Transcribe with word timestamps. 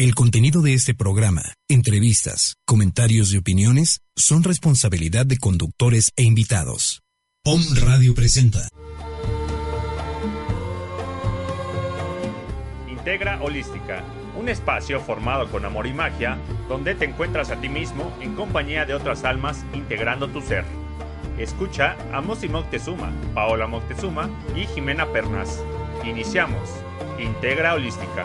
El 0.00 0.14
contenido 0.14 0.62
de 0.62 0.72
este 0.72 0.94
programa, 0.94 1.42
entrevistas, 1.68 2.54
comentarios 2.64 3.34
y 3.34 3.36
opiniones 3.36 4.00
son 4.16 4.42
responsabilidad 4.42 5.26
de 5.26 5.36
conductores 5.36 6.10
e 6.16 6.22
invitados. 6.22 7.02
POM 7.44 7.60
Radio 7.82 8.14
presenta. 8.14 8.66
Integra 12.88 13.42
Holística, 13.42 14.02
un 14.38 14.48
espacio 14.48 15.02
formado 15.02 15.50
con 15.50 15.66
amor 15.66 15.86
y 15.86 15.92
magia 15.92 16.38
donde 16.66 16.94
te 16.94 17.04
encuentras 17.04 17.50
a 17.50 17.60
ti 17.60 17.68
mismo 17.68 18.10
en 18.22 18.34
compañía 18.34 18.86
de 18.86 18.94
otras 18.94 19.24
almas 19.24 19.66
integrando 19.74 20.30
tu 20.30 20.40
ser. 20.40 20.64
Escucha 21.36 21.98
a 22.10 22.22
Mosi 22.22 22.48
Moctezuma, 22.48 23.12
Paola 23.34 23.66
Moctezuma 23.66 24.30
y 24.56 24.64
Jimena 24.64 25.12
Pernas. 25.12 25.60
Iniciamos. 26.06 26.70
Integra 27.18 27.74
Holística. 27.74 28.24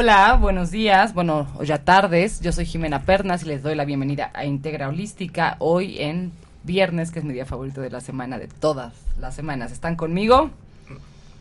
Hola, 0.00 0.38
buenos 0.40 0.70
días, 0.70 1.12
bueno, 1.12 1.48
ya 1.62 1.84
tardes. 1.84 2.40
Yo 2.40 2.52
soy 2.52 2.64
Jimena 2.66 3.02
Pernas 3.02 3.42
y 3.42 3.46
les 3.46 3.64
doy 3.64 3.74
la 3.74 3.84
bienvenida 3.84 4.30
a 4.32 4.44
Integra 4.44 4.88
Holística 4.88 5.56
hoy 5.58 5.98
en 5.98 6.30
viernes, 6.62 7.10
que 7.10 7.18
es 7.18 7.24
mi 7.24 7.34
día 7.34 7.44
favorito 7.44 7.80
de 7.80 7.90
la 7.90 8.00
semana, 8.00 8.38
de 8.38 8.46
todas 8.46 8.94
las 9.18 9.34
semanas. 9.34 9.72
¿Están 9.72 9.96
conmigo? 9.96 10.50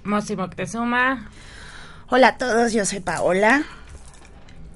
Mosi 0.03 0.35
Moctezuma. 0.35 1.30
Hola 2.09 2.30
a 2.30 2.38
todos, 2.38 2.73
yo 2.73 2.83
soy 2.85 2.99
Paola. 2.99 3.63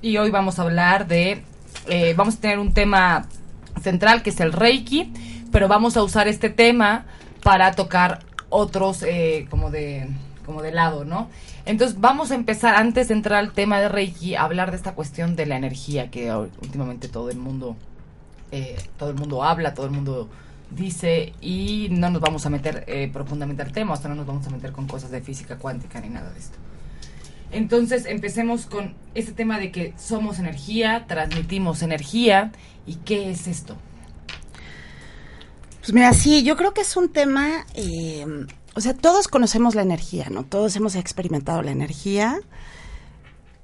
Y 0.01 0.17
hoy 0.17 0.31
vamos 0.31 0.57
a 0.57 0.63
hablar 0.63 1.07
de, 1.07 1.43
eh, 1.87 2.13
vamos 2.15 2.35
a 2.35 2.41
tener 2.41 2.59
un 2.59 2.73
tema 2.73 3.27
central 3.81 4.23
que 4.23 4.31
es 4.31 4.39
el 4.39 4.51
Reiki, 4.51 5.13
pero 5.51 5.67
vamos 5.67 5.95
a 5.95 6.03
usar 6.03 6.27
este 6.27 6.49
tema 6.49 7.05
para 7.43 7.73
tocar 7.73 8.19
otros 8.49 9.03
eh, 9.03 9.47
como 9.49 9.69
de 9.69 10.09
como 10.45 10.63
de 10.63 10.71
lado, 10.71 11.05
¿no? 11.05 11.29
Entonces 11.65 11.99
vamos 12.01 12.31
a 12.31 12.35
empezar 12.35 12.75
antes 12.75 13.09
de 13.09 13.13
entrar 13.13 13.39
al 13.39 13.53
tema 13.53 13.79
de 13.79 13.89
Reiki 13.89 14.35
a 14.35 14.43
hablar 14.43 14.71
de 14.71 14.77
esta 14.77 14.95
cuestión 14.95 15.35
de 15.35 15.45
la 15.45 15.55
energía 15.55 16.09
que 16.09 16.33
últimamente 16.33 17.07
todo 17.07 17.29
el 17.29 17.37
mundo 17.37 17.75
eh, 18.51 18.77
todo 18.97 19.11
el 19.11 19.15
mundo 19.15 19.43
habla, 19.43 19.73
todo 19.73 19.85
el 19.85 19.91
mundo 19.91 20.29
dice 20.71 21.33
y 21.41 21.89
no 21.91 22.09
nos 22.09 22.21
vamos 22.21 22.45
a 22.45 22.49
meter 22.49 22.83
eh, 22.87 23.09
profundamente 23.13 23.61
al 23.61 23.71
tema, 23.71 23.93
hasta 23.93 24.09
no 24.09 24.15
nos 24.15 24.25
vamos 24.25 24.47
a 24.47 24.49
meter 24.49 24.71
con 24.71 24.87
cosas 24.87 25.11
de 25.11 25.21
física 25.21 25.57
cuántica 25.57 26.01
ni 26.01 26.09
nada 26.09 26.31
de 26.31 26.39
esto. 26.39 26.57
Entonces 27.51 28.05
empecemos 28.05 28.65
con 28.65 28.95
este 29.13 29.33
tema 29.33 29.59
de 29.59 29.71
que 29.71 29.93
somos 29.97 30.39
energía, 30.39 31.05
transmitimos 31.07 31.81
energía 31.81 32.51
y 32.85 32.95
qué 32.95 33.29
es 33.29 33.47
esto. 33.47 33.77
Pues 35.79 35.93
mira, 35.93 36.13
sí, 36.13 36.43
yo 36.43 36.55
creo 36.55 36.73
que 36.73 36.81
es 36.81 36.95
un 36.95 37.09
tema, 37.09 37.65
eh, 37.73 38.25
o 38.75 38.81
sea, 38.81 38.93
todos 38.93 39.27
conocemos 39.27 39.75
la 39.75 39.81
energía, 39.81 40.27
¿no? 40.29 40.43
Todos 40.43 40.75
hemos 40.75 40.95
experimentado 40.95 41.61
la 41.61 41.71
energía. 41.71 42.39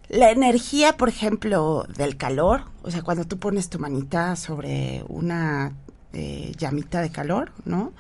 La 0.09 0.31
energía, 0.31 0.97
por 0.97 1.09
ejemplo, 1.09 1.85
del 1.95 2.17
calor, 2.17 2.63
o 2.81 2.91
sea, 2.91 3.03
cuando 3.03 3.25
tú 3.25 3.37
pones 3.37 3.69
tu 3.69 3.77
manita 3.77 4.35
sobre 4.35 5.03
una 5.09 5.73
eh, 6.13 6.53
llamita 6.57 7.01
de 7.01 7.11
calor, 7.11 7.51
¿no? 7.65 7.93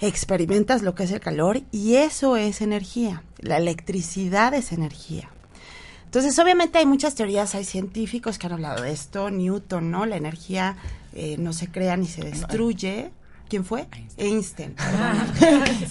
Experimentas 0.00 0.82
lo 0.82 0.94
que 0.94 1.04
es 1.04 1.10
el 1.10 1.20
calor 1.20 1.62
y 1.72 1.94
eso 1.94 2.36
es 2.36 2.60
energía. 2.60 3.22
La 3.38 3.56
electricidad 3.56 4.52
es 4.54 4.72
energía. 4.72 5.30
Entonces, 6.04 6.38
obviamente 6.38 6.78
hay 6.78 6.86
muchas 6.86 7.14
teorías, 7.14 7.54
hay 7.54 7.64
científicos 7.64 8.38
que 8.38 8.46
han 8.46 8.54
hablado 8.54 8.82
de 8.82 8.92
esto, 8.92 9.30
Newton, 9.30 9.90
¿no? 9.90 10.06
La 10.06 10.16
energía 10.16 10.76
eh, 11.14 11.36
no 11.38 11.52
se 11.52 11.68
crea 11.68 11.96
ni 11.96 12.06
se 12.06 12.22
destruye. 12.22 13.10
¿Quién 13.48 13.64
fue? 13.64 13.86
Einstein. 14.16 14.74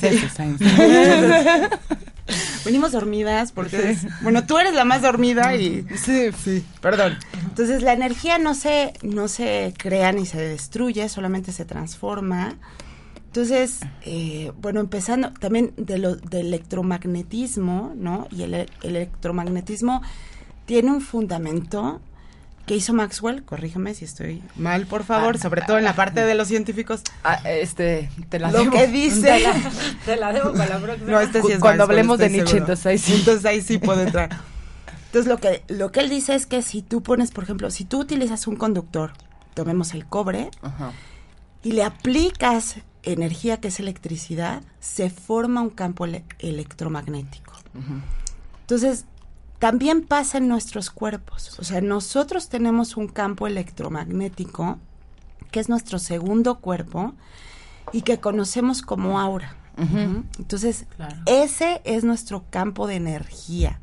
Einstein. 0.01 0.57
Venimos 2.65 2.91
dormidas 2.91 3.51
porque, 3.51 3.97
bueno, 4.21 4.45
tú 4.45 4.57
eres 4.57 4.73
la 4.73 4.83
más 4.83 5.01
dormida 5.01 5.55
y 5.55 5.85
sí, 5.95 6.31
sí, 6.43 6.65
perdón. 6.81 7.17
Entonces 7.43 7.83
la 7.83 7.93
energía 7.93 8.39
no 8.39 8.55
se 8.55 8.93
no 9.03 9.27
se 9.27 9.73
crea 9.77 10.11
ni 10.11 10.25
se 10.25 10.39
destruye, 10.39 11.07
solamente 11.07 11.51
se 11.51 11.65
transforma. 11.65 12.55
Entonces, 13.35 13.81
eh, 14.03 14.53
bueno, 14.61 14.79
empezando 14.79 15.33
también 15.33 15.73
de 15.75 15.97
lo 15.97 16.15
del 16.15 16.47
electromagnetismo, 16.47 17.91
¿no? 17.93 18.29
Y 18.31 18.43
el 18.43 18.65
electromagnetismo 18.81 20.01
tiene 20.65 20.91
un 20.91 21.01
fundamento 21.01 21.99
¿Qué 22.65 22.77
hizo 22.77 22.93
Maxwell? 22.93 23.43
Corrígeme 23.43 23.93
si 23.93 24.05
estoy 24.05 24.41
mal, 24.55 24.87
por 24.87 25.03
favor, 25.03 25.35
ah, 25.35 25.39
sobre 25.39 25.61
todo 25.61 25.77
en 25.77 25.83
la 25.83 25.95
parte 25.95 26.25
de 26.25 26.33
los 26.33 26.47
científicos. 26.47 27.01
Ah, 27.23 27.35
este, 27.45 28.09
te 28.29 28.39
la 28.39 28.51
Lo 28.51 28.59
debo. 28.59 28.71
que 28.71 28.87
dice. 28.87 29.43
Te 30.05 30.15
la, 30.15 30.33
debo 30.33 30.51
para 30.53 30.79
la 30.79 30.79
próxima. 30.79 31.11
No, 31.11 31.19
este 31.19 31.43
sí 31.43 31.51
es 31.51 31.59
Cuando 31.59 31.83
Maxwell, 31.83 31.99
hablemos 31.99 32.17
de 32.17 32.29
Nietzsche, 32.29 32.47
seguro. 32.53 32.63
entonces 32.63 32.85
ahí 32.87 32.97
sí. 32.97 33.13
Entonces 33.13 33.45
ahí 33.45 33.61
sí 33.61 33.77
puedo 33.77 34.01
entrar. 34.01 34.29
Entonces 35.07 35.27
lo 35.27 35.37
que, 35.37 35.63
lo 35.67 35.91
que 35.91 35.99
él 35.99 36.09
dice 36.09 36.33
es 36.33 36.47
que 36.47 36.63
si 36.63 36.81
tú 36.81 37.03
pones, 37.03 37.29
por 37.29 37.43
ejemplo, 37.43 37.69
si 37.69 37.85
tú 37.85 37.99
utilizas 37.99 38.47
un 38.47 38.55
conductor, 38.55 39.11
tomemos 39.53 39.93
el 39.93 40.07
cobre, 40.07 40.49
Ajá. 40.63 40.91
y 41.61 41.73
le 41.73 41.83
aplicas 41.83 42.77
energía 43.05 43.59
que 43.59 43.69
es 43.69 43.79
electricidad, 43.79 44.61
se 44.79 45.09
forma 45.09 45.61
un 45.61 45.69
campo 45.69 46.05
ele- 46.05 46.25
electromagnético. 46.39 47.53
Entonces, 48.61 49.05
también 49.59 50.03
pasa 50.05 50.37
en 50.37 50.47
nuestros 50.47 50.89
cuerpos. 50.89 51.57
O 51.59 51.63
sea, 51.63 51.81
nosotros 51.81 52.49
tenemos 52.49 52.97
un 52.97 53.07
campo 53.07 53.47
electromagnético, 53.47 54.79
que 55.51 55.59
es 55.59 55.69
nuestro 55.69 55.99
segundo 55.99 56.59
cuerpo, 56.59 57.13
y 57.91 58.01
que 58.01 58.19
conocemos 58.19 58.81
como 58.81 59.19
aura. 59.19 59.55
Entonces, 60.39 60.85
Claro. 60.95 61.17
ese 61.25 61.81
es 61.83 62.03
nuestro 62.03 62.43
campo 62.49 62.87
de 62.87 62.95
energía, 62.95 63.79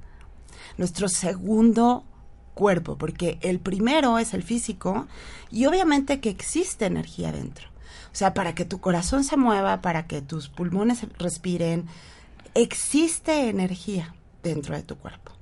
nuestro 0.78 1.08
segundo 1.08 2.04
cuerpo, 2.54 2.96
porque 2.98 3.38
el 3.42 3.60
primero 3.60 4.18
es 4.18 4.34
el 4.34 4.42
físico 4.42 5.06
y 5.50 5.66
obviamente 5.66 6.20
que 6.20 6.30
existe 6.30 6.86
energía 6.86 7.30
dentro. 7.32 7.68
O 8.12 8.14
sea, 8.14 8.34
para 8.34 8.54
que 8.54 8.64
tu 8.64 8.80
corazón 8.80 9.24
se 9.24 9.36
mueva, 9.36 9.80
para 9.80 10.06
que 10.06 10.22
tus 10.22 10.48
pulmones 10.48 11.06
respiren, 11.18 11.86
existe 12.54 13.48
energía 13.48 14.14
dentro 14.42 14.74
de 14.76 14.82
tu 14.82 14.96
cuerpo. 14.96 15.32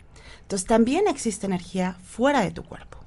Entonces 0.42 0.66
también 0.66 1.06
existe 1.08 1.46
energía 1.46 1.96
fuera 2.02 2.40
de 2.40 2.50
tu 2.50 2.64
cuerpo. 2.64 2.98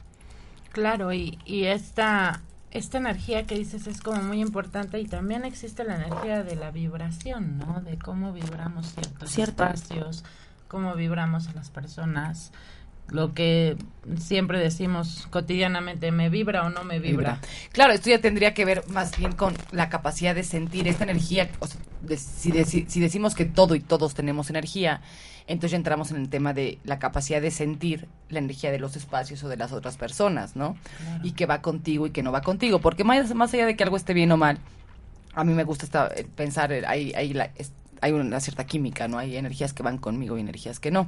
Claro, 0.71 1.13
y, 1.13 1.37
y 1.45 1.65
esta, 1.65 2.41
esta 2.71 2.97
energía 2.97 3.43
que 3.43 3.55
dices 3.55 3.85
es 3.85 4.01
como 4.01 4.21
muy 4.23 4.41
importante 4.41 4.99
y 4.99 5.05
también 5.05 5.45
existe 5.45 5.83
la 5.83 5.95
energía 5.95 6.43
de 6.43 6.55
la 6.55 6.71
vibración, 6.71 7.59
¿no? 7.59 7.81
De 7.81 7.97
cómo 7.99 8.33
vibramos 8.33 8.93
ciertos 8.93 9.29
Cierto. 9.29 9.63
espacios, 9.63 10.23
cómo 10.67 10.95
vibramos 10.95 11.47
a 11.49 11.53
las 11.53 11.69
personas. 11.69 12.51
Lo 13.09 13.34
que 13.34 13.78
siempre 14.18 14.58
decimos 14.59 15.28
cotidianamente, 15.29 16.11
¿me 16.11 16.29
vibra 16.29 16.64
o 16.64 16.70
no 16.70 16.84
me 16.84 17.00
vibra? 17.00 17.40
Claro, 17.72 17.94
esto 17.94 18.09
ya 18.09 18.20
tendría 18.20 18.53
que 18.53 18.66
ver 18.66 18.84
más 18.88 19.17
bien 19.17 19.34
con 19.34 19.53
la 19.72 19.90
capacidad 19.90 20.34
de 20.34 20.44
sentir 20.44 20.88
esta 20.88 21.03
energía. 21.03 21.50
O 21.59 21.67
sea, 21.67 21.79
de- 22.02 22.17
si, 22.17 22.52
si 22.88 23.00
decimos 23.00 23.35
que 23.35 23.46
todo 23.46 23.76
y 23.76 23.79
todos 23.82 24.14
tenemos 24.16 24.50
energía, 24.50 25.02
entonces 25.46 25.72
ya 25.72 25.78
entramos 25.78 26.09
en 26.11 26.17
el 26.17 26.29
tema 26.29 26.53
de 26.53 26.79
la 26.85 26.97
capacidad 27.00 27.41
de 27.41 27.52
sentir 27.52 28.08
la 28.29 28.40
energía 28.40 28.72
de 28.72 28.79
los 28.79 28.96
espacios 28.96 29.44
o 29.44 29.49
de 29.49 29.58
las 29.58 29.73
otras 29.73 29.97
personas, 29.97 30.56
¿no? 30.56 30.76
Y 31.23 31.34
que 31.34 31.46
va 31.46 31.61
contigo 31.61 32.08
y 32.08 32.11
que 32.11 32.23
no 32.23 32.32
va 32.32 32.41
contigo. 32.41 32.79
Porque 32.79 33.03
más, 33.03 33.35
más 33.35 33.53
allá 33.53 33.66
de 33.66 33.76
que 33.76 33.84
algo 33.84 33.97
esté 33.97 34.14
bien 34.14 34.32
o 34.32 34.38
mal, 34.38 34.58
a 35.35 35.44
mí 35.44 35.53
me 35.53 35.66
gusta 35.66 35.85
esta- 35.85 36.08
eh, 36.16 36.26
pensar, 36.35 36.72
eh, 36.72 36.84
hay, 36.88 37.14
hay, 37.14 37.34
la- 37.34 37.52
es- 37.58 37.73
hay 38.03 38.11
una 38.11 38.40
cierta 38.40 38.66
química, 38.66 39.08
¿no? 39.08 39.17
Hay 39.17 39.35
energías 39.38 39.73
que 39.73 39.84
van 39.84 39.97
conmigo 39.97 40.38
y 40.38 40.41
energías 40.41 40.79
que 40.79 40.91
no. 40.91 41.08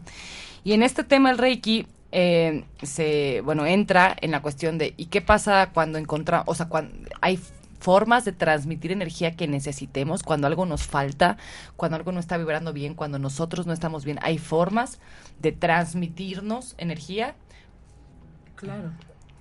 Y 0.63 0.74
en 0.74 0.83
este 0.83 1.03
tema 1.03 1.30
el 1.31 1.38
Reiki 1.38 1.88
eh, 2.12 2.63
se, 2.81 3.42
bueno, 3.42 3.65
entra 3.65 4.15
en 4.21 4.31
la 4.31 4.42
cuestión 4.42 4.77
de 4.77 4.94
¿y 4.97 5.07
qué 5.07 5.21
pasa 5.21 5.69
cuando 5.74 5.97
encontramos, 5.97 6.47
o 6.47 6.56
sea, 6.56 6.68
cuando 6.68 7.09
hay 7.21 7.39
formas 7.80 8.25
de 8.25 8.31
transmitir 8.31 8.92
energía 8.92 9.36
que 9.36 9.47
necesitemos 9.47 10.24
cuando 10.24 10.47
algo 10.47 10.65
nos 10.65 10.83
falta, 10.83 11.38
cuando 11.75 11.97
algo 11.97 12.12
no 12.12 12.19
está 12.19 12.38
vibrando 12.38 12.74
bien, 12.74 12.95
cuando 12.95 13.19
nosotros 13.19 13.68
no 13.68 13.74
estamos 13.74 14.06
bien, 14.06 14.18
hay 14.21 14.38
formas 14.38 15.00
de 15.39 15.51
transmitirnos 15.51 16.74
energía 16.77 17.36
Claro, 18.56 18.91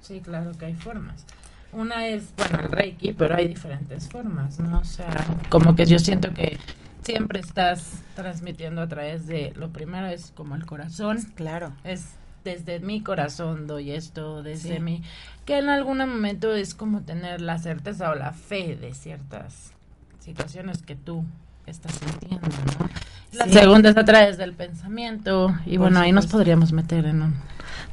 sí, 0.00 0.21
claro 0.21 0.53
que 0.53 0.67
hay 0.67 0.75
formas. 0.75 1.25
Una 1.73 2.07
es, 2.07 2.35
bueno, 2.37 2.61
el 2.61 2.71
Reiki, 2.71 3.12
pero 3.12 3.37
hay 3.37 3.49
diferentes 3.49 4.09
formas, 4.09 4.61
¿no? 4.61 4.79
O 4.79 4.85
sea, 4.85 5.25
como 5.49 5.75
que 5.75 5.87
yo 5.87 5.99
siento 5.99 6.33
que 6.33 6.59
siempre 7.05 7.41
estás 7.41 8.03
transmitiendo 8.17 8.83
a 8.83 8.89
través 8.89 9.27
de, 9.27 9.53
lo 9.56 9.71
primero 9.71 10.06
es 10.06 10.33
como 10.35 10.55
el 10.56 10.67
corazón. 10.67 11.21
Claro. 11.35 11.73
Es 11.85 12.15
desde 12.45 12.79
mi 12.81 13.03
corazón 13.03 13.67
doy 13.67 13.91
esto, 13.91 14.43
desde 14.43 14.79
mi, 14.79 15.03
que 15.47 15.59
en 15.59 15.69
algún 15.69 15.99
momento 15.99 16.55
es 16.55 16.75
como 16.75 17.01
tener 17.01 17.41
la 17.41 17.59
certeza 17.59 18.11
o 18.11 18.15
la 18.15 18.33
fe 18.33 18.77
de 18.77 18.93
ciertas 18.95 19.73
situaciones 20.21 20.83
que 20.83 20.95
tú 20.95 21.25
estás 21.67 21.93
sintiendo, 21.93 22.47
¿no? 22.79 22.89
La 23.33 23.49
segunda 23.49 23.91
es 23.91 23.97
a 23.97 24.05
través 24.05 24.37
del 24.37 24.53
pensamiento 24.53 25.55
y 25.67 25.77
bueno, 25.77 25.99
ahí 25.99 26.12
nos 26.12 26.27
podríamos 26.27 26.73
meter 26.73 27.07
en 27.07 27.23
un 27.23 27.35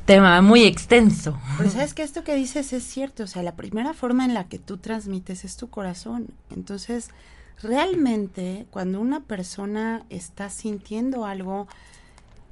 tema 0.05 0.39
muy 0.41 0.65
extenso. 0.65 1.39
Pero 1.57 1.69
sabes 1.69 1.93
que 1.93 2.03
esto 2.03 2.23
que 2.23 2.35
dices 2.35 2.73
es 2.73 2.83
cierto, 2.83 3.23
o 3.23 3.27
sea, 3.27 3.41
la 3.41 3.55
primera 3.55 3.93
forma 3.93 4.25
en 4.25 4.35
la 4.35 4.43
que 4.43 4.59
tú 4.59 4.77
transmites 4.77 5.43
es 5.43 5.57
tu 5.57 5.69
corazón. 5.69 6.27
Entonces, 6.51 7.09
realmente 7.61 8.65
cuando 8.71 8.99
una 8.99 9.21
persona 9.21 10.03
está 10.09 10.49
sintiendo 10.49 11.25
algo 11.25 11.67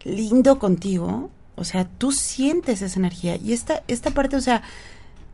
lindo 0.04 0.60
contigo, 0.60 1.30
o 1.56 1.64
sea, 1.64 1.86
tú 1.86 2.12
sientes 2.12 2.82
esa 2.82 3.00
energía 3.00 3.36
y 3.36 3.54
esta 3.54 3.84
esta 3.88 4.12
parte, 4.12 4.36
o 4.36 4.42
sea, 4.42 4.62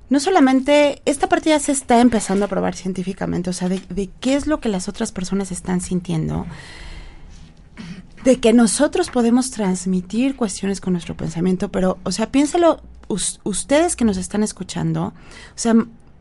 no 0.10 0.20
solamente, 0.20 1.02
esta 1.06 1.28
parte 1.28 1.50
ya 1.50 1.60
se 1.60 1.72
está 1.72 2.00
empezando 2.00 2.46
a 2.46 2.48
probar 2.48 2.76
científicamente, 2.76 3.50
o 3.50 3.54
sea, 3.54 3.70
de, 3.70 3.82
de 3.90 4.10
qué 4.20 4.36
es 4.36 4.48
lo 4.48 4.60
que 4.60 4.70
las 4.70 4.88
otras 4.88 5.12
personas 5.12 5.52
están 5.52 5.82
sintiendo 5.82 6.46
de 8.26 8.40
que 8.40 8.54
nosotros 8.54 9.12
podemos 9.12 9.52
transmitir 9.52 10.36
cuestiones 10.36 10.82
con 10.82 10.94
nuestro 10.94 11.16
pensamiento, 11.16 11.70
pero, 11.70 12.00
o 12.04 12.12
sea, 12.12 12.32
piénsalo, 12.32 12.82
ustedes 13.44 13.96
que 13.96 14.04
nos 14.04 14.18
están 14.18 14.42
escuchando, 14.42 15.06
o 15.06 15.14
sea, 15.54 15.76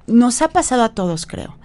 nos 0.06 0.43
ha 0.43 0.49
pasado 0.49 0.82
a 0.82 0.90
todos, 0.90 1.25
creo. 1.25 1.56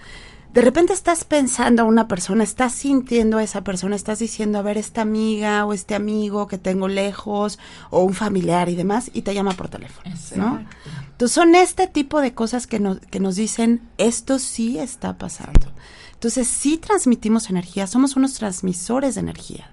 De 0.53 0.61
repente 0.61 0.93
estás 0.93 1.25
pensando 1.25 1.83
a 1.83 1.85
una 1.85 2.07
persona, 2.07 2.43
estás 2.43 2.73
sintiendo 2.73 3.37
a 3.37 3.43
esa 3.43 3.63
persona, 3.63 3.95
estás 3.95 4.17
diciendo, 4.17 4.57
a 4.57 4.63
ver, 4.63 4.77
esta 4.77 5.01
amiga 5.01 5.63
o 5.65 5.73
este 5.73 5.93
amigo 5.93 6.47
que 6.47 6.57
tengo 6.57 6.87
lejos, 6.87 7.59
o 7.91 8.01
un 8.01 8.15
familiar 8.15 8.67
y 8.67 8.75
demás, 8.75 9.11
y 9.13 9.21
te 9.21 9.35
llama 9.35 9.51
por 9.51 9.69
teléfono, 9.69 10.15
¿no? 10.35 10.65
Entonces 11.11 11.35
son 11.35 11.53
este 11.53 11.85
tipo 11.87 12.19
de 12.19 12.33
cosas 12.33 12.65
que 12.65 12.79
nos, 12.79 12.99
que 12.99 13.19
nos 13.19 13.35
dicen, 13.35 13.81
esto 13.99 14.39
sí 14.39 14.79
está 14.79 15.17
pasando. 15.17 15.71
Entonces 16.13 16.47
sí 16.47 16.77
transmitimos 16.77 17.49
energía, 17.49 17.85
somos 17.85 18.15
unos 18.15 18.33
transmisores 18.33 19.15
de 19.15 19.21
energía. 19.21 19.69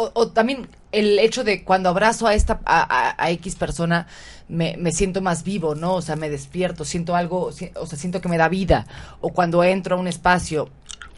O, 0.00 0.28
también 0.28 0.68
el 0.92 1.18
hecho 1.18 1.42
de 1.42 1.64
cuando 1.64 1.88
abrazo 1.88 2.28
a 2.28 2.34
esta 2.34 2.60
a, 2.64 3.30
X 3.32 3.56
persona 3.56 4.06
me, 4.48 4.76
me, 4.78 4.92
siento 4.92 5.20
más 5.20 5.42
vivo, 5.42 5.74
¿no? 5.74 5.94
O 5.94 6.02
sea, 6.02 6.14
me 6.14 6.30
despierto, 6.30 6.84
siento 6.84 7.16
algo, 7.16 7.46
o 7.46 7.52
sea, 7.52 7.98
siento 7.98 8.20
que 8.20 8.28
me 8.28 8.38
da 8.38 8.48
vida. 8.48 8.86
O 9.20 9.30
cuando 9.30 9.64
entro 9.64 9.96
a 9.96 9.98
un 9.98 10.06
espacio, 10.06 10.68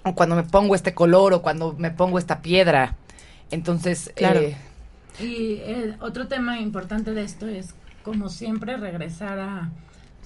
o 0.02 0.14
cuando 0.14 0.34
me 0.34 0.44
pongo 0.44 0.74
este 0.74 0.94
color, 0.94 1.34
o 1.34 1.42
cuando 1.42 1.74
me 1.74 1.90
pongo 1.90 2.18
esta 2.18 2.40
piedra. 2.40 2.96
Entonces, 3.50 4.12
claro. 4.16 4.40
Eh, 4.40 4.56
y 5.20 5.60
el 5.66 5.96
otro 6.00 6.26
tema 6.26 6.58
importante 6.58 7.12
de 7.12 7.22
esto 7.22 7.46
es, 7.46 7.74
como 8.02 8.30
siempre, 8.30 8.78
regresar 8.78 9.38
a, 9.40 9.70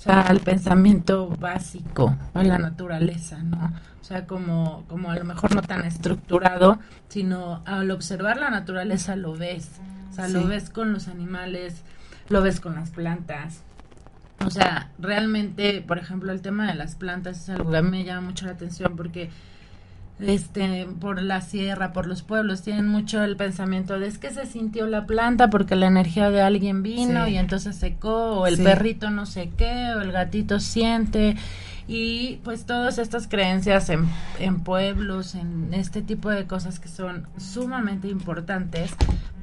al 0.07 0.41
pensamiento 0.41 1.29
básico, 1.29 2.17
a 2.35 2.43
la 2.43 2.59
naturaleza, 2.59 3.43
¿no? 3.43 3.73
O 4.01 4.05
sea, 4.05 4.27
como, 4.27 4.85
como 4.87 5.11
a 5.11 5.17
lo 5.17 5.25
mejor 5.25 5.55
no 5.55 5.63
tan 5.63 5.85
estructurado, 5.85 6.79
sino 7.09 7.63
al 7.65 7.91
observar 7.91 8.37
la 8.37 8.51
naturaleza 8.51 9.17
lo 9.17 9.35
ves. 9.35 9.71
O 10.11 10.15
sea, 10.15 10.29
lo 10.29 10.47
ves 10.47 10.69
con 10.69 10.93
los 10.93 11.09
animales, 11.09 11.83
lo 12.29 12.43
ves 12.43 12.61
con 12.61 12.75
las 12.75 12.91
plantas. 12.91 13.63
O 14.45 14.51
sea, 14.51 14.91
realmente, 14.99 15.83
por 15.87 15.99
ejemplo, 15.99 16.33
el 16.33 16.43
tema 16.43 16.67
de 16.67 16.75
las 16.75 16.97
plantas 16.97 17.43
es 17.43 17.49
algo 17.49 17.71
que 17.71 17.79
a 17.79 17.83
mí 17.83 17.91
me 17.91 18.05
llama 18.05 18.29
mucho 18.29 18.47
la 18.47 18.53
atención 18.53 18.95
porque 18.95 19.31
este 20.21 20.87
por 21.01 21.21
la 21.21 21.41
sierra, 21.41 21.93
por 21.93 22.07
los 22.07 22.23
pueblos 22.23 22.63
tienen 22.63 22.87
mucho 22.87 23.23
el 23.23 23.37
pensamiento 23.37 23.99
de 23.99 24.07
es 24.07 24.19
que 24.19 24.31
se 24.31 24.47
sintió 24.47 24.87
la 24.87 25.07
planta 25.07 25.51
porque 25.51 25.75
la 25.75 25.87
energía 25.87 26.31
de 26.31 26.41
alguien 26.41 26.83
vino 26.83 27.27
y 27.27 27.37
entonces 27.37 27.77
secó 27.77 28.41
o 28.41 28.47
el 28.47 28.59
perrito 28.63 29.11
no 29.11 29.27
sé 29.27 29.51
qué 29.57 29.93
o 29.97 30.01
el 30.01 30.13
gatito 30.13 30.61
siente 30.61 31.37
y 31.87 32.37
pues 32.45 32.65
todas 32.65 32.99
estas 32.99 33.27
creencias 33.27 33.91
en, 33.91 34.09
en 34.39 34.61
pueblos, 34.61 35.35
en 35.35 35.75
este 35.75 36.01
tipo 36.01 36.31
de 36.31 36.47
cosas 36.47 36.81
que 36.81 36.89
son 36.89 37.27
sumamente 37.37 38.09
importantes 38.09 38.93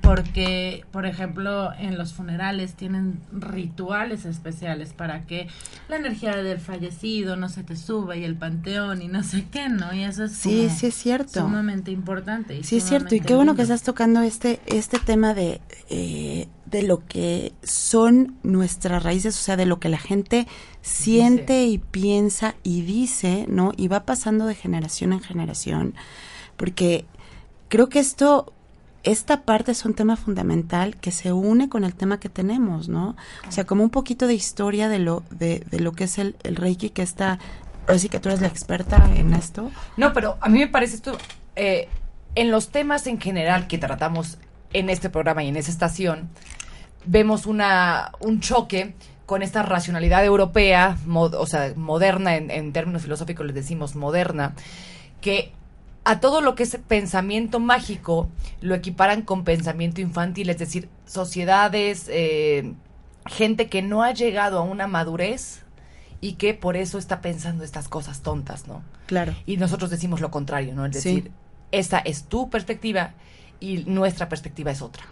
porque, 0.02 0.84
por 0.92 1.06
ejemplo, 1.06 1.72
en 1.78 1.98
los 1.98 2.14
funerales 2.14 2.74
tienen 2.74 3.20
rituales 3.32 4.26
especiales 4.26 4.94
para 4.94 5.26
que 5.26 5.48
la 5.90 5.98
energía 5.98 6.36
del 6.36 6.60
fallecido 6.60 7.36
no 7.36 7.50
se 7.50 7.64
te 7.64 7.76
suba 7.76 8.16
y 8.16 8.24
el 8.24 8.36
panteón 8.36 9.02
y 9.02 9.08
no 9.08 9.24
sé 9.24 9.46
qué, 9.52 9.70
¿no? 9.70 9.94
Y 9.94 10.04
eso 10.04 10.24
es 10.24 10.34
sí, 10.34 10.70
sí 10.70 10.88
es 10.88 10.96
cierto. 10.96 11.42
sumamente 11.42 11.92
importante. 11.92 12.58
Y 12.58 12.64
sí 12.64 12.78
es 12.78 12.84
cierto. 12.84 13.14
Y 13.16 13.20
qué 13.20 13.36
bueno 13.36 13.56
que 13.56 13.62
estás 13.62 13.84
tocando 13.84 14.22
este, 14.22 14.60
este 14.66 14.98
tema 15.00 15.34
de, 15.34 15.62
eh, 15.90 16.48
de 16.66 16.84
lo 16.84 17.06
que 17.06 17.54
son 17.62 18.38
nuestras 18.44 19.04
raíces, 19.04 19.38
o 19.38 19.42
sea, 19.42 19.58
de 19.58 19.66
lo 19.66 19.80
que 19.80 19.90
la 19.90 20.00
gente 20.00 20.48
siente 20.82 21.66
y 21.66 21.78
piensa 21.78 22.56
y 22.64 22.82
dice, 22.82 23.46
¿no? 23.48 23.72
Y 23.78 23.88
va 23.88 24.06
pasando 24.06 24.46
de 24.46 24.56
generación 24.56 25.14
en 25.14 25.20
generación, 25.20 25.94
porque 26.58 27.06
creo 27.68 27.90
que 27.90 28.00
esto, 28.00 28.54
esta 29.04 29.42
parte 29.42 29.72
es 29.72 29.86
un 29.86 29.94
tema 29.94 30.16
fundamental 30.16 30.98
que 30.98 31.12
se 31.12 31.34
une 31.34 31.70
con 31.70 31.84
el 31.84 31.96
tema 31.96 32.20
que 32.20 32.30
tenemos, 32.30 32.88
¿no? 32.88 33.16
O 33.48 33.52
sea, 33.52 33.66
como 33.66 33.84
un 33.84 33.90
poquito 33.90 34.28
de 34.28 34.34
historia 34.34 34.90
de 34.90 35.00
lo, 35.00 35.24
de, 35.32 35.66
de 35.72 35.80
lo 35.80 35.94
que 35.94 36.06
es 36.06 36.18
el, 36.18 36.36
el 36.44 36.56
Reiki, 36.56 36.92
que 36.92 37.02
está, 37.02 37.40
así 37.88 38.10
que 38.10 38.20
tú 38.20 38.30
eres 38.30 38.42
la 38.42 38.48
experta 38.48 39.10
en 39.16 39.34
esto. 39.34 39.72
No, 39.98 40.14
pero 40.14 40.38
a 40.42 40.50
mí 40.50 40.60
me 40.60 40.68
parece 40.68 40.96
esto, 40.96 41.18
eh, 41.56 41.88
en 42.36 42.52
los 42.52 42.70
temas 42.70 43.08
en 43.08 43.20
general 43.20 43.68
que 43.68 43.78
tratamos 43.78 44.38
en 44.74 44.90
este 44.90 45.10
programa 45.10 45.44
y 45.44 45.50
en 45.50 45.58
esa 45.58 45.72
estación, 45.72 46.30
vemos 47.06 47.46
una, 47.46 48.12
un 48.20 48.40
choque 48.40 48.94
con 49.26 49.42
esta 49.42 49.64
racionalidad 49.64 50.26
europea, 50.26 50.98
o 51.08 51.46
sea, 51.46 51.74
moderna, 51.76 52.36
en, 52.36 52.74
términos 52.74 53.04
filosóficos 53.04 53.46
les 53.46 53.56
decimos 53.56 53.96
moderna, 53.96 54.56
que 55.22 55.54
a 56.04 56.20
todo 56.20 56.42
lo 56.42 56.56
que 56.56 56.64
es 56.64 56.78
pensamiento 56.88 57.60
mágico 57.60 58.30
lo 58.62 58.76
equiparan 58.76 59.22
con 59.22 59.44
pensamiento 59.44 60.02
infantil, 60.02 60.50
es 60.50 60.58
decir, 60.58 60.90
sociedades, 61.06 62.06
eh, 62.10 62.74
gente 63.28 63.70
que 63.70 63.82
no 63.82 64.04
ha 64.04 64.12
llegado 64.12 64.60
a 64.60 64.64
una 64.64 64.88
madurez 64.88 65.64
y 66.20 66.34
que 66.34 66.54
por 66.54 66.76
eso 66.76 66.98
está 66.98 67.22
pensando 67.22 67.64
estas 67.64 67.88
cosas 67.88 68.22
tontas, 68.22 68.68
¿no? 68.68 68.84
Claro. 69.08 69.36
Y 69.46 69.58
nosotros 69.58 69.90
decimos 69.90 70.22
lo 70.22 70.32
contrario, 70.32 70.74
¿no? 70.74 70.86
Es 70.86 70.94
decir, 70.94 71.32
esa 71.72 72.00
es 72.00 72.24
tu 72.24 72.50
perspectiva 72.50 73.14
y 73.60 73.84
nuestra 73.86 74.30
perspectiva 74.30 74.72
es 74.72 74.82
otra. 74.82 75.04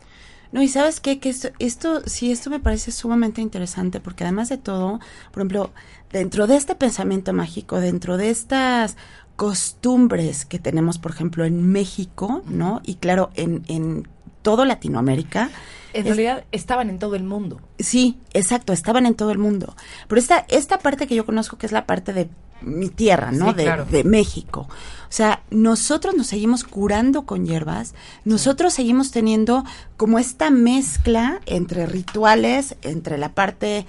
No, 0.52 0.64
y 0.64 0.68
sabes 0.68 1.00
qué, 1.00 1.20
que 1.20 1.30
esto, 1.30 1.50
esto, 1.60 2.02
sí, 2.08 2.32
esto 2.32 2.50
me 2.50 2.60
parece 2.60 2.92
sumamente 2.92 3.42
interesante, 3.42 4.00
porque 4.00 4.24
además 4.24 4.50
de 4.50 4.58
todo, 4.58 5.00
por 5.32 5.42
ejemplo, 5.42 5.72
dentro 6.12 6.48
de 6.48 6.56
este 6.56 6.74
pensamiento 6.74 7.34
mágico, 7.34 7.80
dentro 7.80 8.18
de 8.18 8.32
estas 8.32 8.98
costumbres 9.40 10.44
que 10.44 10.60
tenemos, 10.60 10.98
por 10.98 11.12
ejemplo, 11.12 11.46
en 11.46 11.72
México, 11.72 12.44
¿no? 12.50 12.82
Y 12.84 12.96
claro, 12.96 13.30
en, 13.36 13.64
en 13.70 14.06
todo 14.42 14.66
Latinoamérica. 14.66 15.50
En 15.94 16.04
realidad 16.04 16.44
estaban 16.52 16.90
en 16.90 17.00
todo 17.00 17.16
el 17.16 17.24
mundo. 17.24 17.62
Sí, 17.80 18.18
exacto, 18.34 18.74
estaban 18.74 19.06
en 19.06 19.16
todo 19.16 19.32
el 19.32 19.38
mundo. 19.38 19.78
Pero 20.10 20.20
esta, 20.20 20.46
esta 20.50 20.80
parte 20.80 21.08
que 21.08 21.16
yo 21.16 21.26
conozco, 21.26 21.58
que 21.58 21.68
es 21.68 21.72
la 21.72 21.86
parte 21.86 22.12
de 22.12 22.28
mi 22.60 22.90
tierra, 22.90 23.32
¿no? 23.32 23.54
de, 23.54 23.86
de, 23.90 24.04
México. 24.04 24.68
O 24.70 25.12
sea, 25.12 25.42
nosotros 25.50 26.16
nos 26.16 26.28
seguimos 26.28 26.66
curando 26.66 27.26
con 27.26 27.46
hierbas, 27.46 27.96
nosotros 28.26 28.74
seguimos 28.74 29.12
teniendo 29.12 29.64
como 29.96 30.20
esta 30.20 30.50
mezcla 30.50 31.40
entre 31.46 31.86
rituales, 31.86 32.76
entre 32.82 33.18
la 33.18 33.34
parte 33.34 33.86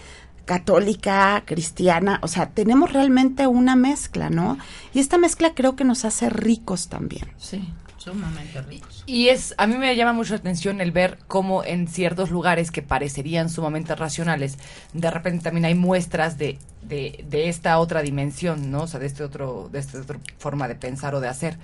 católica, 0.50 1.45
cristiana, 1.47 2.19
o 2.25 2.26
sea, 2.26 2.50
tenemos 2.50 2.92
realmente 2.92 3.47
una 3.47 3.76
mezcla, 3.76 4.30
¿no? 4.30 4.59
Y 4.92 4.99
esta 4.99 5.16
mezcla 5.16 5.54
creo 5.54 5.76
que 5.76 5.85
nos 5.85 6.04
hace 6.04 6.28
ricos 6.28 6.88
también. 6.88 7.28
Sí. 7.38 7.73
Sumamente 7.99 8.61
ricos. 8.62 9.04
Y 9.07 9.28
es, 9.28 9.54
a 9.59 9.69
mí 9.69 9.76
me 9.76 9.95
llama 9.95 10.12
mucho 10.12 10.33
la 10.33 10.40
atención 10.40 10.80
el 10.80 10.90
ver 10.90 11.19
cómo 11.28 11.62
en 11.62 11.87
ciertos 11.87 12.33
lugares 12.33 12.73
que 12.73 12.83
parecerían 12.83 13.49
sumamente 13.49 13.95
racionales, 13.95 14.59
de 14.92 15.09
repente 15.12 15.45
también 15.45 15.66
hay 15.66 15.76
muestras 15.76 16.37
de, 16.37 16.59
de, 16.83 17.25
de 17.28 17.49
esta 17.49 17.78
otra 17.78 18.02
dimensión, 18.02 18.73
¿no? 18.73 18.83
O 18.83 18.87
sea, 18.88 18.99
de 18.99 19.07
este 19.07 19.23
otro, 19.23 19.69
de 19.71 19.78
esta 19.78 20.00
otra 20.00 20.19
forma 20.38 20.66
de 20.66 20.75
pensar 20.75 21.14
o 21.14 21.21
de 21.21 21.28
hacer. 21.28 21.59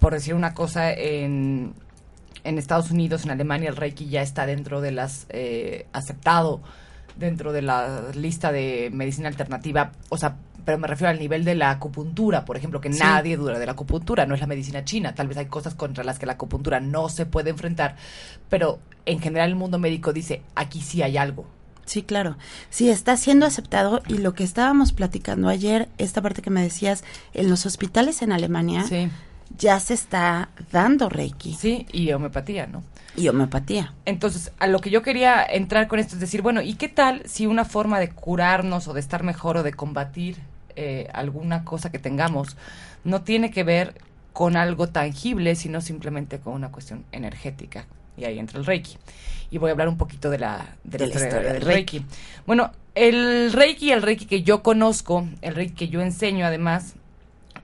Por 0.00 0.14
decir 0.14 0.32
una 0.32 0.54
cosa, 0.54 0.90
en, 0.90 1.74
en 2.44 2.56
Estados 2.56 2.90
Unidos, 2.90 3.24
en 3.24 3.32
Alemania, 3.32 3.68
el 3.68 3.76
Reiki 3.76 4.08
ya 4.08 4.22
está 4.22 4.46
dentro 4.46 4.80
de 4.80 4.92
las, 4.92 5.26
eh, 5.28 5.84
aceptado 5.92 6.62
dentro 7.16 7.52
de 7.52 7.62
la 7.62 8.10
lista 8.14 8.52
de 8.52 8.90
medicina 8.92 9.28
alternativa, 9.28 9.92
o 10.08 10.18
sea, 10.18 10.36
pero 10.64 10.78
me 10.78 10.86
refiero 10.86 11.10
al 11.10 11.18
nivel 11.18 11.44
de 11.44 11.54
la 11.54 11.70
acupuntura, 11.70 12.44
por 12.44 12.56
ejemplo, 12.56 12.80
que 12.80 12.88
nadie 12.88 13.36
duda 13.36 13.58
de 13.58 13.66
la 13.66 13.72
acupuntura, 13.72 14.26
no 14.26 14.34
es 14.34 14.40
la 14.40 14.46
medicina 14.46 14.84
china, 14.84 15.14
tal 15.14 15.28
vez 15.28 15.36
hay 15.36 15.46
cosas 15.46 15.74
contra 15.74 16.04
las 16.04 16.18
que 16.18 16.26
la 16.26 16.34
acupuntura 16.34 16.80
no 16.80 17.08
se 17.08 17.26
puede 17.26 17.50
enfrentar, 17.50 17.96
pero 18.48 18.78
en 19.06 19.20
general 19.20 19.50
el 19.50 19.56
mundo 19.56 19.78
médico 19.78 20.12
dice, 20.12 20.42
aquí 20.54 20.80
sí 20.80 21.02
hay 21.02 21.16
algo. 21.16 21.46
Sí, 21.84 22.02
claro. 22.02 22.36
Sí, 22.70 22.88
está 22.90 23.16
siendo 23.16 23.44
aceptado 23.44 24.02
y 24.06 24.18
lo 24.18 24.34
que 24.34 24.44
estábamos 24.44 24.92
platicando 24.92 25.48
ayer, 25.48 25.88
esta 25.98 26.22
parte 26.22 26.40
que 26.40 26.50
me 26.50 26.62
decías, 26.62 27.02
en 27.34 27.50
los 27.50 27.66
hospitales 27.66 28.22
en 28.22 28.30
Alemania 28.30 28.84
Sí, 28.84 29.10
ya 29.58 29.80
se 29.80 29.94
está 29.94 30.50
dando 30.70 31.08
Reiki 31.08 31.54
sí, 31.54 31.86
y 31.92 32.12
homeopatía, 32.12 32.66
¿no? 32.66 32.84
Y 33.16 33.28
homeopatía. 33.28 33.92
Entonces, 34.04 34.52
a 34.58 34.66
lo 34.66 34.80
que 34.80 34.90
yo 34.90 35.02
quería 35.02 35.44
entrar 35.44 35.88
con 35.88 35.98
esto 35.98 36.14
es 36.14 36.20
decir, 36.20 36.42
bueno, 36.42 36.62
¿y 36.62 36.74
qué 36.74 36.88
tal 36.88 37.22
si 37.26 37.46
una 37.46 37.64
forma 37.64 38.00
de 38.00 38.10
curarnos 38.10 38.88
o 38.88 38.94
de 38.94 39.00
estar 39.00 39.22
mejor 39.22 39.58
o 39.58 39.62
de 39.62 39.72
combatir 39.72 40.38
eh, 40.76 41.08
alguna 41.12 41.64
cosa 41.64 41.90
que 41.90 41.98
tengamos 41.98 42.56
no 43.04 43.22
tiene 43.22 43.50
que 43.50 43.64
ver 43.64 43.94
con 44.32 44.56
algo 44.56 44.88
tangible, 44.88 45.54
sino 45.54 45.80
simplemente 45.80 46.40
con 46.40 46.54
una 46.54 46.70
cuestión 46.70 47.04
energética? 47.12 47.86
Y 48.16 48.24
ahí 48.24 48.38
entra 48.38 48.58
el 48.58 48.66
Reiki. 48.66 48.96
Y 49.50 49.58
voy 49.58 49.68
a 49.68 49.72
hablar 49.72 49.88
un 49.88 49.98
poquito 49.98 50.30
de 50.30 50.38
la, 50.38 50.76
de 50.84 50.98
la 50.98 51.06
historia, 51.06 51.52
del 51.52 51.62
Reiki. 51.62 52.04
Bueno, 52.46 52.72
el 52.94 53.52
Reiki, 53.52 53.92
el 53.92 54.02
Reiki 54.02 54.26
que 54.26 54.42
yo 54.42 54.62
conozco, 54.62 55.26
el 55.42 55.54
Reiki 55.54 55.74
que 55.74 55.88
yo 55.88 56.00
enseño 56.00 56.46
además, 56.46 56.94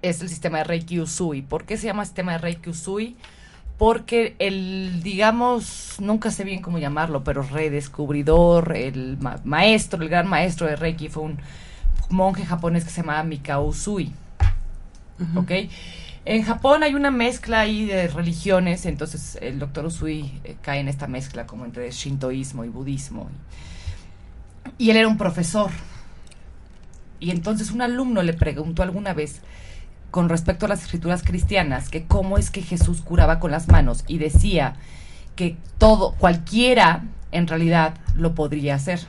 es 0.02 0.20
el 0.20 0.28
sistema 0.28 0.58
de 0.58 0.64
Reiki 0.64 1.00
Usui. 1.00 1.42
¿Por 1.42 1.64
qué 1.64 1.76
se 1.76 1.86
llama 1.86 2.04
sistema 2.04 2.32
de 2.32 2.38
Reiki 2.38 2.70
Usui? 2.70 3.16
Porque 3.78 4.34
el, 4.40 5.02
digamos, 5.04 5.96
nunca 6.00 6.30
sé 6.32 6.42
bien 6.44 6.62
cómo 6.62 6.78
llamarlo, 6.78 7.22
pero 7.22 7.42
redescubridor, 7.42 8.76
el 8.76 9.18
ma- 9.18 9.40
maestro, 9.44 10.02
el 10.02 10.08
gran 10.08 10.26
maestro 10.26 10.66
de 10.66 10.74
Reiki 10.74 11.08
fue 11.08 11.22
un 11.22 11.38
monje 12.10 12.44
japonés 12.44 12.84
que 12.84 12.90
se 12.90 13.02
llamaba 13.02 13.22
Mikao 13.22 13.64
Usui. 13.66 14.12
¿Ok? 15.34 15.50
En 16.24 16.42
Japón 16.42 16.82
hay 16.82 16.94
una 16.94 17.10
mezcla 17.10 17.60
ahí 17.60 17.86
de 17.86 18.08
religiones, 18.08 18.84
entonces 18.86 19.38
el 19.40 19.58
doctor 19.58 19.86
Usui 19.86 20.40
eh, 20.44 20.56
cae 20.60 20.80
en 20.80 20.88
esta 20.88 21.06
mezcla 21.06 21.46
como 21.46 21.64
entre 21.64 21.90
shintoísmo 21.90 22.64
y 22.64 22.68
budismo. 22.68 23.28
Y 24.76 24.90
él 24.90 24.96
era 24.98 25.08
un 25.08 25.18
profesor. 25.18 25.70
Y 27.20 27.30
entonces 27.30 27.70
un 27.72 27.82
alumno 27.82 28.22
le 28.22 28.32
preguntó 28.32 28.82
alguna 28.82 29.12
vez 29.12 29.40
con 30.10 30.28
respecto 30.28 30.66
a 30.66 30.68
las 30.68 30.82
escrituras 30.82 31.22
cristianas 31.22 31.88
que 31.90 32.04
cómo 32.06 32.38
es 32.38 32.50
que 32.50 32.62
Jesús 32.62 33.02
curaba 33.02 33.38
con 33.40 33.50
las 33.50 33.68
manos 33.68 34.04
y 34.06 34.18
decía 34.18 34.74
que 35.36 35.56
todo, 35.78 36.12
cualquiera 36.18 37.04
en 37.30 37.46
realidad 37.46 37.94
lo 38.14 38.34
podría 38.34 38.74
hacer. 38.74 39.00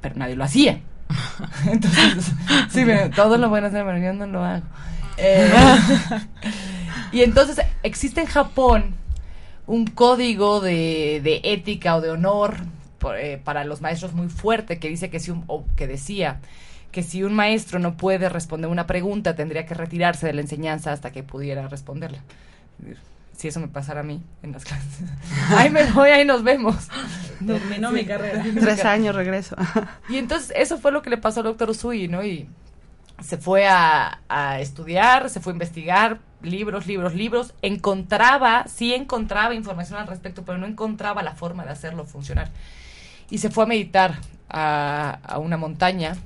Pero 0.00 0.16
nadie 0.16 0.36
lo 0.36 0.44
hacía. 0.44 0.80
Entonces, 1.66 2.32
sí, 2.70 2.84
me- 2.84 3.08
todos 3.10 3.38
lo 3.40 3.48
pueden 3.48 3.64
hacer, 3.66 3.84
pero 3.84 3.98
yo 3.98 4.12
no 4.12 4.26
lo 4.26 4.44
hago. 4.44 4.64
Eh, 5.16 5.50
y 7.12 7.22
entonces 7.22 7.60
existe 7.82 8.20
en 8.20 8.26
Japón 8.26 8.94
un 9.66 9.86
código 9.86 10.60
de, 10.60 11.20
de 11.24 11.40
ética 11.44 11.96
o 11.96 12.00
de 12.00 12.10
honor 12.10 12.56
eh, 13.16 13.40
para 13.42 13.64
los 13.64 13.80
maestros 13.80 14.12
muy 14.12 14.28
fuerte 14.28 14.78
que 14.78 14.88
dice 14.88 15.10
que 15.10 15.18
si 15.20 15.30
un, 15.32 15.42
o 15.48 15.64
que 15.76 15.86
decía 15.88 16.40
que 16.90 17.02
si 17.02 17.22
un 17.22 17.34
maestro 17.34 17.78
no 17.78 17.96
puede 17.96 18.28
responder 18.28 18.70
una 18.70 18.86
pregunta 18.86 19.34
tendría 19.34 19.66
que 19.66 19.74
retirarse 19.74 20.26
de 20.26 20.32
la 20.32 20.40
enseñanza 20.40 20.92
hasta 20.92 21.12
que 21.12 21.22
pudiera 21.22 21.68
responderla. 21.68 22.18
Si 23.36 23.46
eso 23.46 23.60
me 23.60 23.68
pasara 23.68 24.00
a 24.00 24.02
mí 24.02 24.20
en 24.42 24.52
las 24.52 24.64
clases. 24.64 25.00
Ahí 25.56 25.70
me 25.70 25.84
voy, 25.92 26.10
ahí 26.10 26.24
nos 26.24 26.42
vemos. 26.42 26.88
Terminó 27.46 27.92
mi 27.92 28.04
carrera. 28.04 28.44
Tres 28.58 28.84
años 28.84 29.14
regreso. 29.14 29.54
Y 30.08 30.16
entonces 30.16 30.52
eso 30.56 30.78
fue 30.78 30.90
lo 30.90 31.02
que 31.02 31.10
le 31.10 31.18
pasó 31.18 31.40
al 31.40 31.44
doctor 31.44 31.70
Usui, 31.70 32.08
¿no? 32.08 32.24
Y 32.24 32.48
se 33.22 33.36
fue 33.36 33.68
a, 33.68 34.20
a 34.28 34.60
estudiar, 34.60 35.30
se 35.30 35.38
fue 35.38 35.52
a 35.52 35.54
investigar, 35.54 36.18
libros, 36.42 36.88
libros, 36.88 37.14
libros. 37.14 37.54
Encontraba, 37.62 38.66
sí 38.66 38.92
encontraba 38.92 39.54
información 39.54 40.00
al 40.00 40.08
respecto, 40.08 40.44
pero 40.44 40.58
no 40.58 40.66
encontraba 40.66 41.22
la 41.22 41.34
forma 41.34 41.64
de 41.64 41.70
hacerlo 41.70 42.04
funcionar. 42.04 42.50
Y 43.30 43.38
se 43.38 43.50
fue 43.50 43.64
a 43.64 43.66
meditar 43.68 44.18
a, 44.48 45.18
a 45.22 45.38
una 45.38 45.56
montaña. 45.56 46.16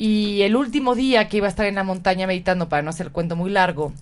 Y 0.00 0.40
el 0.40 0.56
último 0.56 0.94
día 0.94 1.28
que 1.28 1.36
iba 1.36 1.46
a 1.46 1.50
estar 1.50 1.66
en 1.66 1.74
la 1.74 1.84
montaña 1.84 2.26
meditando, 2.26 2.70
para 2.70 2.80
no 2.80 2.88
hacer 2.88 3.08
el 3.08 3.12
cuento 3.12 3.36
muy 3.36 3.50
largo, 3.50 3.92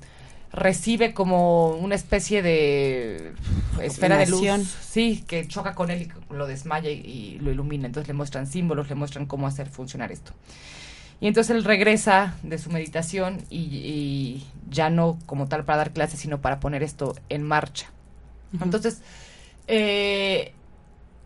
recibe 0.52 1.12
como 1.12 1.70
una 1.70 1.96
especie 1.96 2.40
de 2.40 3.32
esfera 3.82 4.16
de 4.16 4.28
luz, 4.28 4.46
sí, 4.80 5.24
que 5.26 5.48
choca 5.48 5.74
con 5.74 5.90
él 5.90 6.02
y 6.02 6.32
lo 6.32 6.46
desmaya 6.46 6.88
y, 6.88 7.00
y 7.00 7.38
lo 7.40 7.50
ilumina. 7.50 7.86
Entonces 7.86 8.06
le 8.06 8.14
muestran 8.14 8.46
símbolos, 8.46 8.88
le 8.88 8.94
muestran 8.94 9.26
cómo 9.26 9.48
hacer 9.48 9.66
funcionar 9.68 10.12
esto. 10.12 10.30
Y 11.20 11.26
entonces 11.26 11.56
él 11.56 11.64
regresa 11.64 12.36
de 12.44 12.58
su 12.58 12.70
meditación 12.70 13.42
y, 13.50 13.58
y 13.58 14.46
ya 14.70 14.90
no 14.90 15.18
como 15.26 15.48
tal 15.48 15.64
para 15.64 15.78
dar 15.78 15.92
clases, 15.92 16.20
sino 16.20 16.40
para 16.40 16.60
poner 16.60 16.84
esto 16.84 17.16
en 17.28 17.42
marcha. 17.42 17.90
Entonces, 18.62 19.02
eh, 19.66 20.52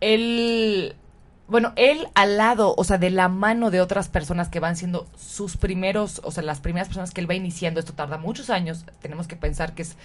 él, 0.01 0.95
bueno, 1.53 1.71
él 1.75 2.07
al 2.15 2.37
lado, 2.37 2.73
o 2.75 2.83
sea, 2.83 2.97
de 2.97 3.11
la 3.11 3.29
mano 3.29 3.69
de 3.69 3.79
otras 3.79 4.09
personas 4.09 4.49
que 4.49 4.59
van 4.59 4.75
siendo 4.75 5.05
sus 5.15 5.55
primeros, 5.55 6.19
o 6.23 6.31
sea, 6.31 6.41
las 6.41 6.59
primeras 6.59 6.87
personas 6.87 7.11
que 7.11 7.21
él 7.21 7.29
va 7.29 7.35
iniciando, 7.35 7.79
esto 7.79 7.93
tarda 7.93 8.17
muchos 8.17 8.49
años, 8.49 8.85
tenemos 9.03 9.27
que 9.27 9.35
pensar 9.35 9.75
que 9.75 9.83
es 9.83 9.95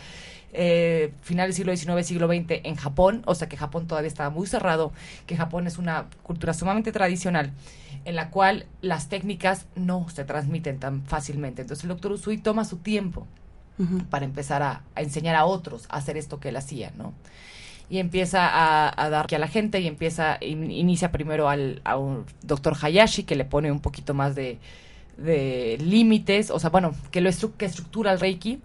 eh, 0.52 1.14
final 1.22 1.46
del 1.46 1.54
siglo 1.54 1.74
XIX, 1.74 2.06
siglo 2.06 2.28
XX 2.28 2.60
en 2.64 2.76
Japón, 2.76 3.22
o 3.24 3.34
sea 3.34 3.48
que 3.48 3.56
Japón 3.56 3.86
todavía 3.86 4.08
estaba 4.08 4.28
muy 4.28 4.46
cerrado, 4.46 4.92
que 5.24 5.38
Japón 5.38 5.66
es 5.66 5.78
una 5.78 6.08
cultura 6.22 6.52
sumamente 6.52 6.92
tradicional, 6.92 7.50
en 8.04 8.14
la 8.14 8.28
cual 8.28 8.66
las 8.82 9.08
técnicas 9.08 9.64
no 9.74 10.06
se 10.10 10.26
transmiten 10.26 10.78
tan 10.78 11.02
fácilmente. 11.06 11.62
Entonces 11.62 11.82
el 11.84 11.88
doctor 11.88 12.12
Usui 12.12 12.36
toma 12.36 12.66
su 12.66 12.76
tiempo 12.76 13.26
para 14.10 14.26
empezar 14.26 14.62
a, 14.62 14.82
a 14.94 15.00
enseñar 15.00 15.34
a 15.34 15.46
otros 15.46 15.86
a 15.88 15.96
hacer 15.96 16.18
esto 16.18 16.40
que 16.40 16.50
él 16.50 16.56
hacía, 16.56 16.92
¿no? 16.98 17.14
Y 17.90 17.98
empieza 17.98 18.46
a, 18.46 18.92
a 19.02 19.08
dar 19.08 19.26
a 19.34 19.38
la 19.38 19.48
gente 19.48 19.80
y 19.80 19.86
empieza, 19.86 20.36
in- 20.42 20.70
inicia 20.70 21.10
primero 21.10 21.48
al, 21.48 21.80
a 21.84 21.96
un 21.96 22.26
doctor 22.42 22.76
Hayashi 22.80 23.22
que 23.22 23.34
le 23.34 23.44
pone 23.46 23.72
un 23.72 23.80
poquito 23.80 24.12
más 24.12 24.34
de, 24.34 24.58
de 25.16 25.78
límites, 25.80 26.50
o 26.50 26.58
sea, 26.60 26.68
bueno, 26.70 26.94
que 27.10 27.20
lo 27.22 27.30
estru- 27.30 27.54
que 27.56 27.64
estructura 27.64 28.12
el 28.12 28.20
Reiki. 28.20 28.60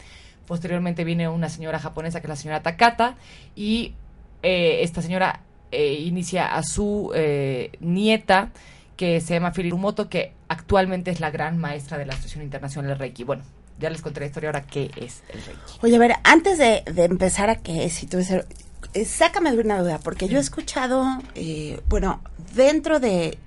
Posteriormente 0.46 1.06
viene 1.06 1.30
una 1.30 1.48
señora 1.48 1.80
japonesa 1.80 2.20
que 2.20 2.28
es 2.28 2.30
la 2.30 2.36
señora 2.36 2.62
Takata 2.62 3.16
y 3.56 3.94
eh, 4.42 4.80
esta 4.82 5.02
señora 5.02 5.40
eh, 5.72 5.94
inicia 5.94 6.54
a 6.54 6.62
su 6.64 7.12
eh, 7.16 7.72
nieta 7.80 8.50
que 8.98 9.22
se 9.22 9.36
llama 9.36 9.54
Firirumoto, 9.54 10.10
que 10.10 10.34
actualmente 10.50 11.12
es 11.12 11.22
la 11.22 11.32
gran 11.32 11.58
maestra 11.58 11.98
de 11.98 12.06
la 12.06 12.12
Asociación 12.14 12.44
Internacional 12.44 12.90
del 12.90 13.00
Reiki. 13.00 13.24
Bueno, 13.24 13.44
ya 13.80 13.90
les 13.90 14.02
conté 14.02 14.20
la 14.20 14.26
historia 14.26 14.50
ahora 14.50 14.64
qué 14.64 14.92
es 14.98 15.24
el 15.30 15.42
Reiki. 15.44 15.62
Oye, 15.82 15.96
a 15.96 16.00
ver, 16.00 16.14
antes 16.26 16.58
de, 16.58 16.84
empezar 17.06 17.50
a 17.50 17.56
que 17.56 17.90
si 17.90 18.06
tú 18.06 18.18
eh, 18.94 19.06
sácame 19.06 19.52
de 19.52 19.62
una 19.62 19.82
duda, 19.82 20.00
porque 20.00 20.28
yo 20.28 20.38
he 20.38 20.42
escuchado, 20.42 21.06
eh, 21.36 21.82
bueno, 21.90 22.22
dentro 22.56 23.00
de, 23.00 23.38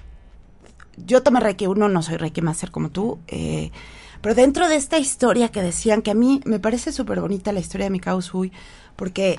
yo 0.96 1.22
tomé 1.22 1.40
Reiki 1.40 1.66
1, 1.66 1.88
no 1.88 2.02
soy 2.02 2.16
Reiki 2.16 2.42
Master 2.42 2.70
como 2.70 2.90
tú, 2.90 3.18
eh, 3.28 3.70
pero 4.20 4.34
dentro 4.34 4.68
de 4.68 4.76
esta 4.76 4.98
historia 4.98 5.50
que 5.50 5.62
decían, 5.62 6.02
que 6.02 6.10
a 6.10 6.14
mí 6.14 6.40
me 6.44 6.58
parece 6.58 6.92
súper 6.92 7.20
bonita 7.20 7.52
la 7.52 7.60
historia 7.60 7.86
de 7.86 7.90
Mikao 7.90 8.18
Usui, 8.18 8.52
porque 8.96 9.38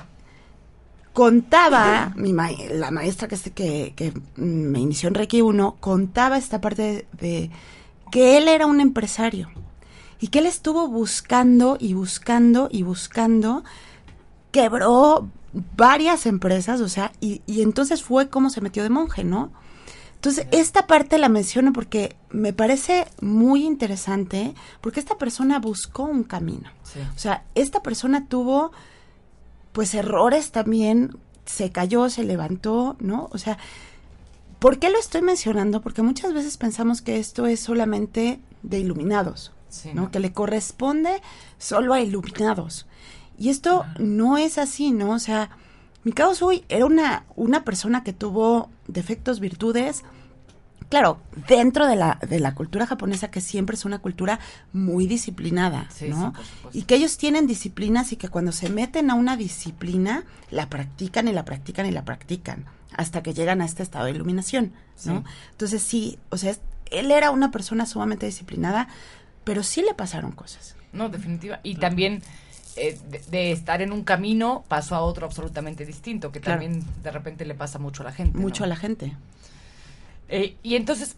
contaba, 1.12 2.14
la 2.16 2.90
maestra 2.90 3.28
que, 3.28 3.92
que, 3.96 4.12
me 4.36 4.78
inició 4.78 5.08
en 5.08 5.14
Reiki 5.14 5.42
1, 5.42 5.76
contaba 5.80 6.38
esta 6.38 6.60
parte 6.60 7.06
de 7.12 7.50
que 8.10 8.38
él 8.38 8.48
era 8.48 8.66
un 8.66 8.80
empresario 8.80 9.50
y 10.20 10.28
que 10.28 10.38
él 10.38 10.46
estuvo 10.46 10.88
buscando 10.88 11.76
y 11.78 11.94
buscando 11.94 12.68
y 12.70 12.82
buscando, 12.82 13.64
quebró 14.52 15.28
varias 15.76 16.26
empresas, 16.26 16.80
o 16.80 16.88
sea, 16.88 17.12
y, 17.20 17.42
y 17.46 17.62
entonces 17.62 18.02
fue 18.02 18.28
como 18.28 18.50
se 18.50 18.60
metió 18.60 18.82
de 18.82 18.90
monje, 18.90 19.24
¿no? 19.24 19.52
Entonces, 20.18 20.48
esta 20.50 20.88
parte 20.88 21.16
la 21.16 21.28
menciono 21.28 21.72
porque 21.72 22.16
me 22.30 22.52
parece 22.52 23.06
muy 23.20 23.64
interesante, 23.64 24.52
porque 24.80 24.98
esta 24.98 25.16
persona 25.16 25.60
buscó 25.60 26.02
un 26.02 26.24
camino. 26.24 26.70
Sí. 26.82 26.98
O 27.14 27.18
sea, 27.18 27.44
esta 27.54 27.84
persona 27.84 28.26
tuvo, 28.26 28.72
pues, 29.72 29.94
errores 29.94 30.50
también, 30.50 31.16
se 31.44 31.70
cayó, 31.70 32.10
se 32.10 32.24
levantó, 32.24 32.96
¿no? 32.98 33.28
O 33.30 33.38
sea, 33.38 33.58
¿por 34.58 34.80
qué 34.80 34.90
lo 34.90 34.98
estoy 34.98 35.22
mencionando? 35.22 35.82
Porque 35.82 36.02
muchas 36.02 36.34
veces 36.34 36.56
pensamos 36.56 37.00
que 37.00 37.20
esto 37.20 37.46
es 37.46 37.60
solamente 37.60 38.40
de 38.64 38.80
iluminados, 38.80 39.52
Sí, 39.68 39.90
¿no? 39.94 40.02
¿no? 40.02 40.10
Que 40.10 40.18
le 40.18 40.32
corresponde 40.32 41.22
solo 41.58 41.94
a 41.94 42.00
iluminados. 42.00 42.87
Y 43.38 43.50
esto 43.50 43.84
no 43.98 44.36
es 44.38 44.58
así, 44.58 44.90
¿no? 44.90 45.10
O 45.12 45.18
sea, 45.18 45.50
Mikao 46.04 46.32
Usui 46.32 46.64
era 46.68 46.86
una, 46.86 47.24
una 47.36 47.64
persona 47.64 48.02
que 48.02 48.12
tuvo 48.12 48.70
defectos, 48.88 49.38
virtudes, 49.40 50.02
claro, 50.88 51.20
dentro 51.48 51.86
de 51.86 51.96
la, 51.96 52.18
de 52.28 52.40
la 52.40 52.54
cultura 52.54 52.86
japonesa, 52.86 53.30
que 53.30 53.40
siempre 53.40 53.76
es 53.76 53.84
una 53.84 53.98
cultura 53.98 54.40
muy 54.72 55.06
disciplinada, 55.06 55.86
Sí, 55.90 56.08
¿no? 56.08 56.32
sí, 56.72 56.78
y 56.80 56.82
que 56.82 56.94
ellos 56.96 57.18
tienen 57.18 57.46
disciplinas 57.46 58.10
y 58.12 58.16
que 58.16 58.28
cuando 58.28 58.52
se 58.52 58.70
meten 58.70 59.10
a 59.10 59.14
una 59.14 59.36
disciplina, 59.36 60.24
la 60.50 60.68
practican 60.68 61.28
y 61.28 61.32
la 61.32 61.44
practican 61.44 61.86
y 61.86 61.90
la 61.90 62.04
practican, 62.04 62.64
hasta 62.96 63.22
que 63.22 63.34
llegan 63.34 63.60
a 63.60 63.66
este 63.66 63.82
estado 63.82 64.06
de 64.06 64.12
iluminación, 64.12 64.72
¿no? 65.04 65.18
Sí. 65.20 65.24
Entonces 65.50 65.82
sí, 65.82 66.18
o 66.30 66.38
sea, 66.38 66.50
es- 66.52 66.60
él 66.90 67.10
era 67.10 67.30
una 67.30 67.50
persona 67.50 67.84
sumamente 67.84 68.24
disciplinada, 68.26 68.88
pero 69.44 69.62
sí 69.62 69.82
le 69.82 69.92
pasaron 69.94 70.32
cosas. 70.32 70.74
No, 70.92 71.10
definitiva. 71.10 71.60
Y 71.62 71.74
también 71.74 72.22
eh, 72.78 72.98
de, 73.10 73.18
de 73.30 73.52
estar 73.52 73.82
en 73.82 73.92
un 73.92 74.04
camino 74.04 74.64
pasó 74.68 74.94
a 74.94 75.00
otro 75.02 75.26
absolutamente 75.26 75.84
distinto, 75.84 76.32
que 76.32 76.40
Claro. 76.40 76.60
también 76.60 76.84
de 77.02 77.10
repente 77.10 77.44
le 77.44 77.54
pasa 77.54 77.78
mucho 77.78 78.02
a 78.02 78.06
la 78.06 78.12
gente. 78.12 78.38
Mucho 78.38 78.60
¿no? 78.60 78.66
a 78.66 78.68
la 78.68 78.76
gente. 78.76 79.14
Eh, 80.28 80.56
y 80.62 80.76
entonces, 80.76 81.16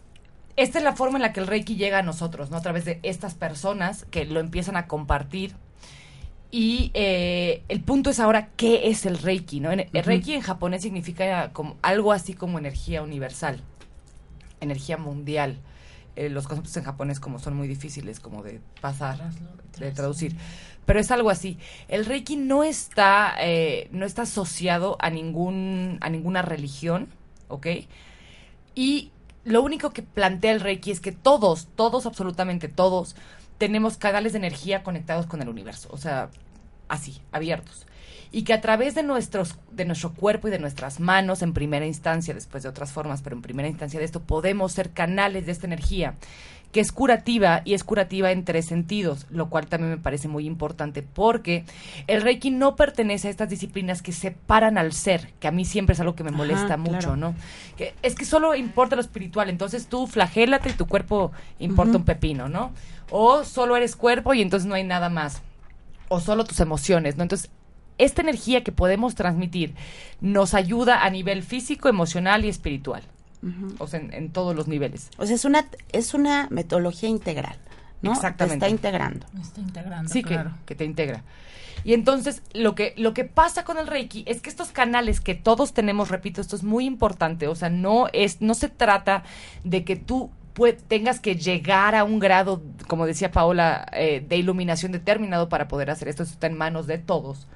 esta 0.55 0.77
es 0.79 0.83
la 0.83 0.93
forma 0.95 1.17
en 1.17 1.21
la 1.23 1.33
que 1.33 1.39
el 1.39 1.47
Reiki 1.47 1.75
llega 1.75 1.99
a 1.99 2.03
nosotros, 2.03 2.49
¿no? 2.51 2.57
A 2.57 2.61
través 2.61 2.85
de 2.85 2.99
estas 3.03 3.33
personas 3.35 4.05
que 4.11 4.25
lo 4.25 4.39
empiezan 4.39 4.75
a 4.77 4.87
compartir. 4.87 5.53
Y 6.53 6.91
eh, 6.93 7.63
el 7.69 7.81
punto 7.81 8.09
es 8.09 8.19
ahora, 8.19 8.49
¿qué 8.57 8.89
es 8.89 9.05
el 9.05 9.17
Reiki? 9.17 9.61
¿no? 9.61 9.71
En- 9.71 9.87
El 9.93 10.03
Reiki 10.03 10.33
en 10.33 10.41
japonés 10.41 10.81
significa 10.81 11.51
como, 11.53 11.77
algo 11.81 12.11
así 12.11 12.33
como 12.33 12.59
energía 12.59 13.01
universal, 13.01 13.61
energía 14.59 14.97
mundial. 14.97 15.57
Eh, 16.17 16.27
los 16.27 16.47
conceptos 16.49 16.75
en 16.75 16.83
japonés 16.83 17.21
como 17.21 17.39
son 17.39 17.55
muy 17.55 17.69
difíciles 17.69 18.19
como 18.19 18.43
de 18.43 18.59
pasar, 18.81 19.29
de 19.79 19.91
traducir. 19.91 20.35
Pero 20.91 20.99
es 20.99 21.09
algo 21.09 21.29
así. 21.29 21.57
El 21.87 22.05
Reiki 22.05 22.35
no 22.35 22.65
está, 22.65 23.33
eh, 23.39 23.87
no 23.93 24.05
está 24.05 24.23
asociado 24.23 24.97
a 24.99 25.09
ningún, 25.09 25.97
a 26.01 26.09
ninguna 26.09 26.41
religión, 26.41 27.07
¿ok? 27.47 27.67
Y 28.75 29.13
lo 29.45 29.61
único 29.61 29.91
que 29.91 30.01
plantea 30.01 30.51
el 30.51 30.59
Reiki 30.59 30.91
es 30.91 30.99
que 30.99 31.13
todos, 31.13 31.69
todos, 31.77 32.05
absolutamente 32.05 32.67
todos, 32.67 33.15
tenemos 33.57 33.95
canales 33.95 34.33
de 34.33 34.39
energía 34.39 34.83
conectados 34.83 35.27
con 35.27 35.41
el 35.41 35.47
universo. 35.47 35.87
O 35.93 35.97
sea, 35.97 36.29
así, 36.89 37.21
abiertos. 37.31 37.87
Y 38.33 38.43
que 38.43 38.53
a 38.53 38.59
través 38.59 38.93
de, 38.93 39.03
nuestros, 39.03 39.55
de 39.71 39.85
nuestro 39.85 40.13
cuerpo 40.13 40.49
y 40.49 40.51
de 40.51 40.59
nuestras 40.59 40.99
manos, 40.99 41.41
en 41.41 41.53
primera 41.53 41.85
instancia, 41.85 42.33
después 42.33 42.63
de 42.63 42.69
otras 42.69 42.91
formas, 42.91 43.21
pero 43.21 43.37
en 43.37 43.41
primera 43.41 43.69
instancia 43.69 43.97
de 43.97 44.05
esto, 44.05 44.23
podemos 44.23 44.73
ser 44.73 44.91
canales 44.91 45.45
de 45.45 45.53
esta 45.53 45.67
energía, 45.67 46.15
que 46.71 46.79
es 46.79 46.91
curativa 46.91 47.61
y 47.65 47.73
es 47.73 47.83
curativa 47.83 48.31
en 48.31 48.45
tres 48.45 48.65
sentidos, 48.65 49.27
lo 49.29 49.49
cual 49.49 49.67
también 49.67 49.91
me 49.91 49.97
parece 49.97 50.27
muy 50.27 50.45
importante 50.45 51.03
porque 51.03 51.65
el 52.07 52.21
Reiki 52.21 52.49
no 52.49 52.75
pertenece 52.75 53.27
a 53.27 53.31
estas 53.31 53.49
disciplinas 53.49 54.01
que 54.01 54.11
separan 54.11 54.77
al 54.77 54.93
ser, 54.93 55.33
que 55.39 55.47
a 55.47 55.51
mí 55.51 55.65
siempre 55.65 55.93
es 55.93 55.99
algo 55.99 56.15
que 56.15 56.23
me 56.23 56.29
Ajá, 56.29 56.37
molesta 56.37 56.77
mucho, 56.77 56.99
claro. 56.99 57.17
¿no? 57.17 57.35
Que 57.77 57.93
es 58.01 58.15
que 58.15 58.25
solo 58.25 58.55
importa 58.55 58.95
lo 58.95 59.01
espiritual, 59.01 59.49
entonces 59.49 59.87
tú 59.87 60.07
flagélate 60.07 60.69
y 60.69 60.73
tu 60.73 60.87
cuerpo 60.87 61.31
importa 61.59 61.97
un 61.97 62.05
pepino, 62.05 62.47
¿no? 62.47 62.71
O 63.09 63.43
solo 63.43 63.75
eres 63.75 63.95
cuerpo 63.95 64.33
y 64.33 64.41
entonces 64.41 64.67
no 64.67 64.75
hay 64.75 64.83
nada 64.85 65.09
más. 65.09 65.41
O 66.07 66.19
solo 66.19 66.45
tus 66.45 66.59
emociones, 66.61 67.17
¿no? 67.17 67.23
Entonces, 67.23 67.49
esta 67.97 68.21
energía 68.21 68.63
que 68.63 68.71
podemos 68.71 69.15
transmitir 69.15 69.75
nos 70.21 70.53
ayuda 70.53 71.03
a 71.03 71.09
nivel 71.09 71.43
físico, 71.43 71.89
emocional 71.89 72.45
y 72.45 72.49
espiritual. 72.49 73.03
O 73.79 73.87
sea, 73.87 73.99
en, 73.99 74.13
en 74.13 74.29
todos 74.31 74.55
los 74.55 74.67
niveles. 74.67 75.09
O 75.17 75.25
sea, 75.25 75.35
es 75.35 75.45
una, 75.45 75.65
es 75.91 76.13
una 76.13 76.47
metodología 76.51 77.09
integral, 77.09 77.57
¿no? 78.01 78.11
Exactamente. 78.13 78.59
Te 78.59 78.65
está 78.65 78.69
integrando. 78.69 79.25
Me 79.33 79.41
está 79.41 79.61
integrando, 79.61 80.09
Sí, 80.11 80.21
que, 80.21 80.29
claro. 80.29 80.51
que 80.65 80.75
te 80.75 80.85
integra. 80.85 81.23
Y 81.83 81.93
entonces, 81.93 82.43
lo 82.53 82.75
que, 82.75 82.93
lo 82.97 83.13
que 83.15 83.23
pasa 83.23 83.63
con 83.63 83.79
el 83.79 83.87
Reiki 83.87 84.23
es 84.27 84.41
que 84.41 84.49
estos 84.51 84.69
canales 84.69 85.19
que 85.19 85.33
todos 85.33 85.73
tenemos, 85.73 86.09
repito, 86.09 86.39
esto 86.39 86.55
es 86.55 86.61
muy 86.63 86.85
importante, 86.85 87.47
o 87.47 87.55
sea, 87.55 87.69
no 87.71 88.07
es, 88.13 88.39
no 88.41 88.53
se 88.53 88.69
trata 88.69 89.23
de 89.63 89.83
que 89.83 89.95
tú 89.95 90.29
pue- 90.55 90.77
tengas 90.87 91.19
que 91.19 91.35
llegar 91.37 91.95
a 91.95 92.03
un 92.03 92.19
grado, 92.19 92.61
como 92.87 93.07
decía 93.07 93.31
Paola, 93.31 93.87
eh, 93.93 94.23
de 94.27 94.37
iluminación 94.37 94.91
determinado 94.91 95.49
para 95.49 95.67
poder 95.67 95.89
hacer 95.89 96.07
esto, 96.07 96.21
esto 96.21 96.33
está 96.35 96.45
en 96.45 96.55
manos 96.57 96.85
de 96.85 96.99
todos. 96.99 97.47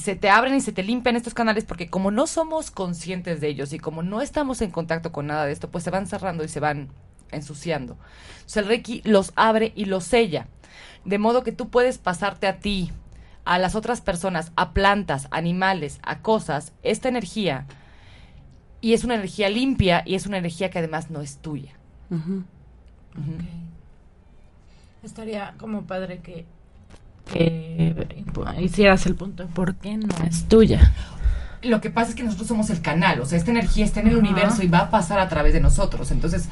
Se 0.00 0.16
te 0.16 0.30
abren 0.30 0.54
y 0.54 0.60
se 0.60 0.72
te 0.72 0.82
limpian 0.82 1.16
estos 1.16 1.34
canales 1.34 1.64
porque 1.64 1.90
como 1.90 2.10
no 2.10 2.26
somos 2.26 2.70
conscientes 2.70 3.40
de 3.40 3.48
ellos 3.48 3.72
y 3.72 3.78
como 3.78 4.02
no 4.02 4.20
estamos 4.20 4.62
en 4.62 4.70
contacto 4.70 5.12
con 5.12 5.26
nada 5.26 5.46
de 5.46 5.52
esto, 5.52 5.70
pues 5.70 5.84
se 5.84 5.90
van 5.90 6.06
cerrando 6.06 6.44
y 6.44 6.48
se 6.48 6.60
van 6.60 6.88
ensuciando. 7.30 7.96
Entonces 8.36 8.56
el 8.58 8.66
Reiki 8.66 9.02
los 9.04 9.32
abre 9.36 9.72
y 9.74 9.86
los 9.86 10.04
sella. 10.04 10.46
De 11.04 11.18
modo 11.18 11.42
que 11.42 11.52
tú 11.52 11.68
puedes 11.68 11.98
pasarte 11.98 12.46
a 12.46 12.58
ti, 12.60 12.90
a 13.44 13.58
las 13.58 13.74
otras 13.74 14.00
personas, 14.00 14.52
a 14.56 14.72
plantas, 14.72 15.28
animales, 15.30 16.00
a 16.02 16.20
cosas, 16.20 16.72
esta 16.82 17.08
energía. 17.08 17.66
Y 18.80 18.92
es 18.92 19.04
una 19.04 19.14
energía 19.14 19.48
limpia 19.48 20.02
y 20.04 20.14
es 20.14 20.26
una 20.26 20.38
energía 20.38 20.70
que 20.70 20.78
además 20.78 21.10
no 21.10 21.20
es 21.20 21.38
tuya. 21.38 21.72
Estaría 25.02 25.54
como 25.58 25.82
padre 25.82 26.20
que, 26.20 26.44
impu- 27.34 28.62
hicieras 28.62 29.06
el 29.06 29.14
punto 29.14 29.44
de 29.44 29.48
por 29.52 29.74
qué 29.76 29.96
no 29.96 30.08
es 30.28 30.44
tuya. 30.48 30.92
Lo 31.62 31.80
que 31.80 31.90
pasa 31.90 32.10
es 32.10 32.14
que 32.14 32.22
nosotros 32.22 32.46
somos 32.46 32.70
el 32.70 32.80
canal, 32.82 33.20
o 33.20 33.26
sea, 33.26 33.36
esta 33.36 33.50
energía 33.50 33.84
está 33.84 34.00
en 34.00 34.08
el 34.08 34.16
universo 34.16 34.62
y 34.62 34.68
va 34.68 34.78
a 34.78 34.90
pasar 34.90 35.18
a 35.18 35.28
través 35.28 35.52
de 35.52 35.60
nosotros. 35.60 36.10
Entonces, 36.12 36.48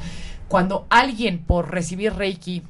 cuando 0.49 0.85
alguien 0.89 1.39
por 1.39 1.71
recibir 1.71 2.13
Reiki 2.13 2.61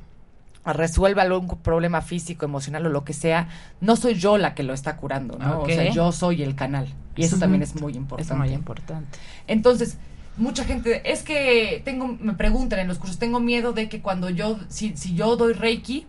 resuelva 0.66 1.22
algún 1.24 1.48
problema 1.48 2.02
físico, 2.02 2.46
emocional 2.46 2.86
o 2.86 2.90
lo 2.90 3.04
que 3.06 3.14
sea, 3.14 3.48
no 3.82 3.96
soy 3.96 4.16
yo 4.16 4.38
la 4.38 4.54
que 4.54 4.64
lo 4.64 4.74
está 4.74 4.98
curando, 4.98 5.38
¿no? 5.40 5.62
O 5.62 5.66
sea, 5.66 5.92
yo 5.94 6.12
soy 6.12 6.44
el 6.44 6.56
canal. 6.56 6.88
Y 7.16 7.24
eso 7.24 7.38
también 7.40 7.64
es 7.64 7.80
muy 7.82 7.94
importante. 7.94 8.34
Es 8.34 8.38
muy 8.38 8.50
importante. 8.50 9.18
Entonces, 9.48 9.98
mucha 10.36 10.64
gente, 10.66 11.10
es 11.12 11.24
que 11.24 11.82
tengo, 11.86 12.18
me 12.20 12.34
preguntan 12.34 12.80
en 12.80 12.88
los 12.88 13.00
cursos, 13.00 13.18
tengo 13.18 13.40
miedo 13.40 13.74
de 13.74 13.90
que 13.90 14.02
cuando 14.02 14.30
yo, 14.30 14.60
si, 14.68 14.96
si 14.96 15.16
yo 15.16 15.38
doy 15.38 15.54
Reiki, 15.54 16.06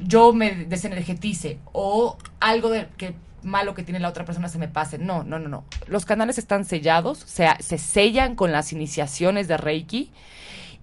yo 0.00 0.32
me 0.32 0.64
desenergetice 0.66 1.58
o 1.72 2.16
algo 2.40 2.70
de 2.70 2.88
que 2.96 3.14
malo 3.42 3.74
que 3.74 3.82
tiene 3.82 4.00
la 4.00 4.08
otra 4.08 4.24
persona 4.24 4.48
se 4.48 4.58
me 4.58 4.68
pase. 4.68 4.98
No, 4.98 5.22
no, 5.22 5.38
no, 5.38 5.48
no. 5.48 5.64
Los 5.86 6.04
canales 6.04 6.38
están 6.38 6.64
sellados, 6.64 7.18
se, 7.18 7.48
se 7.60 7.78
sellan 7.78 8.34
con 8.34 8.52
las 8.52 8.72
iniciaciones 8.72 9.48
de 9.48 9.56
Reiki 9.56 10.10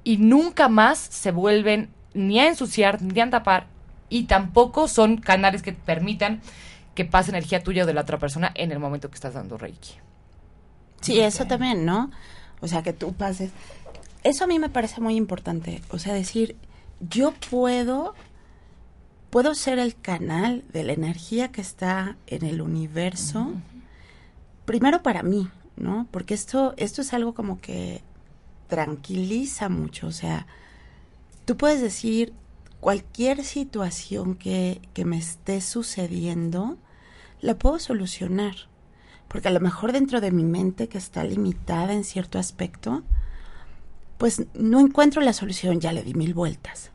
y 0.04 0.18
nunca 0.18 0.70
más 0.70 0.98
se 0.98 1.32
vuelven 1.32 1.90
ni 2.14 2.40
a 2.40 2.48
ensuciar 2.48 3.02
ni 3.02 3.20
a 3.20 3.30
tapar 3.30 3.68
y 4.10 4.24
tampoco 4.24 4.88
son 4.88 5.18
canales 5.18 5.62
que 5.62 5.74
permitan 5.74 6.42
que 6.96 7.06
pase 7.06 7.30
energía 7.30 7.62
tuya 7.62 7.84
o 7.84 7.86
de 7.86 7.94
la 7.94 8.02
otra 8.02 8.18
persona 8.18 8.52
en 8.56 8.72
el 8.72 8.80
momento 8.80 9.10
que 9.10 9.16
estás 9.16 9.34
dando 9.34 9.58
Reiki. 9.58 9.96
Sí, 11.02 11.20
eso 11.20 11.46
también, 11.46 11.86
¿no? 11.86 12.10
O 12.60 12.68
sea, 12.68 12.82
que 12.82 12.94
tú 12.94 13.14
pases. 13.14 13.52
Eso 14.24 14.46
a 14.46 14.48
mí 14.48 14.58
me 14.58 14.70
parece 14.70 15.00
muy 15.00 15.16
importante. 15.16 15.82
O 15.90 16.00
sea, 16.00 16.14
decir, 16.14 16.56
yo 17.00 17.34
puedo, 17.52 18.16
puedo 19.30 19.56
ser 19.56 19.80
el 19.80 19.96
canal 19.96 20.64
de 20.72 20.84
la 20.84 20.94
energía 20.94 21.52
que 21.52 21.62
está 21.62 22.18
en 22.28 22.46
el 22.46 22.62
universo. 22.62 23.54
Primero 24.66 25.04
para 25.04 25.24
mí, 25.24 25.50
¿no? 25.76 26.08
Porque 26.12 26.34
esto, 26.34 26.74
esto 26.78 27.02
es 27.02 27.14
algo 27.14 27.34
como 27.34 27.60
que 27.60 28.02
tranquiliza 28.68 29.70
mucho. 29.70 30.08
O 30.08 30.12
sea, 30.12 30.48
tú 31.46 31.58
puedes 31.58 31.82
decir 31.82 32.34
cualquier 32.80 33.44
situación 33.44 34.36
que, 34.36 34.82
que 34.94 35.06
me 35.06 35.18
esté 35.18 35.62
sucediendo, 35.62 36.78
la 37.42 37.58
puedo 37.58 37.80
solucionar. 37.80 38.56
Porque 39.28 39.50
a 39.50 39.52
lo 39.52 39.60
mejor 39.60 39.92
dentro 39.92 40.22
de 40.22 40.32
mi 40.32 40.44
mente, 40.44 40.88
que 40.88 40.98
está 40.98 41.24
limitada 41.24 41.94
en 41.94 42.06
cierto 42.06 42.40
aspecto, 42.40 43.04
pues 44.18 44.46
no 44.54 44.80
encuentro 44.80 45.22
la 45.22 45.34
solución, 45.34 45.82
ya 45.82 45.92
le 45.92 46.04
di 46.04 46.14
mil 46.14 46.34
vueltas. 46.34 46.92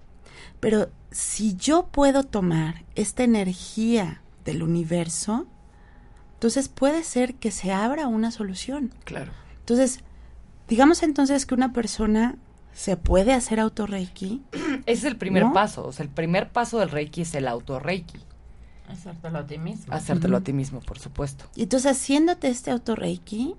Pero 0.59 0.91
si 1.13 1.57
yo 1.57 1.87
puedo 1.87 2.25
tomar 2.25 2.85
esta 2.95 3.25
energía 3.25 4.23
del 4.45 4.63
universo, 4.63 5.47
entonces 6.35 6.69
puede 6.69 7.05
ser 7.05 7.35
que 7.35 7.51
se 7.51 7.73
abra 7.73 8.09
una 8.09 8.31
solución. 8.31 8.93
Claro. 9.05 9.33
Entonces, 9.61 10.01
digamos 10.69 11.03
entonces 11.03 11.47
que 11.47 11.55
una 11.55 11.73
persona 11.73 12.37
se 12.73 12.97
puede 12.97 13.33
hacer 13.33 13.61
autorreiki. 13.61 14.43
Ese 14.87 14.93
es 14.93 15.05
el 15.05 15.17
primer 15.17 15.45
¿No? 15.45 15.53
paso. 15.53 15.87
O 15.87 15.93
sea, 15.93 16.05
el 16.05 16.11
primer 16.11 16.51
paso 16.51 16.79
del 16.79 16.91
Reiki 16.91 17.23
es 17.23 17.35
el 17.35 17.47
auto-Reiki. 17.47 18.19
Hacértelo 18.89 19.39
a 19.39 19.47
ti 19.47 19.59
mismo. 19.59 19.95
Hacértelo 19.95 20.37
a 20.37 20.41
ti 20.41 20.53
mismo, 20.53 20.81
por 20.81 20.99
supuesto. 20.99 21.45
Y 21.55 21.63
entonces 21.63 21.93
haciéndote 21.93 22.49
este 22.49 22.71
autorreiki, 22.71 23.55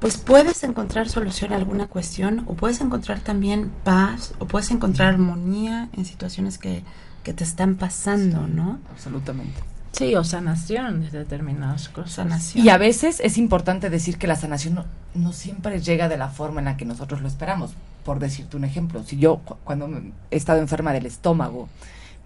pues 0.00 0.16
puedes 0.16 0.62
encontrar 0.64 1.08
solución 1.08 1.52
a 1.52 1.56
alguna 1.56 1.86
cuestión 1.86 2.44
o 2.46 2.54
puedes 2.54 2.80
encontrar 2.80 3.20
también 3.20 3.70
paz 3.84 4.34
o 4.38 4.46
puedes 4.46 4.70
encontrar 4.70 5.08
armonía 5.14 5.88
en 5.92 6.04
situaciones 6.04 6.58
que, 6.58 6.82
que 7.22 7.32
te 7.34 7.44
están 7.44 7.76
pasando, 7.76 8.46
¿no? 8.48 8.78
Absolutamente. 8.90 9.60
Sí, 9.92 10.14
o 10.14 10.24
sanación 10.24 11.02
de 11.02 11.10
determinadas 11.10 11.88
cosas. 11.88 12.12
Sanación. 12.12 12.64
Y 12.64 12.70
a 12.70 12.78
veces 12.78 13.20
es 13.20 13.36
importante 13.36 13.90
decir 13.90 14.16
que 14.18 14.26
la 14.26 14.36
sanación 14.36 14.74
no, 14.76 14.84
no 15.14 15.32
siempre 15.32 15.80
llega 15.82 16.08
de 16.08 16.16
la 16.16 16.28
forma 16.28 16.60
en 16.60 16.66
la 16.66 16.76
que 16.76 16.84
nosotros 16.84 17.20
lo 17.20 17.28
esperamos. 17.28 17.72
Por 18.04 18.18
decirte 18.20 18.56
un 18.56 18.64
ejemplo, 18.64 19.02
si 19.04 19.18
yo 19.18 19.38
cu- 19.38 19.56
cuando 19.64 19.88
me- 19.88 20.12
he 20.30 20.36
estado 20.36 20.60
enferma 20.60 20.92
del 20.92 21.06
estómago, 21.06 21.68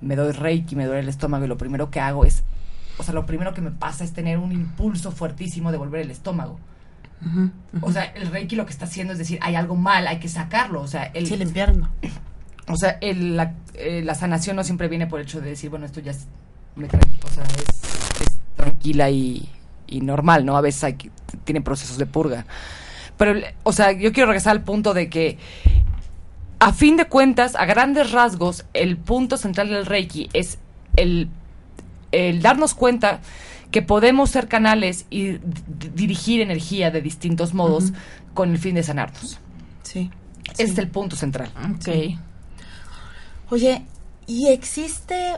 me 0.01 0.15
doy 0.15 0.31
reiki, 0.33 0.77
me 0.77 0.85
duele 0.85 1.01
el 1.01 1.09
estómago 1.09 1.45
y 1.47 1.49
lo 1.49 1.57
primero 1.59 1.91
que 1.91 1.99
hago 2.01 2.25
es, 2.25 2.45
o 2.99 3.03
sea, 3.03 3.15
lo 3.15 3.27
primero 3.27 3.55
que 3.55 3.61
me 3.63 3.71
pasa 3.73 4.05
es 4.05 4.13
tener 4.13 4.39
un 4.39 4.53
impulso 4.53 5.11
fuertísimo 5.11 5.73
de 5.73 5.79
volver 5.79 6.03
el 6.03 6.11
estómago. 6.13 6.61
O 7.81 7.91
sea, 7.93 8.05
el 8.05 8.29
reiki 8.31 8.57
lo 8.57 8.67
que 8.67 8.73
está 8.73 8.85
haciendo 8.85 9.13
es 9.13 9.19
decir, 9.19 9.39
hay 9.43 9.55
algo 9.55 9.77
mal, 9.77 10.07
hay 10.07 10.19
que 10.19 10.29
sacarlo. 10.29 10.81
O 10.81 10.87
sea, 10.87 11.05
el, 11.15 11.27
sí, 11.27 11.37
limpiarlo. 11.37 11.89
O 12.69 12.77
sea, 12.77 12.99
el- 13.01 13.37
la, 13.37 13.55
eh, 13.75 14.03
la 14.05 14.15
sanación 14.15 14.57
no 14.57 14.65
siempre 14.65 14.89
viene 14.89 15.07
por 15.07 15.21
el 15.21 15.27
hecho 15.27 15.41
de 15.41 15.51
decir, 15.51 15.71
bueno, 15.71 15.87
esto 15.87 16.01
ya 16.01 16.13
es, 16.13 16.27
me 16.77 16.89
tra- 16.89 17.01
o 17.25 17.29
sea, 17.29 17.45
es, 17.45 18.21
es 18.23 18.39
tranquila 18.57 19.11
y, 19.11 19.49
y 19.87 20.01
normal, 20.01 20.45
¿no? 20.47 20.57
A 20.57 20.61
veces 20.61 20.85
hay 20.85 20.95
que, 20.95 21.11
tiene 21.45 21.61
procesos 21.61 21.99
de 21.99 22.07
purga. 22.07 22.47
Pero, 23.17 23.41
o 23.63 23.73
sea, 23.73 23.93
yo 23.93 24.13
quiero 24.13 24.29
regresar 24.29 24.53
al 24.53 24.63
punto 24.63 24.95
de 24.95 25.09
que, 25.11 25.39
a 26.59 26.73
fin 26.73 26.97
de 26.97 27.05
cuentas, 27.07 27.55
a 27.57 27.65
grandes 27.67 28.13
rasgos, 28.13 28.65
el 28.75 28.97
punto 28.97 29.37
central 29.37 29.69
del 29.69 29.87
Reiki 29.87 30.31
es 30.33 30.59
el, 30.97 31.29
el 32.13 32.41
darnos 32.43 32.75
cuenta 32.75 33.21
que 33.75 33.83
podemos 33.83 34.31
ser 34.31 34.47
canales 34.47 35.05
y 35.11 35.39
dirigir 35.97 36.41
energía 36.41 36.93
de 36.93 37.03
distintos 37.03 37.55
modos 37.55 37.93
con 38.33 38.53
el 38.53 38.59
fin 38.59 38.77
de 38.77 38.85
sanarnos. 38.85 39.41
Sí. 39.83 40.13
Ese 40.53 40.63
es 40.63 40.79
el 40.79 40.87
punto 40.87 41.17
central. 41.17 41.51
Ok. 41.75 42.17
Oye, 43.51 43.85
y 44.29 44.47
existe, 44.47 45.35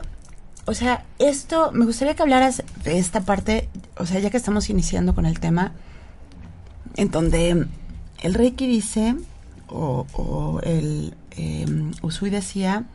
o 0.67 0.75
sea, 0.75 1.03
esto, 1.17 1.71
me 1.71 1.85
gustaría 1.85 2.13
que 2.13 2.21
hablaras 2.21 2.61
de 2.83 2.99
esta 2.99 3.21
parte, 3.21 3.69
o 3.97 4.05
sea, 4.05 4.19
ya 4.19 4.29
que 4.29 4.37
estamos 4.37 4.69
iniciando 4.69 5.15
con 5.15 5.25
el 5.25 5.39
tema, 5.39 5.71
en 6.95 7.09
donde 7.09 7.65
el 8.21 8.33
Reiki 8.35 8.67
dice, 8.67 9.15
o, 9.67 10.05
o 10.13 10.61
el 10.61 11.15
eh, 11.31 11.65
Usui 12.03 12.29
decía, 12.29 12.85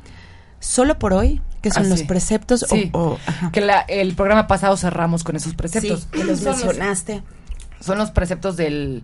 solo 0.60 1.00
por 1.00 1.12
hoy, 1.12 1.40
que 1.62 1.70
son 1.70 1.86
Ah, 1.86 1.88
los 1.88 2.00
sí. 2.00 2.04
preceptos, 2.06 2.64
o- 2.64 2.66
Sí, 2.66 2.90
o, 2.92 3.18
ajá. 3.26 3.50
que 3.52 3.60
la- 3.62 3.80
el 3.80 4.14
programa 4.14 4.46
pasado 4.46 4.76
cerramos 4.76 5.24
con 5.24 5.36
esos 5.36 5.54
preceptos. 5.54 6.00
Sí, 6.02 6.06
que 6.12 6.24
los 6.24 6.40
Son 6.40 6.52
los- 6.52 6.64
mencionaste. 6.64 7.22
son 7.80 7.96
los 7.98 8.10
preceptos 8.10 8.56
del, 8.56 9.02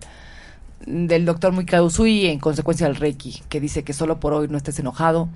del 0.85 1.25
doctor 1.25 1.51
Muika 1.53 1.81
Usui 1.81 2.27
en 2.27 2.39
consecuencia 2.39 2.87
del 2.87 2.95
Reiki, 2.97 3.41
que 3.49 3.59
dice 3.59 3.83
que 3.83 3.93
solo 3.93 4.19
por 4.19 4.33
hoy 4.33 4.47
no 4.47 4.57
estés 4.57 4.77
enojado, 4.79 5.29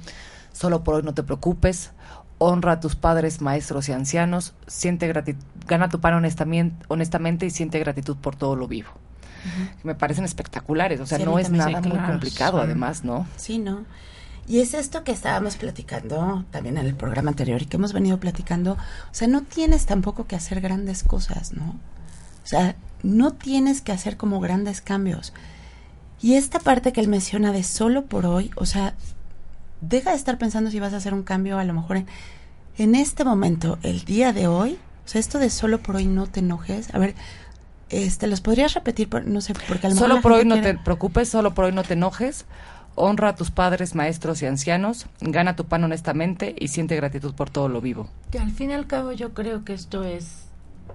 solo 0.51 0.83
por 0.83 0.95
hoy 0.95 1.03
no 1.03 1.13
te 1.13 1.23
preocupes, 1.23 1.91
honra 2.37 2.73
a 2.73 2.79
tus 2.79 2.95
padres, 2.95 3.41
maestros 3.41 3.87
y 3.89 3.93
ancianos, 3.93 4.53
siente 4.67 5.11
grati- 5.13 5.37
gana 5.67 5.89
tu 5.89 5.99
pan 6.01 6.13
honestamente, 6.15 6.85
honestamente 6.89 7.45
y 7.45 7.49
siente 7.51 7.79
gratitud 7.79 8.17
por 8.17 8.35
todo 8.35 8.55
lo 8.55 8.67
vivo. 8.67 8.89
Me 9.83 9.93
parecen 9.95 10.23
espectaculares, 10.25 10.99
o 11.01 11.05
sea, 11.05 11.19
no 11.19 11.37
es 11.39 11.49
nada 11.49 11.81
muy 11.81 11.97
complicado, 11.99 12.61
además, 12.61 13.03
¿no? 13.03 13.27
Sí, 13.35 13.59
¿no? 13.59 13.85
Y 14.47 14.59
es 14.59 14.73
esto 14.73 15.03
que 15.03 15.11
estábamos 15.13 15.55
platicando 15.55 16.43
también 16.51 16.77
en 16.77 16.85
el 16.85 16.95
programa 16.95 17.29
anterior 17.31 17.61
y 17.61 17.65
que 17.65 17.77
hemos 17.77 17.93
venido 17.93 18.19
platicando. 18.19 18.73
O 18.73 19.13
sea, 19.13 19.27
no 19.27 19.41
tienes 19.41 19.85
tampoco 19.85 20.27
que 20.27 20.35
hacer 20.35 20.59
grandes 20.59 21.03
cosas, 21.03 21.53
¿no? 21.53 21.79
O 22.43 22.47
sea, 22.47 22.75
no 23.03 23.31
tienes 23.31 23.79
que 23.81 23.93
hacer 23.93 24.17
como 24.17 24.41
grandes 24.41 24.81
cambios. 24.81 25.33
Y 26.21 26.35
esta 26.35 26.59
parte 26.59 26.91
que 26.91 26.99
él 27.01 27.07
menciona 27.07 27.51
de 27.53 27.63
solo 27.63 28.05
por 28.05 28.25
hoy, 28.25 28.51
o 28.55 28.65
sea, 28.65 28.95
deja 29.81 30.11
de 30.11 30.17
estar 30.17 30.37
pensando 30.37 30.71
si 30.71 30.79
vas 30.79 30.93
a 30.93 30.97
hacer 30.97 31.13
un 31.13 31.23
cambio 31.23 31.57
a 31.57 31.63
lo 31.63 31.73
mejor 31.73 31.97
en, 31.97 32.07
en 32.77 32.95
este 32.95 33.23
momento, 33.23 33.77
el 33.83 34.03
día 34.05 34.33
de 34.33 34.47
hoy. 34.47 34.77
O 35.05 35.07
sea, 35.07 35.19
esto 35.19 35.39
de 35.39 35.49
solo 35.49 35.79
por 35.81 35.95
hoy 35.97 36.05
no 36.05 36.27
te 36.27 36.39
enojes. 36.41 36.93
A 36.93 36.99
ver, 36.99 37.15
este, 37.89 38.27
¿los 38.27 38.41
podrías 38.41 38.73
repetir? 38.73 39.09
Por- 39.09 39.25
no 39.25 39.39
sé, 39.41 39.53
porque 39.67 39.87
a 39.87 39.89
lo 39.89 39.95
mejor 39.95 40.09
Solo 40.09 40.21
por 40.21 40.31
hoy 40.33 40.45
no 40.45 40.55
quiere- 40.55 40.73
te 40.75 40.83
preocupes, 40.83 41.29
solo 41.29 41.53
por 41.53 41.65
hoy 41.65 41.71
no 41.73 41.83
te 41.83 41.93
enojes. 41.93 42.45
Honra 42.95 43.29
a 43.29 43.35
tus 43.35 43.49
padres, 43.51 43.95
maestros 43.95 44.41
y 44.43 44.45
ancianos, 44.45 45.07
gana 45.19 45.55
tu 45.55 45.65
pan 45.65 45.83
honestamente 45.83 46.55
y 46.59 46.67
siente 46.67 46.95
gratitud 46.95 47.33
por 47.33 47.49
todo 47.49 47.67
lo 47.67 47.81
vivo. 47.81 48.07
Que 48.31 48.39
al 48.39 48.51
fin 48.51 48.69
y 48.69 48.73
al 48.73 48.85
cabo 48.87 49.11
yo 49.13 49.33
creo 49.33 49.63
que 49.65 49.73
esto 49.73 50.03
es 50.03 50.45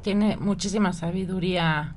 tiene 0.02 0.36
muchísima 0.36 0.92
sabiduría 0.92 1.94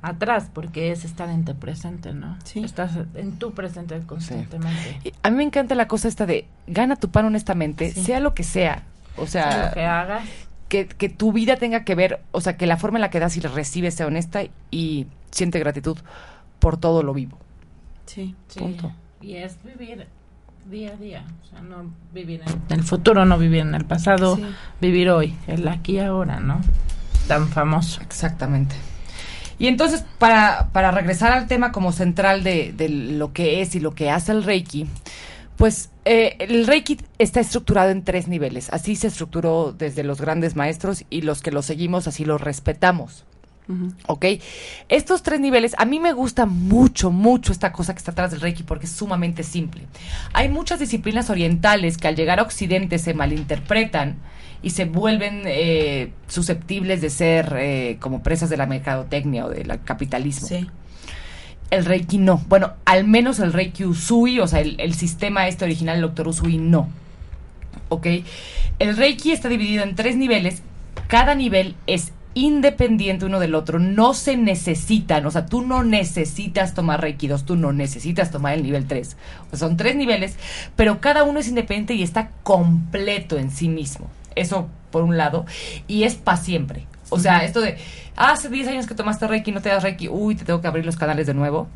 atrás 0.00 0.48
porque 0.52 0.92
es 0.92 1.04
estar 1.04 1.28
en 1.28 1.44
tu 1.44 1.54
presente, 1.56 2.14
¿no? 2.14 2.38
Sí. 2.44 2.60
Estás 2.64 2.92
en 3.14 3.38
tu 3.38 3.52
presente 3.52 3.98
constantemente. 4.06 5.12
A 5.22 5.30
mí 5.30 5.36
me 5.36 5.42
encanta 5.42 5.74
la 5.74 5.88
cosa 5.88 6.08
esta 6.08 6.24
de 6.24 6.46
gana 6.66 6.96
tu 6.96 7.10
pan 7.10 7.26
honestamente, 7.26 7.90
Sí. 7.92 8.04
sea 8.04 8.20
lo 8.20 8.32
que 8.34 8.44
sea. 8.44 8.84
O 9.16 9.26
Sea 9.26 9.50
sea, 9.50 9.66
lo 9.66 9.74
que 9.74 9.84
hagas. 9.84 10.28
que, 10.68 10.86
que 10.86 11.08
tu 11.08 11.32
vida 11.32 11.56
tenga 11.56 11.84
que 11.84 11.94
ver, 11.96 12.20
o 12.30 12.40
sea, 12.40 12.56
que 12.56 12.66
la 12.66 12.76
forma 12.76 12.98
en 12.98 13.02
la 13.02 13.10
que 13.10 13.18
das 13.20 13.36
y 13.36 13.40
recibes 13.40 13.94
sea 13.94 14.06
honesta 14.06 14.42
y 14.70 15.06
siente 15.32 15.58
gratitud 15.58 15.98
por 16.60 16.76
todo 16.78 17.02
lo 17.02 17.12
vivo. 17.12 17.36
Sí. 18.06 18.34
Sí. 18.46 18.60
Punto. 18.60 18.92
Y 19.20 19.36
es 19.36 19.56
vivir 19.64 20.06
día 20.70 20.92
a 20.92 20.96
día, 20.96 21.24
o 21.44 21.50
sea, 21.50 21.60
no 21.62 21.90
vivir 22.12 22.42
en 22.46 22.78
el 22.78 22.84
futuro, 22.84 23.24
no 23.24 23.38
vivir 23.38 23.60
en 23.60 23.74
el 23.74 23.84
pasado, 23.84 24.36
Sí. 24.36 24.42
vivir 24.80 25.10
hoy, 25.10 25.34
el 25.46 25.66
aquí 25.66 25.92
y 25.94 25.98
ahora, 26.00 26.40
¿no? 26.40 26.60
Tan 27.26 27.48
famoso. 27.48 28.00
Exactamente. 28.02 28.74
Y 29.58 29.66
entonces, 29.66 30.04
para, 30.18 30.68
para 30.72 30.90
regresar 30.92 31.32
al 31.32 31.46
tema 31.48 31.72
como 31.72 31.90
central 31.92 32.44
de, 32.44 32.72
de 32.72 32.88
lo 32.88 33.32
que 33.32 33.60
es 33.60 33.74
y 33.74 33.80
lo 33.80 33.94
que 33.94 34.10
hace 34.10 34.30
el 34.32 34.44
Reiki, 34.44 34.86
pues 35.56 35.90
eh, 36.04 36.36
el 36.38 36.66
Reiki 36.66 36.98
está 37.18 37.40
estructurado 37.40 37.90
en 37.90 38.04
tres 38.04 38.28
niveles. 38.28 38.68
Así 38.72 38.94
se 38.94 39.08
estructuró 39.08 39.72
desde 39.76 40.04
los 40.04 40.20
grandes 40.20 40.54
maestros 40.54 41.04
y 41.10 41.22
los 41.22 41.42
que 41.42 41.50
lo 41.50 41.62
seguimos 41.62 42.06
así 42.06 42.24
lo 42.24 42.38
respetamos. 42.38 43.24
¿Ok? 44.06 44.24
Estos 44.88 45.22
tres 45.22 45.40
niveles, 45.40 45.74
a 45.76 45.84
mí 45.84 46.00
me 46.00 46.12
gusta 46.12 46.46
mucho, 46.46 47.10
mucho 47.10 47.52
esta 47.52 47.70
cosa 47.72 47.92
que 47.92 47.98
está 47.98 48.12
atrás 48.12 48.30
del 48.30 48.40
Reiki 48.40 48.62
porque 48.62 48.86
es 48.86 48.92
sumamente 48.92 49.42
simple. 49.42 49.82
Hay 50.32 50.48
muchas 50.48 50.80
disciplinas 50.80 51.28
orientales 51.28 51.98
que 51.98 52.08
al 52.08 52.16
llegar 52.16 52.40
a 52.40 52.42
Occidente 52.42 52.98
se 52.98 53.12
malinterpretan 53.12 54.16
y 54.62 54.70
se 54.70 54.86
vuelven 54.86 55.42
eh, 55.44 56.12
susceptibles 56.26 57.00
de 57.00 57.10
ser 57.10 57.54
eh, 57.58 57.96
como 58.00 58.22
presas 58.22 58.48
de 58.48 58.56
la 58.56 58.66
mercadotecnia 58.66 59.44
o 59.44 59.50
del 59.50 59.78
capitalismo. 59.84 60.48
Sí. 60.48 60.66
El 61.70 61.84
Reiki 61.84 62.16
no. 62.16 62.42
Bueno, 62.48 62.72
al 62.86 63.04
menos 63.06 63.38
el 63.38 63.52
Reiki 63.52 63.84
Usui, 63.84 64.40
o 64.40 64.48
sea, 64.48 64.60
el, 64.60 64.80
el 64.80 64.94
sistema 64.94 65.46
este 65.46 65.66
original 65.66 65.96
del 65.96 66.02
Doctor 66.02 66.28
Usui 66.28 66.56
no. 66.56 66.88
¿Ok? 67.90 68.06
El 68.78 68.96
Reiki 68.96 69.32
está 69.32 69.50
dividido 69.50 69.84
en 69.84 69.94
tres 69.94 70.16
niveles. 70.16 70.62
Cada 71.08 71.34
nivel 71.34 71.74
es 71.86 72.12
independiente 72.38 73.26
uno 73.26 73.40
del 73.40 73.54
otro. 73.54 73.78
No 73.78 74.14
se 74.14 74.36
necesitan. 74.36 75.26
O 75.26 75.30
sea, 75.30 75.46
tú 75.46 75.62
no 75.62 75.82
necesitas 75.82 76.72
tomar 76.72 77.00
Reiki 77.00 77.26
2, 77.26 77.44
tú 77.44 77.56
no 77.56 77.72
necesitas 77.72 78.30
tomar 78.30 78.54
el 78.54 78.62
nivel 78.62 78.86
3. 78.86 79.16
O 79.46 79.56
sea, 79.56 79.58
son 79.58 79.76
tres 79.76 79.96
niveles, 79.96 80.36
pero 80.76 81.00
cada 81.00 81.24
uno 81.24 81.40
es 81.40 81.48
independiente 81.48 81.94
y 81.94 82.02
está 82.02 82.30
completo 82.44 83.38
en 83.38 83.50
sí 83.50 83.68
mismo. 83.68 84.08
Eso 84.36 84.68
por 84.90 85.02
un 85.02 85.16
lado. 85.16 85.46
Y 85.88 86.04
es 86.04 86.14
para 86.14 86.38
siempre. 86.38 86.86
O 87.10 87.18
sea, 87.18 87.44
esto 87.44 87.60
de, 87.60 87.76
hace 88.16 88.48
10 88.48 88.68
años 88.68 88.86
que 88.86 88.94
tomaste 88.94 89.26
Reiki 89.26 89.50
no 89.50 89.60
te 89.60 89.70
das 89.70 89.82
Reiki, 89.82 90.08
uy, 90.08 90.36
te 90.36 90.44
tengo 90.44 90.60
que 90.60 90.68
abrir 90.68 90.86
los 90.86 90.96
canales 90.96 91.26
de 91.26 91.34
nuevo. 91.34 91.66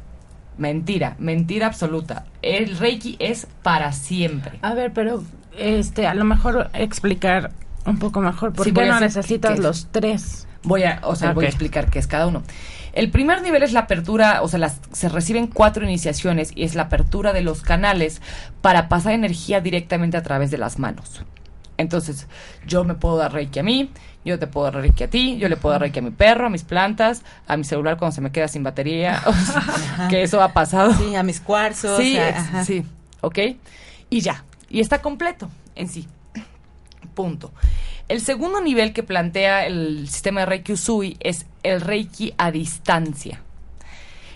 Mentira, 0.58 1.16
mentira 1.18 1.66
absoluta. 1.66 2.26
El 2.42 2.76
Reiki 2.76 3.16
es 3.18 3.48
para 3.62 3.92
siempre. 3.92 4.58
A 4.62 4.74
ver, 4.74 4.92
pero 4.92 5.24
este, 5.58 6.06
a 6.06 6.14
lo 6.14 6.24
mejor 6.24 6.70
explicar 6.74 7.50
un 7.84 7.98
poco 7.98 8.20
mejor, 8.20 8.52
¿por 8.52 8.64
Sí, 8.64 8.72
qué 8.72 8.80
voy 8.80 8.90
a 8.90 8.94
no 8.94 9.00
necesitas 9.00 9.58
los 9.58 9.88
tres? 9.90 10.46
Voy 10.64 10.84
a, 10.84 11.00
o 11.02 11.16
sea, 11.16 11.28
voy 11.34 11.44
a 11.44 11.48
explicar 11.48 11.90
qué 11.90 11.98
es 11.98 12.06
cada 12.06 12.26
uno. 12.26 12.42
El 12.92 13.10
primer 13.10 13.42
nivel 13.42 13.62
es 13.62 13.72
la 13.72 13.80
apertura, 13.80 14.42
o 14.42 14.48
sea, 14.48 14.58
las, 14.58 14.80
se 14.92 15.08
reciben 15.08 15.46
cuatro 15.46 15.84
iniciaciones 15.84 16.52
y 16.54 16.62
es 16.64 16.74
la 16.74 16.82
apertura 16.82 17.32
de 17.32 17.40
los 17.40 17.62
canales 17.62 18.20
para 18.60 18.88
pasar 18.88 19.12
energía 19.12 19.60
directamente 19.60 20.16
a 20.16 20.22
través 20.22 20.50
de 20.50 20.58
las 20.58 20.78
manos. 20.78 21.22
Entonces, 21.78 22.28
yo 22.66 22.84
me 22.84 22.94
puedo 22.94 23.16
dar 23.16 23.32
reiki 23.32 23.58
a 23.58 23.62
mí, 23.62 23.90
yo 24.24 24.38
te 24.38 24.46
puedo 24.46 24.70
dar 24.70 24.74
reiki 24.82 25.04
a 25.04 25.10
ti, 25.10 25.36
yo 25.38 25.48
le 25.48 25.56
puedo 25.56 25.72
dar 25.72 25.80
reiki 25.80 25.98
a 25.98 26.02
mi 26.02 26.10
perro, 26.10 26.46
a 26.46 26.50
mis 26.50 26.62
plantas, 26.64 27.22
a 27.48 27.56
mi 27.56 27.64
celular 27.64 27.96
cuando 27.96 28.14
se 28.14 28.20
me 28.20 28.30
queda 28.30 28.46
sin 28.46 28.62
batería, 28.62 29.20
o 29.26 29.32
sea, 29.32 30.06
que 30.08 30.22
eso 30.22 30.40
ha 30.42 30.52
pasado. 30.52 30.92
Sí, 30.94 31.16
a 31.16 31.22
mis 31.22 31.40
cuarzos. 31.40 31.96
Sí, 31.98 32.18
a- 32.18 32.28
ex- 32.28 32.38
ajá. 32.38 32.64
sí, 32.66 32.84
¿ok? 33.22 33.38
Y 34.10 34.20
ya, 34.20 34.44
y 34.68 34.80
está 34.80 35.00
completo 35.00 35.48
en 35.74 35.88
sí. 35.88 36.06
Punto. 37.14 37.52
El 38.12 38.20
segundo 38.20 38.60
nivel 38.60 38.92
que 38.92 39.02
plantea 39.02 39.64
el 39.64 40.06
sistema 40.06 40.40
de 40.40 40.46
Reiki 40.46 40.74
Usui 40.74 41.16
es 41.20 41.46
el 41.62 41.80
Reiki 41.80 42.34
a 42.36 42.50
distancia. 42.50 43.40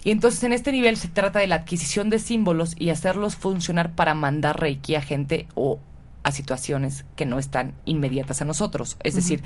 Y 0.03 0.12
entonces 0.12 0.43
en 0.45 0.55
este 0.55 0.73
nivel 0.73 0.97
se 0.97 1.09
trata 1.09 1.41
de 1.41 1.47
la 1.47 1.57
adquisición 1.57 2.09
de 2.09 2.19
símbolos 2.19 2.75
y 2.79 2.89
hacerlos 2.89 3.37
funcionar 3.37 3.95
para 3.95 4.15
mandar 4.15 4.59
Reiki 4.59 4.95
a 4.95 5.03
gente 5.03 5.47
o 5.55 5.79
a 6.23 6.33
situaciones 6.33 7.05
que 7.17 7.27
no 7.27 7.39
están 7.39 7.75
inmediatas 7.85 8.41
a 8.41 8.47
nosotros. 8.47 8.97
Es 9.03 9.15
decir, 9.15 9.43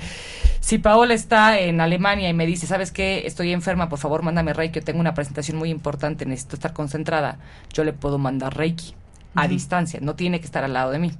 si 0.61 0.77
Paola 0.77 1.13
está 1.13 1.59
en 1.59 1.81
Alemania 1.81 2.29
y 2.29 2.33
me 2.33 2.45
dice, 2.45 2.67
¿sabes 2.67 2.93
qué? 2.93 3.23
Estoy 3.25 3.51
enferma, 3.51 3.89
por 3.89 3.99
favor, 3.99 4.23
mándame 4.23 4.53
Reiki, 4.53 4.79
yo 4.79 4.85
tengo 4.85 5.01
una 5.01 5.13
presentación 5.13 5.57
muy 5.57 5.69
importante, 5.71 6.25
necesito 6.25 6.55
estar 6.55 6.71
concentrada, 6.71 7.37
yo 7.73 7.83
le 7.83 7.91
puedo 7.91 8.17
mandar 8.17 8.55
Reiki 8.55 8.93
a 9.35 9.49
distancia, 9.49 9.99
no 10.01 10.15
tiene 10.15 10.39
que 10.39 10.45
estar 10.45 10.63
al 10.63 10.71
lado 10.71 10.91
de 10.91 10.99
mí. 10.99 11.11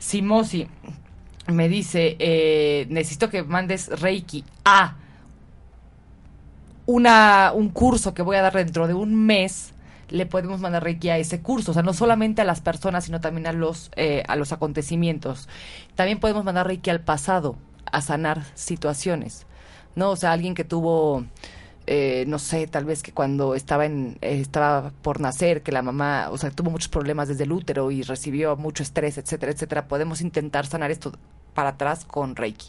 Si 0.00 0.20
Mosi 0.20 0.66
me 1.48 1.68
dice, 1.68 2.16
eh, 2.18 2.86
necesito 2.90 3.30
que 3.30 3.42
mandes 3.42 3.88
Reiki 4.00 4.44
a 4.64 4.96
una, 6.86 7.52
un 7.54 7.68
curso 7.70 8.14
que 8.14 8.22
voy 8.22 8.36
a 8.36 8.42
dar 8.42 8.54
dentro 8.54 8.86
de 8.86 8.94
un 8.94 9.14
mes, 9.14 9.72
le 10.08 10.26
podemos 10.26 10.60
mandar 10.60 10.84
Reiki 10.84 11.08
a 11.08 11.18
ese 11.18 11.40
curso. 11.42 11.72
O 11.72 11.74
sea, 11.74 11.82
no 11.82 11.92
solamente 11.92 12.42
a 12.42 12.44
las 12.44 12.60
personas, 12.60 13.04
sino 13.04 13.20
también 13.20 13.46
a 13.46 13.52
los, 13.52 13.90
eh, 13.96 14.22
a 14.28 14.36
los 14.36 14.52
acontecimientos. 14.52 15.48
También 15.94 16.20
podemos 16.20 16.44
mandar 16.44 16.66
Reiki 16.66 16.90
al 16.90 17.00
pasado, 17.00 17.56
a 17.90 18.00
sanar 18.00 18.44
situaciones. 18.54 19.46
¿No? 19.94 20.10
O 20.10 20.16
sea, 20.16 20.32
alguien 20.32 20.54
que 20.54 20.64
tuvo. 20.64 21.24
Eh, 21.86 22.24
no 22.26 22.38
sé, 22.38 22.66
tal 22.66 22.84
vez 22.84 23.02
que 23.02 23.12
cuando 23.12 23.54
estaba 23.54 23.86
en 23.86 24.18
eh, 24.20 24.40
estaba 24.40 24.92
por 25.02 25.20
nacer, 25.20 25.62
que 25.62 25.72
la 25.72 25.82
mamá, 25.82 26.28
o 26.30 26.38
sea, 26.38 26.50
tuvo 26.50 26.70
muchos 26.70 26.88
problemas 26.88 27.28
desde 27.28 27.44
el 27.44 27.52
útero 27.52 27.90
y 27.90 28.02
recibió 28.02 28.56
mucho 28.56 28.82
estrés, 28.82 29.18
etcétera, 29.18 29.52
etcétera. 29.52 29.88
Podemos 29.88 30.20
intentar 30.20 30.66
sanar 30.66 30.90
esto 30.90 31.12
para 31.54 31.70
atrás 31.70 32.04
con 32.04 32.36
Reiki. 32.36 32.68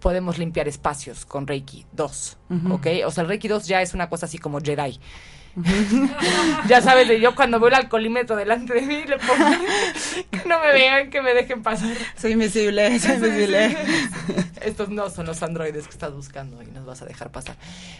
Podemos 0.00 0.38
limpiar 0.38 0.66
espacios 0.66 1.24
con 1.24 1.46
Reiki 1.46 1.86
2, 1.92 2.38
¿ok? 2.72 2.86
O 3.06 3.10
sea, 3.10 3.22
el 3.22 3.28
Reiki 3.28 3.48
2 3.48 3.66
ya 3.66 3.82
es 3.82 3.94
una 3.94 4.08
cosa 4.08 4.26
así 4.26 4.38
como 4.38 4.60
Jedi. 4.60 4.98
ya 6.68 6.80
sabes, 6.80 7.06
de 7.06 7.20
yo 7.20 7.34
cuando 7.34 7.60
veo 7.60 7.68
el 7.68 7.74
alcoholímetro 7.74 8.34
delante 8.34 8.74
de 8.74 8.82
mí, 8.82 9.04
le 9.04 9.18
pongo 9.18 9.44
que 10.30 10.48
no 10.48 10.58
me 10.60 10.72
vean, 10.72 11.10
que 11.10 11.22
me 11.22 11.32
dejen 11.32 11.62
pasar. 11.62 11.96
Soy 12.16 12.32
invisible, 12.32 12.98
soy 12.98 13.14
invisible. 13.14 13.76
Estos 14.62 14.88
no 14.88 15.10
son 15.10 15.26
los 15.26 15.42
androides 15.42 15.86
que 15.86 15.92
estás 15.92 16.12
buscando 16.12 16.60
y 16.62 16.66
nos 16.66 16.84
vas 16.84 17.02
a 17.02 17.06
dejar 17.06 17.30
pasar. 17.30 17.56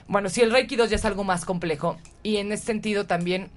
Bueno, 0.08 0.28
si 0.28 0.40
el 0.40 0.50
Reiki 0.50 0.76
2 0.76 0.90
ya 0.90 0.96
es 0.96 1.04
algo 1.04 1.22
más 1.22 1.44
complejo 1.44 1.98
y 2.22 2.38
en 2.38 2.50
ese 2.50 2.64
sentido 2.64 3.06
también 3.06 3.50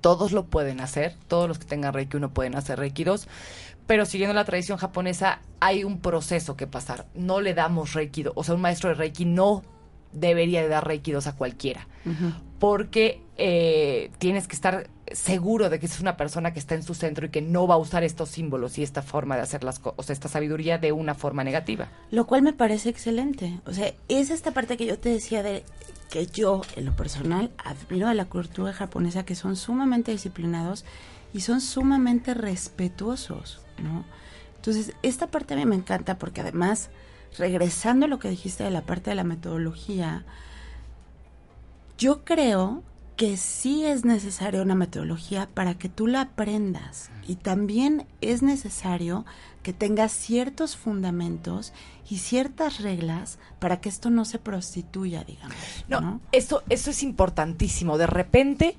todos 0.00 0.32
lo 0.32 0.46
pueden 0.46 0.80
hacer, 0.80 1.14
todos 1.28 1.48
los 1.48 1.58
que 1.58 1.66
tengan 1.66 1.94
Reiki 1.94 2.16
1 2.16 2.30
pueden 2.30 2.56
hacer 2.56 2.78
Reiki 2.78 3.04
2, 3.04 3.28
pero 3.86 4.04
siguiendo 4.04 4.34
la 4.34 4.44
tradición 4.44 4.78
japonesa 4.78 5.40
hay 5.60 5.84
un 5.84 6.00
proceso 6.00 6.56
que 6.56 6.66
pasar. 6.66 7.06
No 7.14 7.40
le 7.40 7.54
damos 7.54 7.94
Reiki 7.94 8.24
2, 8.24 8.32
o 8.34 8.42
sea, 8.42 8.56
un 8.56 8.60
maestro 8.62 8.88
de 8.88 8.96
Reiki 8.96 9.26
no 9.26 9.62
debería 10.12 10.62
de 10.62 10.68
dar 10.68 10.86
Reiki 10.86 11.12
2 11.12 11.26
a 11.26 11.36
cualquiera, 11.36 11.86
porque 12.58 13.22
eh, 13.36 14.10
tienes 14.18 14.46
que 14.46 14.54
estar 14.54 14.88
seguro 15.10 15.68
de 15.68 15.78
que 15.78 15.86
es 15.86 16.00
una 16.00 16.16
persona 16.16 16.52
que 16.52 16.58
está 16.58 16.74
en 16.74 16.82
su 16.82 16.94
centro 16.94 17.26
y 17.26 17.28
que 17.30 17.42
no 17.42 17.66
va 17.66 17.74
a 17.74 17.78
usar 17.78 18.02
estos 18.04 18.30
símbolos 18.30 18.78
y 18.78 18.82
esta 18.82 19.02
forma 19.02 19.36
de 19.36 19.42
hacer 19.42 19.64
las 19.64 19.78
cosas, 19.78 19.98
o 19.98 20.02
sea, 20.02 20.14
esta 20.14 20.28
sabiduría 20.28 20.78
de 20.78 20.92
una 20.92 21.14
forma 21.14 21.44
negativa. 21.44 21.88
Lo 22.10 22.26
cual 22.26 22.42
me 22.42 22.52
parece 22.52 22.88
excelente. 22.88 23.60
O 23.66 23.72
sea, 23.72 23.92
es 24.08 24.30
esta 24.30 24.52
parte 24.52 24.76
que 24.76 24.86
yo 24.86 24.98
te 24.98 25.10
decía 25.10 25.42
de 25.42 25.64
que 26.10 26.26
yo, 26.26 26.62
en 26.76 26.84
lo 26.84 26.94
personal, 26.94 27.50
admiro 27.58 28.08
de 28.08 28.14
la 28.14 28.26
cultura 28.26 28.72
japonesa 28.72 29.24
que 29.24 29.34
son 29.34 29.56
sumamente 29.56 30.12
disciplinados 30.12 30.84
y 31.32 31.40
son 31.40 31.60
sumamente 31.60 32.34
respetuosos, 32.34 33.60
¿no? 33.82 34.04
Entonces, 34.56 34.94
esta 35.02 35.26
parte 35.28 35.54
a 35.54 35.56
mí 35.56 35.64
me 35.64 35.74
encanta 35.74 36.18
porque 36.18 36.42
además, 36.42 36.90
regresando 37.38 38.06
a 38.06 38.08
lo 38.08 38.18
que 38.18 38.28
dijiste 38.28 38.64
de 38.64 38.70
la 38.70 38.82
parte 38.82 39.10
de 39.10 39.16
la 39.16 39.24
metodología, 39.24 40.24
yo 41.98 42.24
creo 42.24 42.82
que 43.16 43.36
sí 43.36 43.84
es 43.84 44.04
necesaria 44.04 44.62
una 44.62 44.74
metodología 44.74 45.48
para 45.52 45.74
que 45.74 45.88
tú 45.88 46.06
la 46.06 46.22
aprendas 46.22 47.10
y 47.28 47.36
también 47.36 48.06
es 48.20 48.42
necesario 48.42 49.24
que 49.62 49.72
tengas 49.72 50.12
ciertos 50.12 50.76
fundamentos 50.76 51.72
y 52.08 52.18
ciertas 52.18 52.80
reglas 52.80 53.38
para 53.60 53.80
que 53.80 53.88
esto 53.88 54.10
no 54.10 54.24
se 54.24 54.38
prostituya, 54.38 55.22
digamos. 55.24 55.56
No, 55.88 56.00
¿no? 56.00 56.20
Eso, 56.32 56.62
eso 56.68 56.90
es 56.90 57.02
importantísimo. 57.02 57.96
De 57.96 58.08
repente 58.08 58.76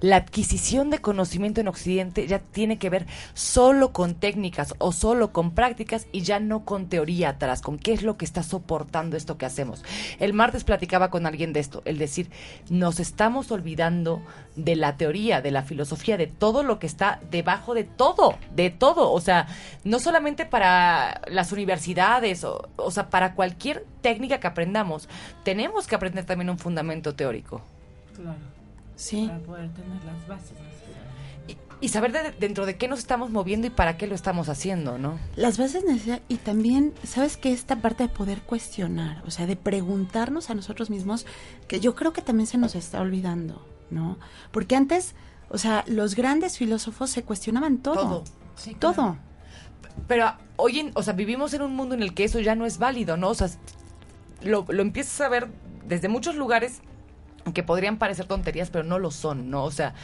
la 0.00 0.16
adquisición 0.16 0.90
de 0.90 1.00
conocimiento 1.00 1.60
en 1.60 1.68
Occidente 1.68 2.26
ya 2.26 2.38
tiene 2.38 2.78
que 2.78 2.90
ver 2.90 3.06
solo 3.34 3.92
con 3.92 4.14
técnicas 4.14 4.74
o 4.78 4.92
solo 4.92 5.32
con 5.32 5.52
prácticas 5.52 6.06
y 6.12 6.22
ya 6.22 6.40
no 6.40 6.64
con 6.64 6.88
teoría 6.88 7.30
atrás, 7.30 7.60
con 7.60 7.78
qué 7.78 7.92
es 7.92 8.02
lo 8.02 8.16
que 8.16 8.24
está 8.24 8.42
soportando 8.42 9.16
esto 9.16 9.38
que 9.38 9.46
hacemos. 9.46 9.84
El 10.18 10.32
martes 10.32 10.64
platicaba 10.64 11.10
con 11.10 11.26
alguien 11.26 11.52
de 11.52 11.60
esto, 11.60 11.82
el 11.84 11.98
decir, 11.98 12.30
nos 12.68 13.00
estamos 13.00 13.50
olvidando 13.50 14.22
de 14.56 14.76
la 14.76 14.96
teoría, 14.96 15.40
de 15.40 15.50
la 15.50 15.62
filosofía, 15.62 16.16
de 16.16 16.26
todo 16.26 16.62
lo 16.62 16.78
que 16.78 16.86
está 16.86 17.20
debajo 17.30 17.74
de 17.74 17.84
todo, 17.84 18.38
de 18.54 18.70
todo, 18.70 19.12
o 19.12 19.20
sea, 19.20 19.46
no 19.84 19.98
solamente 19.98 20.46
para 20.46 21.22
las 21.28 21.52
universidades, 21.52 22.44
o, 22.44 22.68
o 22.76 22.90
sea, 22.90 23.10
para 23.10 23.34
cualquier 23.34 23.84
técnica 24.00 24.38
que 24.40 24.46
aprendamos, 24.46 25.08
tenemos 25.42 25.86
que 25.86 25.94
aprender 25.94 26.24
también 26.24 26.50
un 26.50 26.58
fundamento 26.58 27.14
teórico. 27.14 27.62
Claro. 28.14 28.54
Sí. 28.96 29.26
Para 29.26 29.38
poder 29.40 29.70
tener 29.74 30.04
las 30.04 30.26
bases 30.28 30.52
necesarias. 30.52 31.04
Y, 31.48 31.56
y 31.84 31.88
saber 31.88 32.12
de- 32.12 32.32
dentro 32.32 32.64
de 32.66 32.76
qué 32.76 32.88
nos 32.88 33.00
estamos 33.00 33.30
moviendo 33.30 33.66
y 33.66 33.70
para 33.70 33.96
qué 33.96 34.06
lo 34.06 34.14
estamos 34.14 34.48
haciendo, 34.48 34.98
¿no? 34.98 35.18
Las 35.36 35.58
bases 35.58 35.84
necesarias 35.84 36.22
y 36.28 36.36
también, 36.36 36.94
¿sabes 37.04 37.36
qué? 37.36 37.52
Esta 37.52 37.76
parte 37.76 38.04
de 38.04 38.08
poder 38.08 38.40
cuestionar, 38.42 39.22
o 39.26 39.30
sea, 39.30 39.46
de 39.46 39.56
preguntarnos 39.56 40.48
a 40.50 40.54
nosotros 40.54 40.88
mismos, 40.90 41.26
que 41.68 41.80
yo 41.80 41.94
creo 41.94 42.12
que 42.12 42.22
también 42.22 42.46
se 42.46 42.56
nos 42.58 42.74
está 42.74 43.00
olvidando, 43.00 43.66
¿no? 43.90 44.18
Porque 44.52 44.76
antes, 44.76 45.14
o 45.50 45.58
sea, 45.58 45.84
los 45.86 46.14
grandes 46.14 46.56
filósofos 46.56 47.10
se 47.10 47.22
cuestionaban 47.24 47.78
todo. 47.78 47.94
Todo. 47.96 48.24
Sí, 48.56 48.74
Todo. 48.74 49.16
Pero 50.08 50.32
hoy, 50.56 50.78
en, 50.80 50.90
o 50.94 51.02
sea, 51.02 51.12
vivimos 51.12 51.52
en 51.54 51.62
un 51.62 51.74
mundo 51.76 51.94
en 51.94 52.02
el 52.02 52.14
que 52.14 52.24
eso 52.24 52.40
ya 52.40 52.54
no 52.54 52.66
es 52.66 52.78
válido, 52.78 53.16
¿no? 53.16 53.28
O 53.28 53.34
sea, 53.34 53.48
lo, 54.42 54.64
lo 54.68 54.82
empiezas 54.82 55.20
a 55.20 55.28
ver 55.28 55.48
desde 55.86 56.08
muchos 56.08 56.34
lugares 56.36 56.80
que 57.52 57.62
podrían 57.62 57.98
parecer 57.98 58.26
tonterías, 58.26 58.70
pero 58.70 58.84
no 58.84 58.98
lo 58.98 59.10
son, 59.10 59.50
¿no? 59.50 59.64
O 59.64 59.70
sea, 59.70 59.94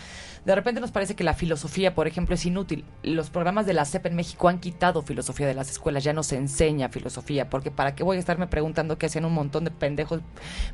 de 0.44 0.54
repente 0.54 0.80
nos 0.80 0.90
parece 0.90 1.14
que 1.14 1.24
la 1.24 1.34
filosofía, 1.34 1.94
por 1.94 2.06
ejemplo, 2.06 2.34
es 2.34 2.44
inútil. 2.46 2.84
Los 3.02 3.30
programas 3.30 3.66
de 3.66 3.74
la 3.74 3.84
CEP 3.84 4.06
en 4.06 4.16
México 4.16 4.48
han 4.48 4.58
quitado 4.58 5.02
filosofía 5.02 5.46
de 5.46 5.54
las 5.54 5.70
escuelas, 5.70 6.04
ya 6.04 6.12
no 6.12 6.22
se 6.22 6.36
enseña 6.36 6.88
filosofía, 6.88 7.48
porque 7.48 7.70
¿para 7.70 7.94
qué 7.94 8.02
voy 8.02 8.16
a 8.16 8.20
estarme 8.20 8.46
preguntando 8.46 8.98
qué 8.98 9.06
hacían 9.06 9.24
un 9.24 9.34
montón 9.34 9.64
de 9.64 9.70
pendejos 9.70 10.20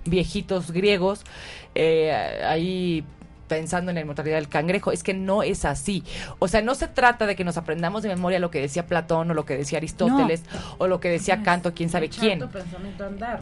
viejitos 0.04 0.70
griegos 0.70 1.24
eh, 1.74 2.42
ahí 2.44 3.04
pensando 3.46 3.90
en 3.90 3.96
la 3.96 4.00
inmortalidad 4.00 4.36
del 4.36 4.48
cangrejo, 4.48 4.92
es 4.92 5.02
que 5.02 5.14
no 5.14 5.42
es 5.42 5.64
así. 5.64 6.04
O 6.38 6.48
sea, 6.48 6.62
no 6.62 6.74
se 6.74 6.88
trata 6.88 7.26
de 7.26 7.36
que 7.36 7.44
nos 7.44 7.56
aprendamos 7.56 8.02
de 8.02 8.08
memoria 8.08 8.38
lo 8.38 8.50
que 8.50 8.60
decía 8.60 8.86
Platón 8.86 9.30
o 9.30 9.34
lo 9.34 9.44
que 9.44 9.56
decía 9.56 9.78
Aristóteles 9.78 10.42
o 10.78 10.86
lo 10.86 11.00
que 11.00 11.08
decía 11.08 11.42
Kant 11.42 11.66
o 11.66 11.74
quién 11.74 11.88
sabe 11.88 12.08
quién. 12.08 12.40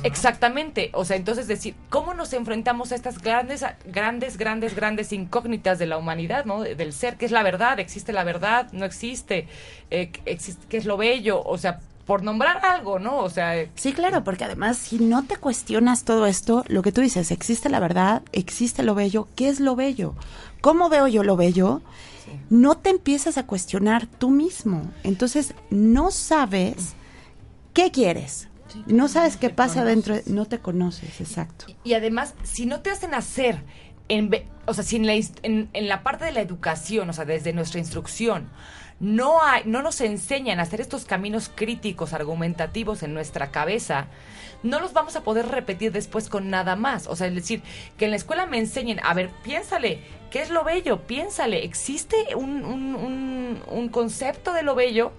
Exactamente, 0.03 0.91
o 0.93 1.05
sea, 1.05 1.17
entonces 1.17 1.49
decir, 1.49 1.75
¿cómo 1.91 2.15
nos 2.15 2.33
enfrentamos 2.33 2.93
a 2.93 2.95
estas 2.95 3.21
grandes, 3.21 3.65
grandes, 3.87 4.37
grandes, 4.37 4.75
grandes 4.75 5.13
incógnitas 5.13 5.79
de 5.79 5.87
la 5.87 5.97
humanidad, 5.97 6.45
¿no? 6.45 6.63
Del 6.63 6.93
ser, 6.93 7.17
¿qué 7.17 7.27
es 7.27 7.33
la 7.33 7.43
verdad? 7.43 7.79
¿Existe 7.81 8.13
la 8.13 8.25
verdad? 8.25 8.69
¿No 8.73 8.85
existe? 8.85 9.49
Eh, 9.91 10.11
existe 10.25 10.67
¿Qué 10.69 10.77
es 10.77 10.85
lo 10.85 10.97
bello? 10.97 11.43
O 11.43 11.59
sea, 11.59 11.81
por 12.07 12.23
nombrar 12.23 12.65
algo, 12.65 12.99
¿no? 12.99 13.19
O 13.19 13.31
sea, 13.31 13.57
eh, 13.57 13.71
Sí, 13.75 13.93
claro, 13.93 14.25
porque 14.25 14.45
además 14.45 14.77
si 14.77 14.99
no 14.99 15.25
te 15.25 15.37
cuestionas 15.37 16.05
todo 16.05 16.27
esto, 16.27 16.65
lo 16.69 16.83
que 16.83 16.93
tú 16.93 17.01
dices, 17.01 17.31
existe 17.31 17.69
la 17.69 17.81
verdad, 17.81 18.23
existe 18.33 18.83
lo 18.83 18.95
bello, 18.95 19.29
¿qué 19.37 19.49
es 19.49 19.61
lo 19.61 19.77
bello? 19.77 20.15
¿Cómo 20.61 20.89
veo 20.89 21.09
yo 21.09 21.23
lo 21.23 21.37
bello? 21.37 21.83
No 22.51 22.77
te 22.77 22.91
empiezas 22.91 23.39
a 23.39 23.47
cuestionar 23.47 24.07
tú 24.07 24.31
mismo. 24.31 24.91
Entonces 25.03 25.55
no 25.71 26.11
sabes 26.11 26.95
qué 27.73 27.91
quieres. 27.91 28.49
No 28.87 29.07
sabes 29.09 29.37
qué 29.37 29.51
pasa 29.51 29.85
dentro, 29.85 30.15
conoces. 30.15 30.33
no 30.33 30.47
te 30.47 30.59
conoces, 30.59 31.21
exacto. 31.21 31.67
Y 31.85 31.93
además, 31.93 32.35
si 32.43 32.67
no 32.67 32.81
te 32.81 32.91
hacen 32.91 33.15
hacer, 33.15 33.63
en, 34.09 34.31
o 34.67 34.75
sea, 34.75 34.85
si 34.85 34.97
en 34.97 35.07
la, 35.07 35.15
en, 35.15 35.69
en 35.73 35.89
la 35.89 36.03
parte 36.03 36.25
de 36.25 36.33
la 36.33 36.41
educación, 36.41 37.09
o 37.11 37.13
sea, 37.13 37.25
desde 37.25 37.53
nuestra 37.53 37.81
instrucción, 37.81 38.49
no, 39.01 39.43
hay, 39.43 39.63
no 39.67 39.83
nos 39.83 40.01
enseñan 40.01 40.61
a 40.61 40.63
hacer 40.63 40.81
estos 40.81 41.05
caminos 41.05 41.51
críticos, 41.55 42.13
argumentativos 42.13 43.03
en 43.03 43.13
nuestra 43.13 43.51
cabeza, 43.51 44.07
no 44.63 44.81
los 44.81 44.93
vamos 44.93 45.17
a 45.17 45.23
poder 45.23 45.49
repetir 45.49 45.93
después 45.93 46.29
con 46.29 46.49
nada 46.49 46.77
más. 46.77 47.07
O 47.07 47.17
sea, 47.17 47.27
es 47.27 47.35
decir, 47.35 47.63
que 47.99 48.07
en 48.07 48.13
la 48.13 48.17
escuela 48.17 48.47
me 48.47 48.59
enseñen, 48.59 49.01
a 49.03 49.13
ver, 49.13 49.31
piénsale, 49.43 50.01
¿qué 50.31 50.43
es 50.43 50.51
lo 50.51 50.65
bello? 50.65 51.03
Piénsale, 51.03 51.65
¿existe 51.65 52.17
un, 52.35 52.65
un, 52.65 52.95
un, 52.95 53.63
un 53.67 53.89
concepto 53.89 54.53
de 54.53 54.63
lo 54.63 54.75
bello? 54.75 55.13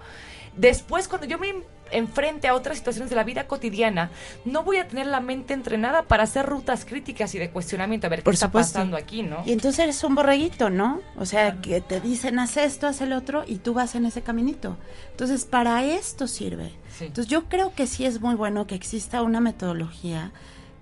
Después, 0.55 1.07
cuando 1.07 1.27
yo 1.27 1.37
me 1.37 1.53
enfrente 1.91 2.47
a 2.47 2.55
otras 2.55 2.77
situaciones 2.77 3.09
de 3.09 3.15
la 3.15 3.23
vida 3.23 3.47
cotidiana, 3.47 4.09
no 4.43 4.63
voy 4.63 4.77
a 4.77 4.87
tener 4.87 5.07
la 5.07 5.19
mente 5.19 5.53
entrenada 5.53 6.03
para 6.03 6.23
hacer 6.23 6.45
rutas 6.45 6.85
críticas 6.85 7.33
y 7.35 7.39
de 7.39 7.49
cuestionamiento, 7.49 8.07
a 8.07 8.09
ver 8.09 8.19
qué 8.19 8.25
Por 8.25 8.33
está 8.33 8.47
supuesto. 8.47 8.73
pasando 8.73 8.97
aquí, 8.97 9.23
¿no? 9.23 9.43
Y 9.45 9.51
entonces 9.51 9.79
eres 9.79 10.03
un 10.03 10.15
borreguito, 10.15 10.69
¿no? 10.69 11.01
O 11.17 11.25
sea, 11.25 11.61
que 11.61 11.81
te 11.81 12.01
dicen 12.01 12.39
haz 12.39 12.57
esto, 12.57 12.87
haz 12.87 13.01
el 13.01 13.13
otro 13.13 13.43
y 13.47 13.57
tú 13.57 13.73
vas 13.73 13.95
en 13.95 14.05
ese 14.05 14.21
caminito. 14.21 14.77
Entonces, 15.11 15.45
para 15.45 15.83
esto 15.83 16.27
sirve. 16.27 16.71
Sí. 16.97 17.05
Entonces, 17.05 17.27
yo 17.27 17.45
creo 17.45 17.73
que 17.73 17.87
sí 17.87 18.05
es 18.05 18.21
muy 18.21 18.35
bueno 18.35 18.67
que 18.67 18.75
exista 18.75 19.21
una 19.21 19.39
metodología. 19.39 20.31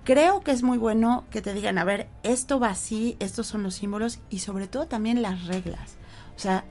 Creo 0.04 0.42
que 0.42 0.52
es 0.52 0.64
muy 0.64 0.78
bueno 0.78 1.26
que 1.32 1.42
te 1.42 1.54
digan, 1.54 1.78
a 1.78 1.84
ver, 1.84 2.08
esto 2.24 2.60
va 2.60 2.70
así, 2.70 3.16
estos 3.20 3.48
son 3.48 3.64
los 3.64 3.76
símbolos 3.76 4.20
y 4.30 4.40
sobre 4.40 4.68
todo 4.68 4.86
también 4.88 5.22
las 5.22 5.46
reglas. 5.48 5.96
O 6.36 6.40
sea, 6.40 6.66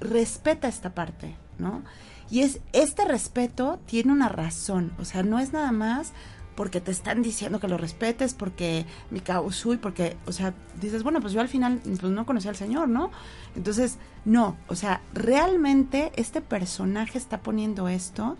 respeta 0.00 0.68
esta 0.68 0.94
parte, 0.94 1.34
¿no? 1.58 1.82
Y 2.30 2.40
es 2.40 2.60
este 2.72 3.04
respeto 3.04 3.78
tiene 3.86 4.12
una 4.12 4.28
razón, 4.28 4.92
o 4.98 5.04
sea, 5.04 5.22
no 5.22 5.38
es 5.38 5.52
nada 5.52 5.72
más 5.72 6.12
porque 6.58 6.80
te 6.80 6.90
están 6.90 7.22
diciendo 7.22 7.60
que 7.60 7.68
lo 7.68 7.78
respetes, 7.78 8.34
porque 8.34 8.84
mi 9.10 9.20
causui, 9.20 9.76
porque, 9.76 10.16
o 10.26 10.32
sea, 10.32 10.54
dices, 10.80 11.04
bueno, 11.04 11.20
pues 11.20 11.32
yo 11.32 11.40
al 11.40 11.46
final 11.46 11.80
pues 11.84 12.02
no 12.12 12.26
conocí 12.26 12.48
al 12.48 12.56
Señor, 12.56 12.88
¿no? 12.88 13.12
Entonces, 13.54 13.98
no, 14.24 14.56
o 14.66 14.74
sea, 14.74 15.00
realmente 15.14 16.10
este 16.16 16.40
personaje 16.40 17.16
está 17.16 17.42
poniendo 17.42 17.88
esto 17.88 18.36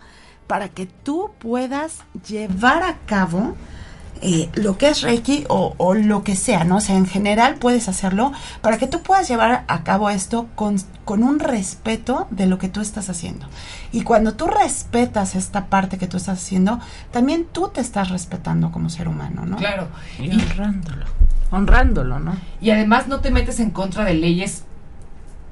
para 0.47 0.67
que 0.67 0.85
tú 0.85 1.31
puedas 1.39 1.99
llevar 2.27 2.83
a 2.83 2.97
cabo 3.05 3.55
eh, 4.21 4.49
lo 4.55 4.77
que 4.77 4.89
es 4.89 5.01
Reiki 5.01 5.45
o, 5.47 5.75
o 5.77 5.93
lo 5.93 6.23
que 6.23 6.35
sea, 6.35 6.63
¿no? 6.63 6.77
O 6.77 6.81
sea, 6.81 6.97
en 6.97 7.05
general 7.05 7.55
puedes 7.55 7.87
hacerlo 7.87 8.33
para 8.61 8.77
que 8.77 8.87
tú 8.87 9.01
puedas 9.01 9.27
llevar 9.27 9.63
a 9.67 9.83
cabo 9.83 10.09
esto 10.09 10.47
con, 10.55 10.77
con 11.05 11.23
un 11.23 11.39
respeto 11.39 12.27
de 12.29 12.45
lo 12.45 12.57
que 12.57 12.67
tú 12.69 12.81
estás 12.81 13.09
haciendo. 13.09 13.47
Y 13.91 14.01
cuando 14.01 14.35
tú 14.35 14.47
respetas 14.47 15.35
esta 15.35 15.67
parte 15.67 15.97
que 15.97 16.07
tú 16.07 16.17
estás 16.17 16.39
haciendo, 16.39 16.79
también 17.11 17.47
tú 17.51 17.69
te 17.69 17.81
estás 17.81 18.09
respetando 18.09 18.71
como 18.71 18.89
ser 18.89 19.07
humano, 19.07 19.45
¿no? 19.45 19.57
Claro. 19.57 19.87
Y 20.19 20.31
honrándolo. 20.31 21.05
Honrándolo, 21.51 22.19
¿no? 22.19 22.35
Y 22.61 22.71
además 22.71 23.07
no 23.07 23.21
te 23.21 23.31
metes 23.31 23.59
en 23.59 23.71
contra 23.71 24.03
de 24.03 24.13
leyes. 24.15 24.63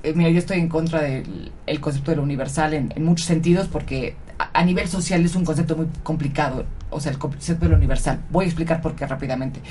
Eh, 0.03 0.13
mira, 0.13 0.29
yo 0.29 0.39
estoy 0.39 0.59
en 0.59 0.69
contra 0.69 1.01
del 1.01 1.51
el 1.65 1.79
concepto 1.79 2.11
de 2.11 2.17
lo 2.17 2.23
universal 2.23 2.73
en, 2.73 2.93
en 2.95 3.03
muchos 3.03 3.25
sentidos 3.25 3.67
porque 3.67 4.15
a, 4.37 4.63
nivel 4.63 4.87
social 4.87 5.23
es 5.25 5.35
un 5.35 5.45
concepto 5.45 5.75
muy 5.75 5.87
complicado. 6.03 6.65
o 6.89 6.99
sea, 6.99 7.11
el 7.11 7.17
concepto 7.17 7.65
de 7.65 7.71
lo 7.71 7.77
universal. 7.77 8.19
Voy 8.29 8.45
a 8.45 8.47
explicar 8.47 8.81
por 8.81 8.95
qué 8.95 9.05
rápidamente. 9.05 9.61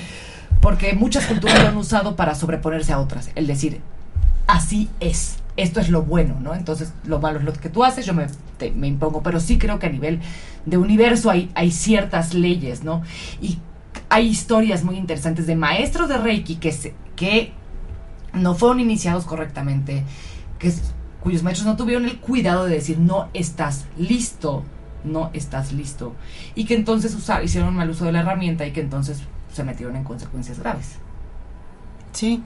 Porque 0.61 0.93
muchas 0.93 1.25
culturas 1.25 1.61
lo 1.61 1.69
han 1.69 1.77
usado 1.77 2.15
para 2.15 2.35
sobreponerse 2.35 2.93
a 2.93 2.99
otras. 2.99 3.29
El 3.35 3.47
decir, 3.47 3.81
así 4.47 4.89
es. 4.99 5.37
Esto 5.55 5.79
es 5.79 5.89
lo 5.89 6.03
bueno, 6.03 6.37
¿no? 6.39 6.53
Entonces, 6.53 6.93
lo 7.05 7.19
malo 7.19 7.39
es 7.39 7.45
lo 7.45 7.53
que 7.53 7.69
tú 7.69 7.83
haces, 7.83 8.05
yo 8.05 8.13
me, 8.13 8.27
me 8.75 8.87
impongo. 8.87 9.23
Pero 9.23 9.39
sí 9.39 9.57
creo 9.57 9.79
que 9.79 9.87
a 9.87 9.89
nivel 9.89 10.19
de 10.65 10.77
universo 10.77 11.31
hay, 11.31 11.49
hay 11.55 11.71
ciertas 11.71 12.33
leyes, 12.33 12.83
¿no? 12.83 13.01
Y 13.41 13.59
hay 14.09 14.27
historias 14.27 14.83
muy 14.83 14.97
interesantes 14.97 15.47
de 15.47 15.55
maestros 15.55 16.09
de 16.09 16.17
Reiki 16.17 16.57
que, 16.57 16.71
se, 16.71 16.93
que 17.15 17.53
no 18.33 18.55
fueron 18.55 18.79
iniciados 18.79 19.25
correctamente, 19.25 20.03
que 20.59 20.71
cuyos 21.27 21.43
maestros 21.43 21.67
no 21.67 21.75
tuvieron 21.75 22.05
el 22.05 22.19
cuidado 22.19 22.63
de 22.63 22.75
decir 22.75 22.99
no 22.99 23.27
estás 23.33 23.85
listo, 23.97 24.63
no 25.03 25.29
estás 25.33 25.73
listo, 25.73 26.15
y 26.55 26.63
que 26.63 26.73
entonces 26.73 27.13
usar, 27.15 27.43
hicieron 27.43 27.75
mal 27.75 27.89
uso 27.89 28.05
de 28.05 28.13
la 28.13 28.21
herramienta 28.21 28.65
y 28.65 28.71
que 28.71 28.79
entonces 28.79 29.19
se 29.51 29.65
metieron 29.65 29.97
en 29.97 30.05
consecuencias 30.05 30.57
graves. 30.57 30.99
Sí, 32.13 32.41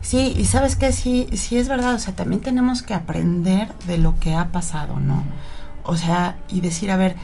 sí, 0.00 0.34
y 0.36 0.46
sabes 0.46 0.74
que 0.74 0.90
sí, 0.90 1.28
sí 1.34 1.58
es 1.58 1.68
verdad, 1.68 1.94
o 1.94 1.98
sea, 2.00 2.16
también 2.16 2.40
tenemos 2.40 2.82
que 2.82 2.94
aprender 2.94 3.72
de 3.86 3.98
lo 3.98 4.18
que 4.18 4.34
ha 4.34 4.50
pasado, 4.50 4.98
¿no? 4.98 5.22
O 5.84 5.96
sea, 5.96 6.36
y 6.48 6.60
decir, 6.60 6.90
a 6.90 6.96
ver, 6.96 7.14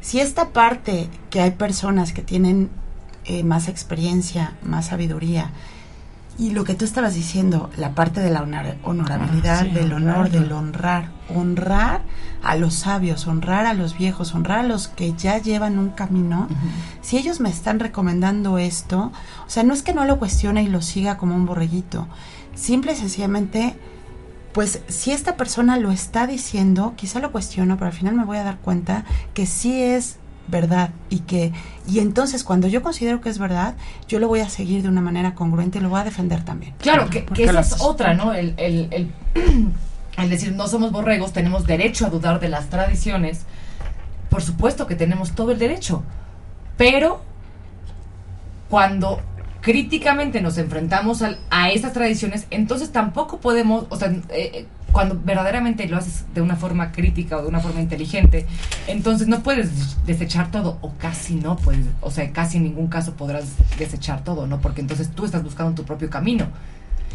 si 0.00 0.20
esta 0.20 0.50
parte 0.50 1.08
que 1.30 1.40
hay 1.40 1.50
personas 1.50 2.12
que 2.12 2.22
tienen 2.22 2.70
eh, 3.24 3.42
más 3.42 3.66
experiencia, 3.66 4.56
más 4.62 4.86
sabiduría, 4.86 5.50
y 6.38 6.50
lo 6.50 6.64
que 6.64 6.74
tú 6.74 6.84
estabas 6.84 7.14
diciendo, 7.14 7.70
la 7.76 7.94
parte 7.94 8.20
de 8.20 8.30
la 8.30 8.42
honorabilidad, 8.84 9.66
ah, 9.70 9.74
del 9.74 9.92
honor, 9.92 10.30
del 10.30 10.50
honrar, 10.52 11.10
honrar 11.34 12.02
a 12.42 12.56
los 12.56 12.74
sabios, 12.74 13.26
honrar 13.26 13.66
a 13.66 13.74
los 13.74 13.96
viejos, 13.96 14.34
honrar 14.34 14.60
a 14.60 14.68
los 14.68 14.88
que 14.88 15.12
ya 15.12 15.38
llevan 15.38 15.78
un 15.78 15.90
camino, 15.90 16.48
si 17.02 17.18
ellos 17.18 17.40
me 17.40 17.50
están 17.50 17.78
recomendando 17.78 18.58
esto, 18.58 19.12
o 19.46 19.50
sea, 19.50 19.64
no 19.64 19.74
es 19.74 19.82
que 19.82 19.92
no 19.92 20.04
lo 20.06 20.18
cuestione 20.18 20.62
y 20.62 20.68
lo 20.68 20.80
siga 20.80 21.18
como 21.18 21.34
un 21.34 21.44
borreguito, 21.44 22.06
simple 22.54 22.92
y 22.92 22.96
sencillamente, 22.96 23.74
pues 24.52 24.80
si 24.88 25.12
esta 25.12 25.36
persona 25.36 25.76
lo 25.76 25.90
está 25.90 26.26
diciendo, 26.26 26.94
quizá 26.96 27.20
lo 27.20 27.32
cuestiono, 27.32 27.76
pero 27.76 27.88
al 27.88 27.92
final 27.92 28.14
me 28.14 28.24
voy 28.24 28.38
a 28.38 28.44
dar 28.44 28.58
cuenta 28.58 29.04
que 29.34 29.46
sí 29.46 29.82
es 29.82 30.19
verdad 30.50 30.90
y 31.08 31.20
que 31.20 31.52
y 31.88 31.98
entonces 32.00 32.44
cuando 32.44 32.68
yo 32.68 32.82
considero 32.82 33.20
que 33.20 33.28
es 33.28 33.38
verdad 33.38 33.74
yo 34.08 34.18
lo 34.18 34.28
voy 34.28 34.40
a 34.40 34.48
seguir 34.48 34.82
de 34.82 34.88
una 34.88 35.00
manera 35.00 35.34
congruente 35.34 35.78
y 35.78 35.80
lo 35.80 35.88
voy 35.88 36.00
a 36.00 36.04
defender 36.04 36.44
también. 36.44 36.74
Claro 36.78 37.08
que, 37.08 37.26
esa 37.38 37.60
es 37.60 37.80
otra 37.80 38.14
no 38.14 38.32
el, 38.32 38.54
el, 38.56 38.88
el, 38.90 40.28
decir 40.30 40.52
no 40.52 40.68
somos 40.68 40.92
borregos 40.92 41.32
tenemos 41.32 41.66
derecho 41.66 42.06
a 42.06 42.10
dudar 42.10 42.40
de 42.40 42.48
las 42.48 42.68
tradiciones 42.68 43.42
por 44.28 44.42
supuesto 44.42 44.86
que 44.86 44.94
tenemos 44.94 45.32
todo 45.32 45.52
el 45.52 45.58
derecho 45.58 46.02
pero 46.76 47.22
cuando 48.68 49.20
críticamente 49.60 50.40
nos 50.40 50.58
enfrentamos 50.58 51.22
a, 51.22 51.36
a 51.50 51.70
esas 51.70 51.92
tradiciones 51.92 52.46
entonces 52.50 52.92
tampoco 52.92 53.38
podemos 53.38 53.86
o 53.90 53.96
sea 53.96 54.08
eh, 54.08 54.22
eh, 54.30 54.66
cuando 54.92 55.18
verdaderamente 55.24 55.86
lo 55.88 55.96
haces 55.96 56.24
de 56.34 56.40
una 56.40 56.56
forma 56.56 56.92
crítica 56.92 57.38
o 57.38 57.42
de 57.42 57.48
una 57.48 57.60
forma 57.60 57.80
inteligente, 57.80 58.46
entonces 58.86 59.28
no 59.28 59.40
puedes 59.42 60.04
desechar 60.06 60.50
todo, 60.50 60.78
o 60.80 60.92
casi 60.98 61.34
no 61.34 61.56
puedes, 61.56 61.86
o 62.00 62.10
sea, 62.10 62.30
casi 62.32 62.58
en 62.58 62.64
ningún 62.64 62.88
caso 62.88 63.14
podrás 63.14 63.54
desechar 63.78 64.24
todo, 64.24 64.46
¿no? 64.46 64.60
Porque 64.60 64.80
entonces 64.80 65.10
tú 65.10 65.24
estás 65.24 65.42
buscando 65.42 65.74
tu 65.74 65.84
propio 65.84 66.10
camino. 66.10 66.46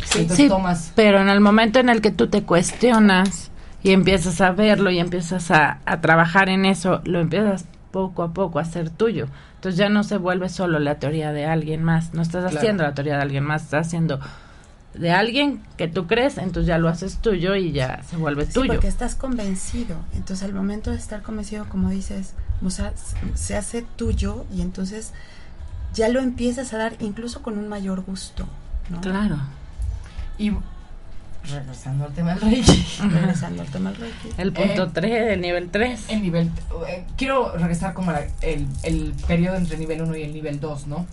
Sí, 0.04 0.28
sí 0.30 0.50
tomas... 0.50 0.92
pero 0.96 1.22
en 1.22 1.30
el 1.30 1.40
momento 1.40 1.80
en 1.80 1.90
el 1.90 2.02
que 2.02 2.12
tú 2.12 2.28
te 2.28 2.44
cuestionas 2.44 3.50
y 3.82 3.92
empiezas 3.92 4.42
a 4.42 4.52
verlo 4.52 4.92
y 4.92 5.00
empiezas 5.00 5.52
a, 5.52 5.80
a 5.86 6.02
trabajar 6.02 6.50
en 6.50 6.66
eso, 6.66 7.02
lo 7.06 7.22
empiezas 7.22 7.66
poco 7.92 8.24
a 8.24 8.34
poco 8.34 8.60
a 8.60 8.64
hacer 8.64 8.90
tuyo. 8.90 9.28
Entonces 9.56 9.80
ya 9.80 9.88
no 9.88 10.04
se 10.04 10.18
vuelve 10.18 10.50
solo 10.50 10.80
la 10.80 10.96
teoría 10.96 11.32
de 11.32 11.46
alguien 11.46 11.82
más, 11.82 12.14
no 12.14 12.22
estás 12.22 12.54
haciendo 12.54 12.84
la 12.84 12.94
teoría 12.94 13.16
de 13.16 13.22
alguien 13.22 13.44
más, 13.44 13.64
estás 13.64 13.88
haciendo 13.88 14.20
de 14.98 15.12
alguien 15.12 15.62
que 15.78 15.88
tú 15.88 16.08
crees, 16.08 16.38
entonces 16.38 16.68
ya 16.68 16.78
lo 16.78 16.90
haces 16.90 17.18
tuyo 17.18 17.56
y 17.56 17.72
ya 17.72 18.04
se 18.10 18.18
vuelve 18.18 18.46
sí, 18.46 18.54
tuyo. 18.54 18.74
Porque 18.74 18.88
estás 18.88 19.16
convencido. 19.16 19.98
Entonces, 20.16 20.44
al 20.46 20.54
momento 20.54 20.92
de 20.92 20.98
estar 20.98 21.22
convencido, 21.22 21.66
como 21.70 21.90
dices, 21.90 22.34
o 22.64 22.70
sea, 22.70 22.94
se 23.34 23.56
hace 23.56 23.84
tuyo 23.96 24.46
y 24.54 24.62
entonces 24.62 25.12
ya 25.94 26.10
lo 26.10 26.20
empiezas 26.20 26.74
a 26.74 26.78
dar 26.78 26.96
incluso 27.00 27.42
con 27.42 27.58
un 27.58 27.68
mayor 27.68 28.02
gusto. 28.02 28.48
¿no? 28.90 29.02
Claro. 29.02 29.38
Y 30.38 30.52
regresando 31.52 32.06
al 32.06 32.14
tema 32.14 32.34
del 32.34 32.42
Reiki. 32.42 32.86
regresando 33.10 33.62
al 33.62 33.68
tema 33.70 33.92
del 33.92 34.02
Reiki. 34.02 34.30
El 34.38 34.54
punto 34.54 34.92
3, 34.92 35.12
eh, 35.12 35.34
el 35.34 35.42
nivel 35.42 35.70
3. 35.70 36.06
El 36.10 36.22
nivel. 36.22 36.52
Eh, 36.88 37.06
quiero 37.18 37.56
regresar 37.58 37.94
como 37.94 38.12
el, 38.42 38.68
el 38.84 39.14
periodo 39.28 39.56
entre 39.56 39.76
el 39.76 39.82
nivel 39.82 40.02
1 40.02 40.18
y 40.18 40.24
el 40.24 40.34
nivel 40.34 40.60
2, 40.60 40.88
¿no? 40.88 41.06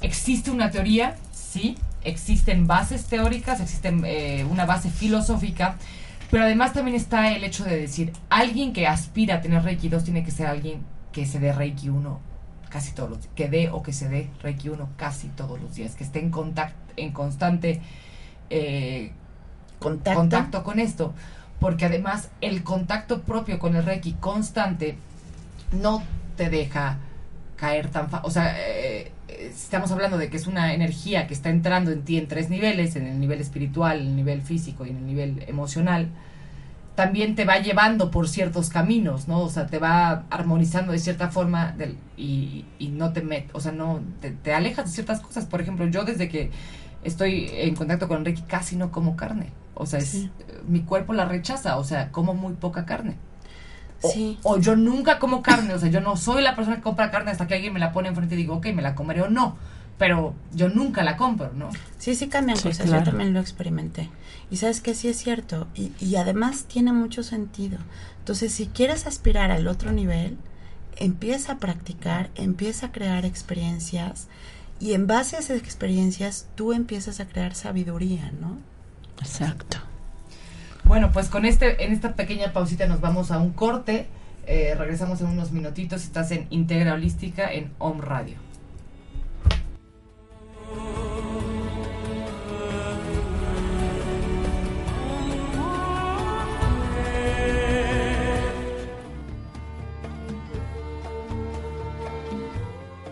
Existe 0.00 0.50
una 0.50 0.70
teoría, 0.70 1.16
sí, 1.48 1.76
existen 2.02 2.66
bases 2.66 3.06
teóricas, 3.06 3.60
existen 3.60 4.02
eh, 4.04 4.46
una 4.50 4.66
base 4.66 4.90
filosófica, 4.90 5.76
pero 6.30 6.44
además 6.44 6.72
también 6.72 6.96
está 6.96 7.32
el 7.32 7.44
hecho 7.44 7.64
de 7.64 7.76
decir, 7.76 8.12
alguien 8.28 8.72
que 8.72 8.86
aspira 8.86 9.36
a 9.36 9.40
tener 9.40 9.62
Reiki 9.62 9.88
2 9.88 10.04
tiene 10.04 10.24
que 10.24 10.30
ser 10.30 10.46
alguien 10.46 10.82
que 11.12 11.24
se 11.26 11.38
dé 11.38 11.52
Reiki 11.52 11.88
1 11.88 12.20
casi 12.68 12.92
todos 12.92 13.08
los 13.08 13.20
días, 13.20 13.32
que 13.34 13.48
dé 13.48 13.70
o 13.70 13.82
que 13.82 13.94
se 13.94 14.08
dé 14.08 14.28
Reiki 14.42 14.68
1 14.68 14.90
casi 14.96 15.28
todos 15.28 15.60
los 15.60 15.74
días, 15.74 15.94
que 15.94 16.04
esté 16.04 16.18
en, 16.18 16.30
contacto, 16.30 16.76
en 16.96 17.12
constante 17.12 17.80
eh, 18.50 19.12
¿Contacto? 19.78 20.64
con 20.64 20.80
esto, 20.80 21.14
porque 21.60 21.86
además 21.86 22.30
el 22.40 22.62
contacto 22.62 23.22
propio 23.22 23.58
con 23.58 23.76
el 23.76 23.84
Reiki 23.84 24.14
constante 24.14 24.98
no 25.72 26.02
te 26.36 26.50
deja 26.50 26.98
caer 27.58 27.90
tan 27.90 28.08
fácil, 28.08 28.26
o 28.26 28.30
sea, 28.30 28.54
eh, 28.58 29.12
estamos 29.28 29.90
hablando 29.90 30.16
de 30.16 30.30
que 30.30 30.36
es 30.36 30.46
una 30.46 30.72
energía 30.74 31.26
que 31.26 31.34
está 31.34 31.50
entrando 31.50 31.90
en 31.90 32.02
ti 32.02 32.16
en 32.16 32.28
tres 32.28 32.50
niveles, 32.50 32.96
en 32.96 33.06
el 33.06 33.20
nivel 33.20 33.40
espiritual, 33.40 34.00
en 34.00 34.06
el 34.08 34.16
nivel 34.16 34.42
físico 34.42 34.86
y 34.86 34.90
en 34.90 34.96
el 34.98 35.06
nivel 35.06 35.44
emocional, 35.48 36.08
también 36.94 37.36
te 37.36 37.44
va 37.44 37.58
llevando 37.58 38.10
por 38.10 38.28
ciertos 38.28 38.70
caminos, 38.70 39.28
¿no? 39.28 39.40
O 39.42 39.50
sea, 39.50 39.66
te 39.66 39.78
va 39.78 40.24
armonizando 40.30 40.92
de 40.92 40.98
cierta 40.98 41.28
forma 41.28 41.72
del, 41.72 41.96
y, 42.16 42.64
no 42.80 43.12
te 43.12 43.22
met, 43.22 43.48
o 43.52 43.60
sea, 43.60 43.70
no, 43.70 44.00
te, 44.20 44.52
alejas 44.52 44.86
de 44.86 44.90
ciertas 44.92 45.20
cosas. 45.20 45.46
Por 45.46 45.60
ejemplo, 45.60 45.86
yo 45.86 46.04
desde 46.04 46.28
que 46.28 46.50
estoy 47.04 47.50
en 47.52 47.76
contacto 47.76 48.08
con 48.08 48.18
Enrique 48.18 48.42
casi 48.48 48.74
no 48.74 48.90
como 48.90 49.14
carne. 49.14 49.52
O 49.74 49.86
sea, 49.86 50.00
es, 50.00 50.26
mi 50.66 50.80
cuerpo 50.80 51.12
la 51.12 51.24
rechaza, 51.24 51.76
o 51.76 51.84
sea, 51.84 52.10
como 52.10 52.34
muy 52.34 52.54
poca 52.54 52.84
carne. 52.84 53.14
O, 54.44 54.58
yo 54.58 54.76
nunca 54.76 55.18
como 55.18 55.42
carne, 55.42 55.74
o 55.74 55.78
sea, 55.78 55.88
yo 55.88 56.00
no 56.00 56.16
soy 56.16 56.42
la 56.42 56.54
persona 56.54 56.76
que 56.76 56.82
compra 56.82 57.10
carne 57.10 57.30
hasta 57.30 57.46
que 57.46 57.54
alguien 57.54 57.72
me 57.72 57.80
la 57.80 57.92
pone 57.92 58.08
enfrente 58.08 58.34
y 58.34 58.38
digo, 58.38 58.54
ok, 58.54 58.66
me 58.74 58.82
la 58.82 58.94
comeré 58.94 59.22
o 59.22 59.28
no. 59.28 59.56
Pero 59.98 60.34
yo 60.52 60.68
nunca 60.68 61.02
la 61.02 61.16
compro, 61.16 61.52
¿no? 61.52 61.70
Sí, 61.98 62.14
sí 62.14 62.28
cambian 62.28 62.58
cosas, 62.58 62.88
yo 62.88 63.02
también 63.02 63.34
lo 63.34 63.40
experimenté. 63.40 64.08
Y 64.50 64.58
sabes 64.58 64.80
que 64.80 64.94
sí 64.94 65.08
es 65.08 65.16
cierto, 65.16 65.66
y, 65.74 65.92
y 65.98 66.14
además 66.14 66.64
tiene 66.64 66.92
mucho 66.92 67.24
sentido. 67.24 67.78
Entonces, 68.20 68.52
si 68.52 68.66
quieres 68.66 69.06
aspirar 69.08 69.50
al 69.50 69.66
otro 69.66 69.90
nivel, 69.90 70.38
empieza 70.96 71.54
a 71.54 71.58
practicar, 71.58 72.30
empieza 72.36 72.86
a 72.86 72.92
crear 72.92 73.24
experiencias, 73.24 74.28
y 74.80 74.92
en 74.92 75.08
base 75.08 75.36
a 75.36 75.40
esas 75.40 75.58
experiencias 75.58 76.46
tú 76.54 76.72
empiezas 76.72 77.18
a 77.18 77.26
crear 77.26 77.56
sabiduría, 77.56 78.32
¿no? 78.40 78.58
Exacto. 79.20 79.78
Bueno, 80.88 81.10
pues 81.12 81.28
con 81.28 81.44
este, 81.44 81.84
en 81.84 81.92
esta 81.92 82.14
pequeña 82.14 82.54
pausita 82.54 82.86
nos 82.86 83.02
vamos 83.02 83.30
a 83.30 83.36
un 83.36 83.52
corte. 83.52 84.06
Eh, 84.46 84.74
regresamos 84.74 85.20
en 85.20 85.26
unos 85.26 85.52
minutitos. 85.52 86.02
Estás 86.02 86.30
en 86.30 86.46
Integra 86.48 86.94
Holística 86.94 87.52
en 87.52 87.70
Home 87.76 88.00
Radio. 88.00 88.36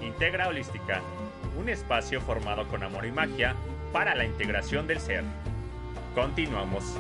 Integra 0.01 0.49
Holística, 0.49 1.03
un 1.61 1.69
espacio 1.69 2.23
formado 2.23 2.67
con 2.69 2.83
amor 2.83 3.05
y 3.05 3.12
magia 3.12 3.55
para 3.93 4.15
la 4.15 4.25
integración 4.25 4.87
del 4.87 4.99
ser. 4.99 5.25
Continuamos. 6.15 6.97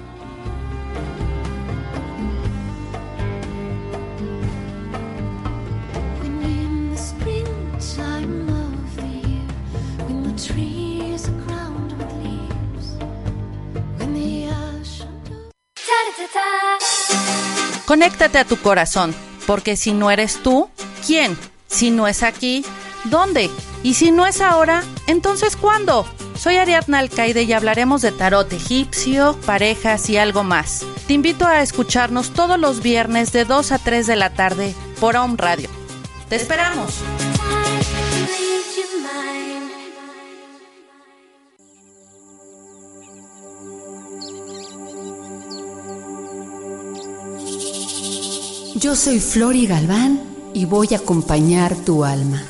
Conéctate 17.86 18.38
a 18.38 18.44
tu 18.44 18.56
corazón, 18.58 19.14
porque 19.46 19.76
si 19.76 19.92
no 19.92 20.10
eres 20.10 20.42
tú, 20.42 20.68
¿quién? 21.06 21.38
Si 21.68 21.90
no 21.90 22.08
es 22.08 22.22
aquí, 22.22 22.64
¿dónde? 23.04 23.48
Y 23.82 23.94
si 23.94 24.10
no 24.10 24.26
es 24.26 24.40
ahora, 24.40 24.82
entonces 25.06 25.56
¿cuándo? 25.56 26.04
Soy 26.46 26.58
Ariadna 26.58 27.00
Alcaide 27.00 27.42
y 27.42 27.52
hablaremos 27.52 28.02
de 28.02 28.12
tarot 28.12 28.52
egipcio, 28.52 29.36
parejas 29.46 30.08
y 30.08 30.16
algo 30.16 30.44
más. 30.44 30.86
Te 31.08 31.14
invito 31.14 31.44
a 31.44 31.60
escucharnos 31.60 32.30
todos 32.30 32.56
los 32.56 32.84
viernes 32.84 33.32
de 33.32 33.44
2 33.44 33.72
a 33.72 33.78
3 33.78 34.06
de 34.06 34.14
la 34.14 34.32
tarde 34.32 34.72
por 35.00 35.16
Home 35.16 35.34
Radio. 35.36 35.68
¡Te 36.28 36.36
esperamos! 36.36 37.00
Yo 48.76 48.94
soy 48.94 49.18
Flori 49.18 49.66
Galván 49.66 50.20
y 50.54 50.64
voy 50.64 50.90
a 50.92 50.98
acompañar 50.98 51.74
tu 51.74 52.04
alma. 52.04 52.40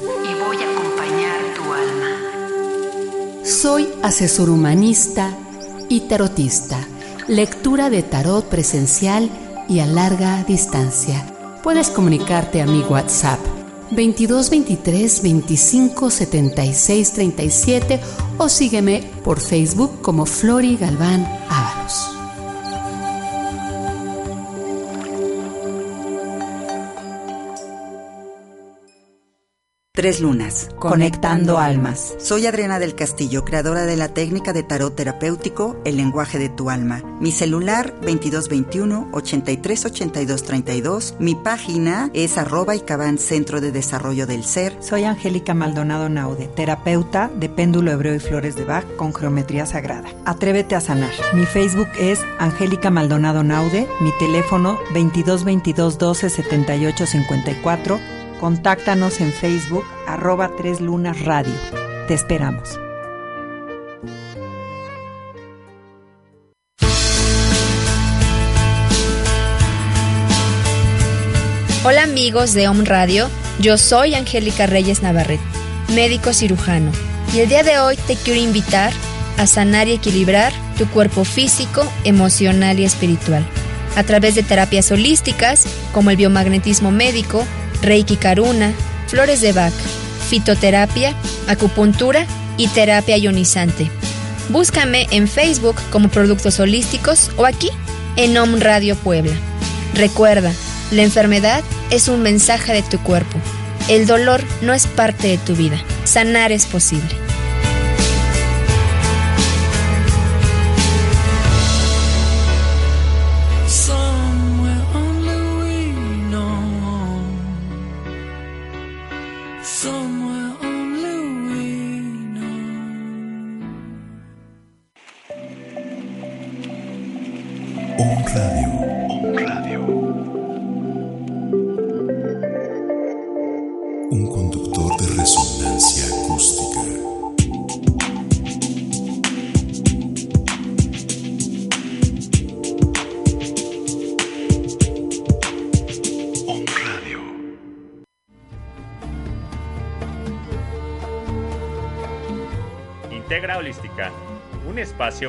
Soy 3.47 3.89
asesor 4.03 4.51
humanista 4.51 5.33
y 5.89 6.01
tarotista. 6.09 6.85
Lectura 7.29 7.91
de 7.91 8.03
tarot 8.03 8.45
presencial 8.49 9.31
y 9.69 9.79
a 9.79 9.87
larga 9.87 10.43
distancia. 10.43 11.25
Puedes 11.63 11.89
comunicarte 11.91 12.61
a 12.61 12.67
mi 12.67 12.81
WhatsApp 12.81 13.39
22 13.93 14.51
23 14.51 15.23
25 15.23 16.11
76 16.11 17.13
37 17.13 18.01
o 18.37 18.49
sígueme 18.49 19.09
por 19.23 19.39
Facebook 19.39 20.03
como 20.03 20.27
Flori 20.27 20.77
Galván 20.77 21.25
Ábalos. 21.49 22.16
Tres 29.97 30.21
lunas, 30.21 30.69
conectando 30.79 31.59
almas. 31.59 32.17
Soy 32.19 32.45
Adriana 32.45 32.79
del 32.79 32.95
Castillo, 32.95 33.47
creadora 33.47 33.87
de 33.87 33.97
la 33.97 34.09
técnica 34.09 34.53
de 34.53 34.63
tarot 34.63 34.95
terapéutico 34.95 35.81
El 35.87 35.97
lenguaje 35.97 36.39
de 36.39 36.51
tu 36.51 36.69
alma. 36.69 37.03
Mi 37.19 37.33
celular 37.33 37.95
2221 38.03 39.09
838232. 39.13 41.15
Mi 41.19 41.35
página 41.35 42.11
es 42.13 42.37
arroba 42.37 42.77
y 42.77 42.83
Centro 43.17 43.63
de 43.63 43.73
Desarrollo 43.73 44.27
del 44.27 44.45
Ser. 44.45 44.77
Soy 44.81 45.05
Angélica 45.05 45.55
Maldonado 45.55 46.11
Naude, 46.11 46.49
terapeuta 46.49 47.31
de 47.35 47.49
péndulo 47.49 47.91
hebreo 47.91 48.17
y 48.17 48.21
flores 48.21 48.55
de 48.55 48.67
Bach 48.67 48.85
con 48.97 49.15
geometría 49.15 49.65
sagrada. 49.65 50.11
Atrévete 50.27 50.75
a 50.75 50.83
sanar. 50.83 51.13
Mi 51.33 51.47
Facebook 51.47 51.89
es 51.99 52.21
Angélica 52.39 52.91
Maldonado 52.91 53.43
Naude. 53.43 53.89
Mi 54.01 54.11
teléfono 54.19 54.79
2222 54.93 55.97
12 55.97 56.29
78 56.29 57.07
54 57.07 58.16
Contáctanos 58.41 59.23
en 59.23 59.33
Facebook 59.33 59.85
arroba 60.07 60.51
Tres 60.59 60.83
Lunas 60.83 61.25
Radio. 61.25 61.55
Te 62.07 62.13
esperamos. 62.13 62.79
Hola 71.83 72.03
amigos 72.03 72.53
de 72.53 72.69
Om 72.69 72.85
Radio, 72.85 73.31
yo 73.61 73.79
soy 73.79 74.15
Angélica 74.15 74.67
Reyes 74.67 75.03
Navarrete, 75.03 75.43
médico 75.95 76.35
cirujano, 76.35 76.91
y 77.33 77.41
el 77.41 77.49
día 77.49 77.63
de 77.63 77.79
hoy 77.79 77.97
te 78.07 78.17
quiero 78.17 78.41
invitar 78.41 78.93
a 79.39 79.47
sanar 79.47 79.89
y 79.89 79.93
equilibrar 79.93 80.53
tu 80.77 80.87
cuerpo 80.89 81.25
físico, 81.25 81.91
emocional 82.05 82.81
y 82.81 82.85
espiritual, 82.85 83.47
a 83.95 84.03
través 84.03 84.35
de 84.35 84.43
terapias 84.43 84.91
holísticas 84.91 85.67
como 85.95 86.11
el 86.11 86.17
biomagnetismo 86.17 86.91
médico, 86.91 87.47
Reiki 87.83 88.17
Karuna, 88.17 88.73
flores 89.07 89.41
de 89.41 89.53
Bach, 89.53 89.73
fitoterapia, 90.29 91.15
acupuntura 91.49 92.27
y 92.57 92.69
terapia 92.69 93.17
ionizante. 93.17 93.91
Búscame 94.49 95.07
en 95.11 95.29
Facebook 95.29 95.77
como 95.91 96.09
Productos 96.09 96.61
Holísticos 96.61 97.31
o 97.37 97.47
aquí 97.47 97.71
en 98.17 98.37
Om 98.37 98.61
Radio 98.61 98.97
Puebla. 98.97 99.35
Recuerda, 99.95 100.53
la 100.91 101.03
enfermedad 101.03 101.63
es 101.91 102.09
un 102.09 102.23
mensaje 102.23 102.73
de 102.73 102.83
tu 102.83 102.99
cuerpo. 103.01 103.39
El 103.89 104.07
dolor 104.07 104.43
no 104.63 104.73
es 104.73 104.87
parte 104.87 105.29
de 105.29 105.39
tu 105.39 105.55
vida. 105.55 105.81
Sanar 106.05 106.53
es 106.53 106.67
posible. 106.67 107.26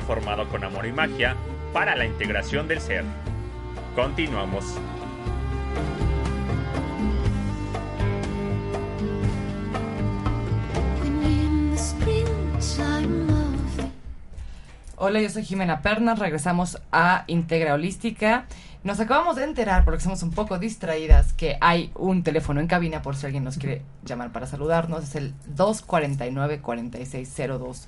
Formado 0.02 0.48
con 0.48 0.64
amor 0.64 0.86
y 0.86 0.94
magia 0.94 1.36
para 1.74 1.96
la 1.96 2.06
integración 2.06 2.68
del 2.68 2.80
ser. 2.80 3.04
Continuamos. 3.96 4.64
Hola, 15.00 15.22
yo 15.22 15.30
soy 15.30 15.44
Jimena 15.44 15.82
Pernas, 15.82 16.18
regresamos 16.18 16.82
a 16.92 17.24
Integra 17.28 17.74
Holística. 17.74 18.46
Nos 18.84 19.00
acabamos 19.00 19.36
de 19.36 19.44
enterar, 19.44 19.84
porque 19.84 20.02
somos 20.02 20.22
un 20.24 20.32
poco 20.32 20.58
distraídas, 20.60 21.34
que 21.34 21.58
hay 21.62 21.92
un 21.96 22.22
teléfono 22.24 22.62
en 22.62 22.68
cabina 22.68 23.02
por 23.02 23.16
si 23.16 23.26
alguien 23.26 23.44
nos 23.44 23.58
quiere 23.58 23.82
llamar 24.06 24.32
para 24.32 24.46
saludarnos. 24.46 25.04
Es 25.04 25.16
el 25.16 25.34
249-4602. 25.56 27.88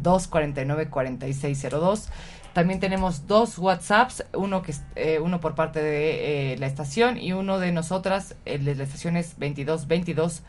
249-4602. 0.00 2.06
También 2.54 2.80
tenemos 2.80 3.26
dos 3.26 3.58
WhatsApps, 3.58 4.24
uno 4.34 4.62
que 4.62 4.74
eh, 4.94 5.18
uno 5.20 5.38
por 5.40 5.54
parte 5.54 5.82
de 5.82 6.52
eh, 6.52 6.58
la 6.58 6.66
estación 6.66 7.18
y 7.18 7.32
uno 7.32 7.58
de 7.58 7.72
nosotras, 7.72 8.36
el 8.44 8.66
de 8.66 8.74
la 8.74 8.84
estación 8.84 9.16
es 9.16 9.38
2222 9.38 10.42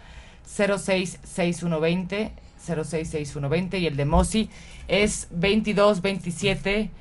066120 0.46 2.34
066120 2.66 3.80
y 3.80 3.88
el 3.88 3.96
de 3.96 4.06
Mosi 4.06 4.50
es 4.88 5.28
2227 5.32 6.92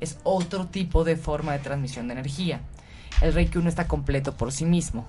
es 0.00 0.18
otro 0.24 0.66
tipo 0.66 1.04
de 1.04 1.14
forma 1.14 1.52
de 1.52 1.60
transmisión 1.60 2.08
de 2.08 2.14
energía. 2.14 2.62
El 3.20 3.34
Reiki 3.34 3.56
1 3.56 3.68
está 3.68 3.86
completo 3.86 4.36
por 4.36 4.50
sí 4.50 4.64
mismo. 4.64 5.06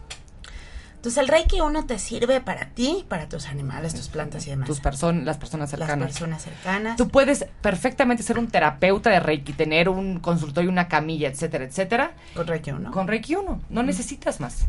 Entonces 0.97 1.17
el 1.17 1.29
Reiki 1.29 1.61
1 1.61 1.87
te 1.87 1.97
sirve 1.97 2.41
para 2.41 2.75
ti, 2.75 3.05
para 3.09 3.27
tus 3.27 3.47
animales, 3.47 3.95
tus 3.95 4.09
plantas 4.09 4.45
y 4.45 4.51
demás. 4.51 4.67
Tus 4.67 4.79
personas, 4.79 5.23
las 5.23 5.39
personas 5.39 5.71
cercanas. 5.71 5.97
Las 5.97 6.11
personas 6.11 6.43
cercanas. 6.43 6.95
Tú 6.95 7.07
puedes 7.07 7.47
perfectamente 7.61 8.21
ser 8.21 8.37
un 8.37 8.49
terapeuta 8.49 9.09
de 9.09 9.19
Reiki, 9.19 9.53
tener 9.53 9.89
un 9.89 10.19
consultorio, 10.19 10.69
una 10.69 10.87
camilla, 10.87 11.27
etcétera, 11.27 11.63
etcétera. 11.63 12.13
Con 12.35 12.45
Reiki 12.45 12.69
1. 12.69 12.91
Con 12.91 13.07
Reiki 13.07 13.33
1. 13.33 13.61
No 13.67 13.81
necesitas 13.81 14.39
más. 14.39 14.67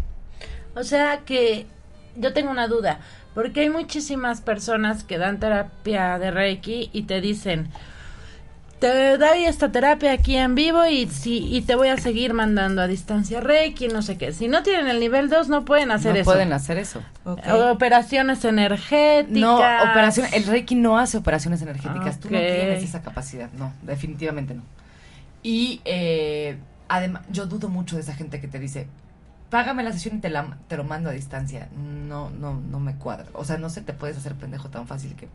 O 0.75 0.85
sea 0.85 1.19
que 1.27 1.67
yo 2.17 2.33
tengo 2.33 2.51
una 2.51 2.69
duda. 2.69 3.01
Porque 3.35 3.61
hay 3.61 3.71
muchísimas 3.71 4.41
personas 4.41 5.05
que 5.05 5.19
dan 5.19 5.41
terapia 5.41 6.19
de 6.19 6.31
Reiki 6.31 6.91
y 6.93 7.05
te 7.05 7.21
dicen, 7.23 7.69
te 8.83 9.17
doy 9.17 9.45
esta 9.45 9.71
terapia 9.71 10.13
aquí 10.13 10.37
en 10.37 10.57
vivo 10.57 10.85
y, 10.85 11.07
si, 11.07 11.39
y 11.55 11.63
te 11.63 11.77
voy 11.77 11.87
a 11.89 11.97
seguir 11.97 12.35
mandando 12.35 12.83
a 12.83 12.89
distancia 12.89 13.41
Reiki, 13.41 13.87
no 13.87 14.03
sé 14.03 14.19
qué. 14.19 14.33
Si 14.33 14.49
no 14.49 14.65
tienen 14.65 14.89
el 14.89 14.99
nivel 14.99 15.31
2 15.31 15.49
no 15.49 15.65
pueden 15.65 15.93
hacer 15.93 16.17
eso. 16.17 16.29
No 16.29 16.35
pueden 16.35 16.53
hacer 16.53 16.79
eso. 16.79 17.01
Operaciones 17.25 18.45
energéticas. 18.45 19.41
No, 19.41 19.59
operación, 19.59 20.27
el 20.33 20.45
Reiki 20.45 20.75
no 20.75 20.99
hace 20.99 21.17
operaciones 21.17 21.63
energéticas. 21.63 22.19
Tú 22.19 22.29
no 22.29 22.39
tienes 22.39 22.83
esa 22.83 23.03
capacidad. 23.03 23.51
No, 23.53 23.73
definitivamente 23.83 24.55
no. 24.55 24.63
Y 25.45 25.81
eh, 25.85 26.59
además, 26.89 27.23
yo 27.31 27.47
dudo 27.47 27.69
mucho 27.69 27.97
de 27.97 28.03
esa 28.03 28.15
gente 28.15 28.41
que 28.41 28.49
te 28.49 28.59
dice, 28.59 28.89
págame 29.53 29.83
la 29.85 29.93
sesión 29.93 30.17
y 30.17 30.21
te, 30.21 30.31
la, 30.31 30.57
te 30.67 30.77
lo 30.79 30.83
mando 30.85 31.11
a 31.11 31.13
distancia. 31.13 31.69
No, 31.77 32.31
no, 32.31 32.55
no 32.55 32.81
me 32.81 32.97
cuadra. 32.97 33.27
O 33.35 33.45
sea, 33.45 33.59
no 33.59 33.69
se 33.71 33.83
te 33.83 33.93
puedes 33.93 34.17
hacer 34.17 34.35
pendejo 34.35 34.71
tan 34.71 34.87
fácil 34.89 35.15
que... 35.15 35.29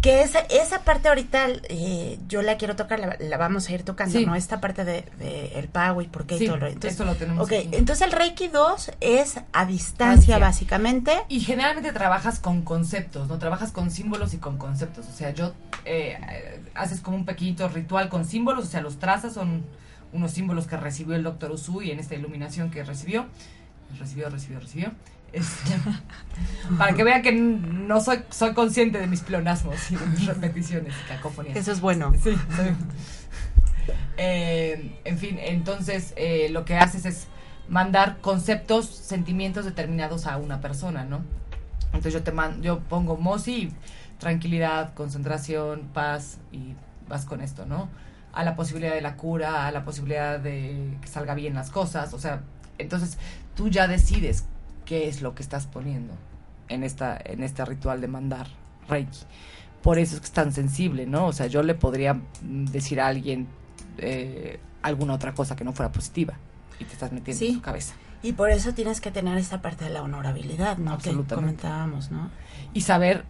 Que 0.00 0.22
esa, 0.22 0.40
esa 0.40 0.82
parte 0.82 1.06
ahorita 1.08 1.46
eh, 1.68 2.18
yo 2.26 2.42
la 2.42 2.56
quiero 2.56 2.74
tocar, 2.74 2.98
la, 2.98 3.16
la 3.20 3.36
vamos 3.36 3.68
a 3.68 3.72
ir 3.72 3.84
tocando, 3.84 4.18
Sí. 4.18 4.26
¿no? 4.26 4.34
Esta 4.34 4.60
parte 4.60 4.84
de, 4.84 5.04
de 5.20 5.52
el 5.60 5.68
pago 5.68 6.02
y 6.02 6.08
por 6.08 6.26
qué 6.26 6.38
Sí, 6.38 6.44
y 6.44 6.46
todo 6.48 6.56
lo 6.56 6.66
entonces, 6.66 6.94
eso 6.94 7.04
lo 7.04 7.14
tenemos 7.14 7.44
Ok, 7.46 7.52
aquí. 7.52 7.68
entonces 7.70 8.04
el 8.06 8.12
Reiki 8.12 8.48
2 8.48 8.90
es 9.00 9.36
a 9.52 9.64
distancia, 9.64 9.66
Distancia. 9.66 10.38
básicamente. 10.38 11.12
Y 11.28 11.38
generalmente 11.40 11.92
trabajas 11.92 12.40
con 12.40 12.62
conceptos, 12.62 13.28
¿no? 13.28 13.38
Trabajas 13.38 13.70
con 13.70 13.92
símbolos 13.92 14.34
y 14.34 14.38
con 14.38 14.58
conceptos. 14.58 15.06
O 15.08 15.12
sea, 15.12 15.30
yo 15.30 15.52
eh, 15.84 16.18
eh, 16.32 16.62
haces 16.74 17.00
como 17.00 17.16
un 17.16 17.24
pequeñito 17.24 17.68
ritual 17.68 18.08
con 18.08 18.24
símbolos, 18.24 18.64
o 18.64 18.68
sea, 18.68 18.80
los 18.80 18.98
trazas 18.98 19.34
son 19.34 19.62
unos 20.12 20.30
símbolos 20.32 20.66
que 20.66 20.76
recibió 20.76 21.14
el 21.16 21.22
doctor 21.22 21.50
Usui 21.50 21.90
en 21.90 21.98
esta 21.98 22.14
iluminación 22.14 22.70
que 22.70 22.84
recibió. 22.84 23.26
Recibió, 23.98 24.28
recibió, 24.30 24.60
recibió. 24.60 24.92
Este, 25.32 25.72
para 26.78 26.92
que 26.94 27.04
vean 27.04 27.22
que 27.22 27.32
no 27.32 28.00
soy, 28.00 28.20
soy 28.30 28.52
consciente 28.52 28.98
de 28.98 29.06
mis 29.06 29.20
pleonasmos 29.22 29.90
y 29.90 29.96
de 29.96 30.06
mis 30.06 30.26
repeticiones 30.26 30.92
y 31.04 31.08
cacofonías. 31.08 31.56
Eso 31.56 31.72
es 31.72 31.80
bueno. 31.80 32.12
Sí, 32.22 32.36
soy- 32.56 32.76
Eh, 34.16 34.98
en 35.04 35.18
fin, 35.18 35.38
entonces 35.40 36.12
eh, 36.16 36.48
lo 36.50 36.64
que 36.64 36.76
haces 36.76 37.04
es 37.06 37.26
mandar 37.68 38.18
conceptos, 38.20 38.86
sentimientos 38.86 39.64
determinados 39.64 40.26
a 40.26 40.36
una 40.36 40.60
persona, 40.60 41.04
¿no? 41.04 41.22
Entonces 41.86 42.12
yo 42.12 42.22
te 42.22 42.30
man- 42.30 42.62
yo 42.62 42.80
pongo 42.80 43.16
Mosi, 43.16 43.72
tranquilidad, 44.18 44.92
concentración, 44.94 45.88
paz 45.92 46.38
y 46.52 46.74
vas 47.08 47.24
con 47.24 47.40
esto, 47.40 47.66
¿no? 47.66 47.88
A 48.32 48.44
la 48.44 48.56
posibilidad 48.56 48.94
de 48.94 49.00
la 49.00 49.16
cura, 49.16 49.66
a 49.66 49.72
la 49.72 49.84
posibilidad 49.84 50.40
de 50.40 50.96
que 51.00 51.08
salga 51.08 51.34
bien 51.34 51.54
las 51.54 51.70
cosas, 51.70 52.14
o 52.14 52.18
sea, 52.18 52.42
entonces 52.78 53.18
tú 53.54 53.68
ya 53.68 53.86
decides 53.88 54.44
qué 54.84 55.08
es 55.08 55.22
lo 55.22 55.34
que 55.34 55.42
estás 55.42 55.66
poniendo 55.66 56.14
en 56.68 56.82
esta 56.82 57.18
en 57.22 57.42
este 57.42 57.64
ritual 57.64 58.00
de 58.00 58.08
mandar 58.08 58.46
Reiki. 58.88 59.20
Por 59.82 59.98
eso 59.98 60.14
es 60.14 60.20
que 60.20 60.26
es 60.26 60.32
tan 60.32 60.52
sensible, 60.52 61.06
¿no? 61.06 61.26
O 61.26 61.32
sea, 61.32 61.46
yo 61.46 61.62
le 61.62 61.74
podría 61.74 62.14
mm, 62.14 62.66
decir 62.66 63.00
a 63.00 63.08
alguien 63.08 63.48
eh, 63.98 64.60
alguna 64.82 65.14
otra 65.14 65.34
cosa 65.34 65.56
que 65.56 65.64
no 65.64 65.72
fuera 65.72 65.90
positiva 65.92 66.34
y 66.78 66.84
te 66.84 66.92
estás 66.92 67.12
metiendo 67.12 67.44
en 67.44 67.54
su 67.54 67.60
cabeza. 67.60 67.94
Y 68.22 68.32
por 68.32 68.50
eso 68.50 68.72
tienes 68.72 69.00
que 69.00 69.10
tener 69.10 69.36
esta 69.38 69.60
parte 69.62 69.84
de 69.84 69.90
la 69.90 70.02
honorabilidad, 70.02 70.78
¿no? 70.78 70.98
Que 70.98 71.12
comentábamos, 71.12 72.10
¿no? 72.10 72.30
y 72.72 72.82
saber, 72.82 73.24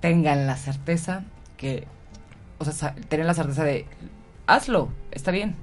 tengan 0.00 0.46
la 0.46 0.56
certeza 0.56 1.22
que, 1.56 1.86
o 2.58 2.64
sea, 2.64 2.94
tener 3.08 3.24
la 3.24 3.34
certeza 3.34 3.64
de, 3.64 3.86
hazlo, 4.46 4.88
está 5.10 5.30
bien, 5.30 5.54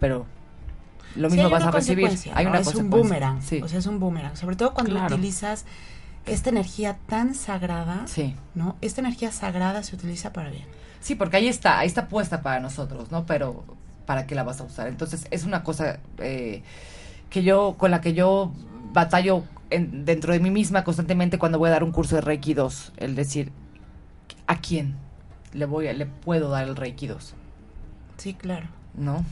pero 0.00 0.26
lo 1.16 1.28
Sí, 1.30 1.36
mismo 1.36 1.46
hay 1.48 1.52
vas 1.52 1.62
a 1.64 1.70
recibir. 1.70 2.10
Hay 2.34 2.44
¿no? 2.44 2.50
una 2.50 2.60
es 2.60 2.74
un 2.74 2.90
boomerang. 2.90 3.42
Sí. 3.42 3.60
O 3.62 3.68
sea, 3.68 3.78
es 3.78 3.86
un 3.86 3.98
boomerang. 3.98 4.36
Sobre 4.36 4.56
todo 4.56 4.74
cuando 4.74 4.92
Claro. 4.92 5.14
utilizas 5.16 5.64
esta 6.26 6.50
energía 6.50 6.98
tan 7.08 7.34
sagrada, 7.34 8.06
Sí. 8.06 8.34
¿no? 8.54 8.76
Esta 8.82 9.00
energía 9.00 9.32
sagrada 9.32 9.82
se 9.82 9.96
utiliza 9.96 10.32
para 10.32 10.50
bien. 10.50 10.66
Sí, 11.00 11.14
porque 11.14 11.38
ahí 11.38 11.48
está, 11.48 11.78
ahí 11.78 11.86
está 11.86 12.08
puesta 12.08 12.42
para 12.42 12.60
nosotros, 12.60 13.10
¿no? 13.10 13.24
Pero 13.24 13.64
¿para 14.06 14.26
qué 14.26 14.34
la 14.34 14.42
vas 14.42 14.60
a 14.60 14.64
usar? 14.64 14.88
Entonces 14.88 15.26
es 15.30 15.44
una 15.44 15.62
cosa 15.64 16.00
eh, 16.18 16.62
que 17.30 17.42
yo, 17.42 17.76
con 17.78 17.90
la 17.90 18.00
que 18.00 18.12
yo 18.14 18.52
batallo 18.92 19.44
en- 19.70 20.04
dentro 20.04 20.32
de 20.32 20.40
mí 20.40 20.50
misma 20.50 20.84
constantemente 20.84 21.38
cuando 21.38 21.58
voy 21.58 21.68
a 21.68 21.72
dar 21.72 21.84
un 21.84 21.92
curso 21.92 22.16
de 22.16 22.20
Reiki 22.22 22.52
2, 22.54 22.92
el 22.98 23.14
decir, 23.14 23.52
¿a 24.46 24.60
quién 24.60 24.96
le 25.52 25.64
voy 25.66 25.88
a, 25.88 25.92
le 25.94 26.06
puedo 26.06 26.50
dar 26.50 26.64
el 26.68 26.76
Reiki 26.76 27.06
2? 27.06 27.34
Sí, 28.18 28.34
claro. 28.34 28.66
¿No? 28.94 29.24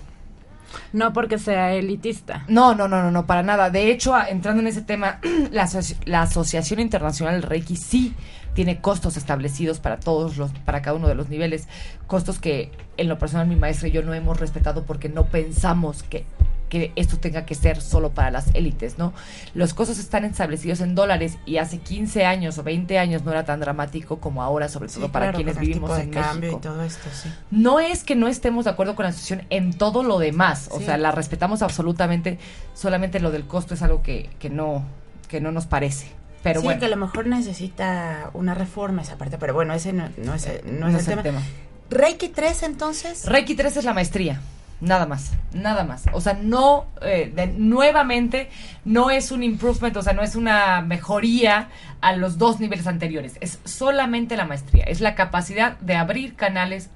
No 0.92 1.12
porque 1.12 1.38
sea 1.38 1.72
elitista. 1.74 2.44
No, 2.48 2.74
no, 2.74 2.88
no, 2.88 3.02
no, 3.02 3.10
no, 3.10 3.26
para 3.26 3.42
nada. 3.42 3.70
De 3.70 3.90
hecho, 3.90 4.14
entrando 4.28 4.60
en 4.62 4.68
ese 4.68 4.82
tema, 4.82 5.20
la, 5.52 5.64
asoci- 5.64 5.96
la 6.04 6.22
Asociación 6.22 6.80
Internacional 6.80 7.34
del 7.34 7.42
Reiki 7.48 7.76
sí 7.76 8.14
tiene 8.54 8.80
costos 8.80 9.16
establecidos 9.16 9.80
para 9.80 10.00
todos 10.00 10.36
los, 10.38 10.50
para 10.64 10.80
cada 10.82 10.96
uno 10.96 11.08
de 11.08 11.14
los 11.14 11.28
niveles, 11.28 11.68
costos 12.06 12.38
que 12.38 12.72
en 12.96 13.08
lo 13.08 13.18
personal 13.18 13.46
mi 13.46 13.54
maestra 13.56 13.88
y 13.88 13.92
yo 13.92 14.02
no 14.02 14.14
hemos 14.14 14.40
respetado 14.40 14.84
porque 14.86 15.08
no 15.10 15.26
pensamos 15.26 16.02
que 16.02 16.24
que 16.68 16.92
esto 16.96 17.18
tenga 17.18 17.46
que 17.46 17.54
ser 17.54 17.80
solo 17.80 18.10
para 18.10 18.30
las 18.30 18.52
élites, 18.54 18.98
¿no? 18.98 19.12
Los 19.54 19.72
costos 19.74 19.98
están 19.98 20.24
establecidos 20.24 20.80
en 20.80 20.94
dólares 20.94 21.38
y 21.46 21.58
hace 21.58 21.78
15 21.78 22.24
años 22.26 22.58
o 22.58 22.62
20 22.64 22.98
años 22.98 23.24
no 23.24 23.30
era 23.30 23.44
tan 23.44 23.60
dramático 23.60 24.18
como 24.18 24.42
ahora, 24.42 24.68
sobre 24.68 24.88
todo 24.88 25.06
Sí, 25.06 25.12
para 25.12 25.26
claro, 25.26 25.36
quienes 25.36 25.56
el 25.56 25.60
vivimos 25.60 25.98
en 25.98 26.10
cambio 26.10 26.50
México. 26.50 26.58
y 26.58 26.62
todo 26.62 26.82
esto, 26.82 27.08
sí. 27.12 27.28
No 27.50 27.78
es 27.80 28.02
que 28.04 28.16
no 28.16 28.26
estemos 28.28 28.64
de 28.64 28.72
acuerdo 28.72 28.94
con 28.96 29.04
la 29.04 29.10
asociación 29.10 29.46
en 29.50 29.72
todo 29.74 30.02
lo 30.02 30.18
demás, 30.18 30.68
o 30.72 30.78
Sí. 30.78 30.86
sea, 30.86 30.98
la 30.98 31.12
respetamos 31.12 31.62
absolutamente, 31.62 32.38
solamente 32.74 33.20
lo 33.20 33.30
del 33.30 33.46
costo 33.46 33.74
es 33.74 33.82
algo 33.82 34.02
que, 34.02 34.28
que 34.38 34.50
no 34.50 34.84
que 35.28 35.40
no 35.40 35.50
nos 35.52 35.66
parece. 35.66 36.06
Pero 36.42 36.60
sí, 36.60 36.64
bueno, 36.66 36.78
que 36.78 36.86
a 36.86 36.88
lo 36.90 36.96
mejor 36.96 37.26
necesita 37.26 38.30
una 38.32 38.54
reforma 38.54 39.02
esa 39.02 39.16
parte, 39.18 39.38
pero 39.38 39.54
bueno, 39.54 39.74
ese 39.74 39.92
no, 39.92 40.08
no 40.18 40.34
es, 40.34 40.48
no 40.64 40.88
es 40.88 40.96
el 40.98 41.04
tema. 41.06 41.22
tema. 41.22 41.42
Reiki 41.90 42.28
3 42.28 42.62
entonces. 42.64 43.24
Reiki 43.26 43.54
3 43.56 43.76
es 43.78 43.84
la 43.84 43.92
maestría. 43.94 44.40
Nada 44.80 45.06
más, 45.06 45.32
nada 45.54 45.84
más. 45.84 46.04
O 46.12 46.20
sea, 46.20 46.34
no, 46.34 46.84
eh, 47.00 47.32
de- 47.34 47.46
nuevamente, 47.46 48.50
no 48.84 49.10
es 49.10 49.30
un 49.32 49.42
improvement, 49.42 49.96
o 49.96 50.02
sea, 50.02 50.12
no 50.12 50.22
es 50.22 50.36
una 50.36 50.82
mejoría 50.82 51.68
a 52.02 52.12
los 52.14 52.36
dos 52.36 52.60
niveles 52.60 52.86
anteriores. 52.86 53.38
Es 53.40 53.58
solamente 53.64 54.36
la 54.36 54.44
maestría. 54.44 54.84
Es 54.84 55.00
la 55.00 55.14
capacidad 55.14 55.78
de 55.78 55.94
abrir 55.96 56.34
canales 56.36 56.90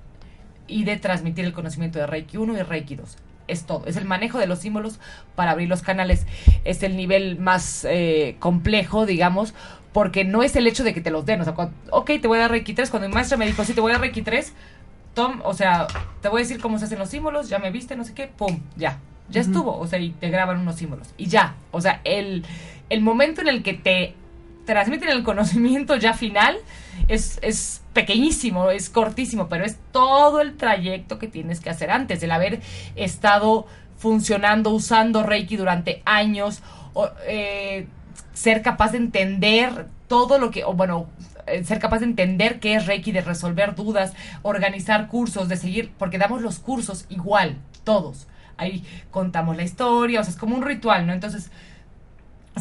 y 0.69 0.85
de 0.85 0.99
transmitir 0.99 1.45
el 1.47 1.55
conocimiento 1.55 1.99
de 1.99 2.07
Reiki 2.07 2.37
1 2.37 2.53
y 2.59 2.63
Reiki 2.63 2.97
2. 2.97 3.17
Es 3.49 3.65
todo. 3.65 3.87
Es 3.87 3.97
el 3.97 4.05
manejo 4.05 4.39
de 4.39 4.47
los 4.47 4.59
símbolos 4.59 5.01
para 5.35 5.53
abrir 5.53 5.69
los 5.69 5.81
canales. 5.81 6.27
Es 6.65 6.83
el 6.83 6.97
nivel 6.99 7.39
más 7.41 7.87
eh, 7.89 8.37
complejo, 8.41 9.07
digamos, 9.07 9.55
porque 9.95 10.25
no 10.25 10.43
es 10.43 10.55
el 10.55 10.67
hecho 10.69 10.85
de 10.85 10.93
que 10.95 11.01
te 11.01 11.11
los 11.11 11.25
den. 11.25 11.41
O 11.41 11.45
sea, 11.45 11.55
cuando- 11.55 11.75
ok, 11.91 12.11
te 12.21 12.29
voy 12.29 12.37
a 12.39 12.43
dar 12.43 12.51
Reiki 12.51 12.75
3. 12.75 12.91
Cuando 12.91 13.09
mi 13.09 13.15
maestra 13.15 13.39
me 13.39 13.47
dijo, 13.47 13.65
sí, 13.65 13.73
te 13.73 13.81
voy 13.81 13.91
a 13.91 13.95
dar 13.95 14.03
Reiki 14.03 14.21
3, 14.23 14.53
Tom, 15.21 15.43
o 15.45 15.53
sea, 15.53 15.87
te 16.23 16.31
voy 16.31 16.41
a 16.41 16.45
decir 16.45 16.63
cómo 16.63 16.79
se 16.79 16.87
hacen 16.87 16.99
los 16.99 17.11
símbolos, 17.11 17.51
ya 17.51 17.59
me 17.59 17.71
viste, 17.71 17.95
no 17.95 18.05
sé 18.05 18.15
qué, 18.15 18.27
pum, 18.27 18.59
ya. 18.77 18.97
Ya 19.29 19.43
estuvo. 19.43 19.79
O 19.79 19.87
sea, 19.87 19.99
y 19.99 20.13
te 20.13 20.31
graban 20.31 20.59
unos 20.59 20.77
símbolos. 20.77 21.09
Y 21.19 21.27
ya. 21.27 21.57
O 21.73 21.83
sea, 21.83 22.01
el, 22.05 22.43
el 22.89 23.03
momento 23.03 23.43
en 23.43 23.49
el 23.49 23.63
que 23.63 23.75
te 23.75 24.15
transmiten 24.65 25.11
el 25.11 25.23
conocimiento 25.23 25.97
ya 25.97 26.15
final 26.15 26.57
es, 27.07 27.39
es 27.43 27.83
pequeñísimo, 27.93 28.71
es 28.71 28.89
cortísimo, 28.89 29.51
pero 29.51 29.67
es 29.67 29.77
todo 29.93 30.41
el 30.41 30.57
trayecto 30.57 31.19
que 31.19 31.29
tienes 31.29 31.61
que 31.61 31.69
hacer 31.69 31.91
antes, 31.91 32.23
el 32.23 32.31
haber 32.31 32.63
estado 32.97 33.67
funcionando, 33.99 34.71
usando 34.71 35.23
Reiki 35.23 35.57
durante 35.57 36.01
años, 36.07 36.63
o, 36.95 37.11
eh, 37.27 37.87
ser 38.33 38.63
capaz 38.63 38.93
de 38.93 38.99
entender 38.99 39.87
todo 40.09 40.39
lo 40.39 40.51
que, 40.51 40.65
o 40.65 40.73
bueno, 40.73 41.09
ser 41.65 41.79
capaz 41.79 42.01
de 42.01 42.07
entender 42.07 42.61
qué 42.61 42.75
es 42.75 42.87
Reiki, 42.87 43.13
de 43.13 43.21
resolver 43.21 43.75
dudas, 43.75 44.13
organizar 44.43 45.09
cursos, 45.09 45.49
de 45.49 45.57
seguir, 45.57 45.93
porque 45.99 46.19
damos 46.19 46.43
los 46.43 46.59
cursos 46.59 47.07
igual, 47.09 47.57
todos. 47.85 48.27
Ahí 48.57 48.85
contamos 49.11 49.57
la 49.57 49.63
historia, 49.63 50.21
o 50.21 50.25
sea, 50.25 50.33
es 50.33 50.39
como 50.39 50.57
un 50.57 50.63
ritual, 50.63 51.07
¿no? 51.07 51.13
Entonces, 51.13 51.51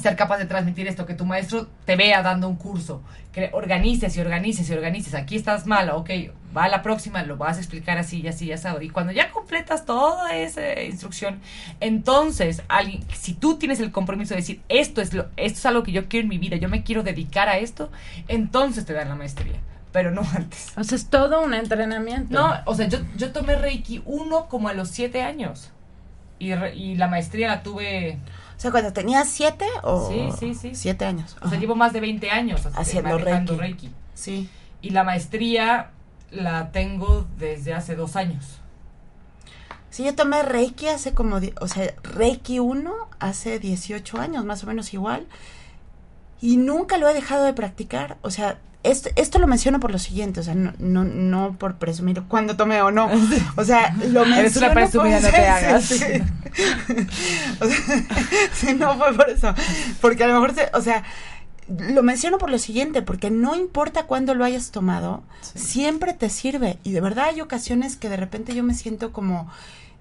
ser 0.02 0.16
capaz 0.16 0.38
de 0.38 0.46
transmitir 0.46 0.88
esto, 0.88 1.06
que 1.06 1.14
tu 1.14 1.26
maestro 1.26 1.68
te 1.86 1.96
vea 1.96 2.22
dando 2.22 2.48
un 2.48 2.56
curso, 2.56 3.02
que 3.34 3.50
organices 3.54 4.16
y 4.16 4.22
organices 4.22 4.70
y 4.70 4.74
organices, 4.74 5.14
aquí 5.16 5.36
estás 5.36 5.66
mal, 5.66 5.90
ok, 5.90 6.10
va 6.56 6.66
a 6.66 6.70
la 6.70 6.82
próxima, 6.82 7.24
lo 7.24 7.38
vas 7.38 7.58
a 7.58 7.60
explicar 7.60 7.98
así 7.98 8.22
y 8.22 8.28
así 8.28 8.46
y 8.46 8.52
así. 8.54 8.68
Y 8.82 8.90
cuando 8.90 9.12
ya 9.12 9.32
completas 9.32 9.86
toda 9.86 10.36
esa 10.36 10.82
instrucción, 10.84 11.40
entonces, 11.80 12.62
alguien, 12.68 13.04
si 13.14 13.34
tú 13.34 13.58
tienes 13.58 13.80
el 13.80 13.92
compromiso 13.92 14.36
de 14.36 14.42
decir, 14.42 14.62
esto 14.70 15.02
es, 15.02 15.14
lo, 15.14 15.24
esto 15.38 15.60
es 15.60 15.66
algo 15.66 15.84
que 15.84 15.92
yo 15.92 16.08
quiero 16.08 16.24
en 16.24 16.30
mi 16.30 16.38
vida, 16.38 16.56
yo 16.58 16.70
me 16.70 16.84
quiero 16.84 17.04
dedicar 17.04 17.50
a 17.50 17.58
esto, 17.58 17.92
entonces 18.28 18.86
te 18.86 18.94
dan 18.94 19.10
la 19.10 19.16
maestría, 19.16 19.60
pero 19.92 20.12
no 20.12 20.22
antes. 20.36 20.72
O 20.78 20.84
sea, 20.84 20.96
es 20.98 21.08
todo 21.10 21.42
un 21.42 21.54
entrenamiento. 21.56 22.34
No, 22.34 22.54
o 22.66 22.76
sea, 22.76 22.88
yo, 22.88 23.00
yo 23.18 23.32
tomé 23.32 23.56
Reiki 23.56 24.02
1 24.06 24.46
como 24.48 24.70
a 24.70 24.74
los 24.74 24.90
7 24.90 25.24
años. 25.24 25.72
Y, 26.38 26.54
re- 26.56 26.76
y 26.76 26.96
la 26.96 27.08
maestría 27.08 27.48
la 27.48 27.64
tuve... 27.64 28.18
O 28.60 28.62
sea, 28.62 28.72
cuando 28.72 28.92
tenías 28.92 29.30
7 29.30 29.66
o 29.84 30.10
Sí, 30.10 30.30
sí, 30.38 30.54
sí. 30.54 30.76
7 30.76 31.06
años. 31.06 31.38
O 31.42 31.48
sea, 31.48 31.58
llevo 31.58 31.76
más 31.76 31.94
de 31.94 32.02
20 32.02 32.30
años 32.30 32.68
Haciendo 32.76 33.18
Reiki. 33.18 33.56
Reiki. 33.56 33.90
Sí. 34.14 34.50
Y 34.82 34.90
la 34.90 35.06
maestría 35.06 35.92
la 36.30 36.74
tengo 36.74 37.26
desde 37.38 37.74
hace 37.74 37.96
dos 37.96 38.18
años. 38.18 38.60
Sí, 39.92 40.04
yo 40.04 40.14
tomé 40.14 40.44
Reiki 40.44 40.90
hace 40.90 41.14
como, 41.14 41.40
o 41.62 41.68
sea, 41.70 41.94
Reiki 42.04 42.60
1 42.60 42.94
hace 43.20 43.60
18 43.60 44.20
años, 44.20 44.44
más 44.44 44.62
o 44.66 44.68
menos 44.68 44.94
igual. 44.94 45.26
Y 46.42 46.58
nunca 46.58 46.98
lo 46.98 47.08
he 47.08 47.14
dejado 47.14 47.46
de 47.46 47.54
practicar. 47.54 48.18
O 48.24 48.30
sea, 48.30 48.60
esto, 48.84 49.10
esto 49.16 49.40
lo 49.40 49.48
menciono 49.48 49.80
por 49.80 49.92
lo 49.92 50.00
siguiente, 50.00 50.40
o 50.40 50.44
sea, 50.44 50.56
no, 50.56 50.74
no, 50.80 51.04
no 51.04 51.54
por 51.58 51.76
presumir 51.76 52.24
cuándo 52.24 52.56
tomé 52.56 52.82
o 52.82 52.92
no. 52.92 53.10
O 53.58 53.64
sea, 53.66 53.94
lo 53.94 54.22
menciono 54.26 54.36
Eres 54.38 54.56
una 54.58 54.72
presumida, 54.74 55.20
no 55.20 55.30
te 55.30 55.38
hagas. 55.48 55.84
sí, 55.86 55.98
sí. 55.98 56.06
O 57.62 57.66
sea, 57.68 57.78
sí, 58.54 58.74
no 58.74 58.98
fue 58.98 59.14
por 59.14 59.30
eso. 59.30 59.54
Porque 60.02 60.24
a 60.24 60.28
lo 60.28 60.34
mejor, 60.34 60.56
se- 60.56 60.70
o 60.74 60.82
sea, 60.82 61.04
lo 61.68 62.02
menciono 62.04 62.38
por 62.38 62.50
lo 62.50 62.58
siguiente, 62.58 63.02
porque 63.02 63.30
no 63.30 63.56
importa 63.56 64.04
cuándo 64.04 64.34
lo 64.34 64.44
hayas 64.46 64.72
tomado, 64.72 65.24
siempre 65.42 66.14
te 66.14 66.30
sirve. 66.30 66.80
Y 66.84 66.92
de 66.94 67.02
verdad 67.02 67.26
hay 67.26 67.42
ocasiones 67.42 67.96
que 67.96 68.10
de 68.10 68.18
repente 68.18 68.56
yo 68.56 68.64
me 68.64 68.74
siento 68.74 69.12
como 69.12 69.50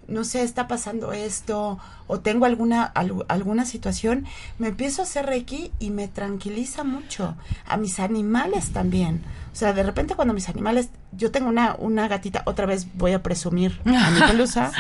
no 0.08 0.24
sé, 0.24 0.42
está 0.42 0.66
pasando 0.66 1.12
esto 1.12 1.78
o 2.06 2.20
tengo 2.20 2.46
alguna 2.46 2.92
algu- 2.94 3.24
alguna 3.28 3.64
situación, 3.64 4.26
me 4.58 4.68
empiezo 4.68 5.02
a 5.02 5.04
hacer 5.04 5.26
Reiki 5.26 5.70
y 5.78 5.90
me 5.90 6.08
tranquiliza 6.08 6.82
mucho. 6.82 7.36
A 7.66 7.76
mis 7.76 8.00
animales 8.00 8.70
también. 8.70 9.22
O 9.52 9.56
sea, 9.56 9.72
de 9.72 9.82
repente 9.82 10.14
cuando 10.14 10.34
mis 10.34 10.48
animales, 10.48 10.88
yo 11.12 11.30
tengo 11.30 11.48
una, 11.48 11.74
una 11.78 12.06
gatita, 12.08 12.42
otra 12.44 12.66
vez 12.66 12.86
voy 12.94 13.12
a 13.12 13.22
presumir 13.22 13.80
a 13.84 14.10
mi 14.10 14.20
pelusa, 14.28 14.72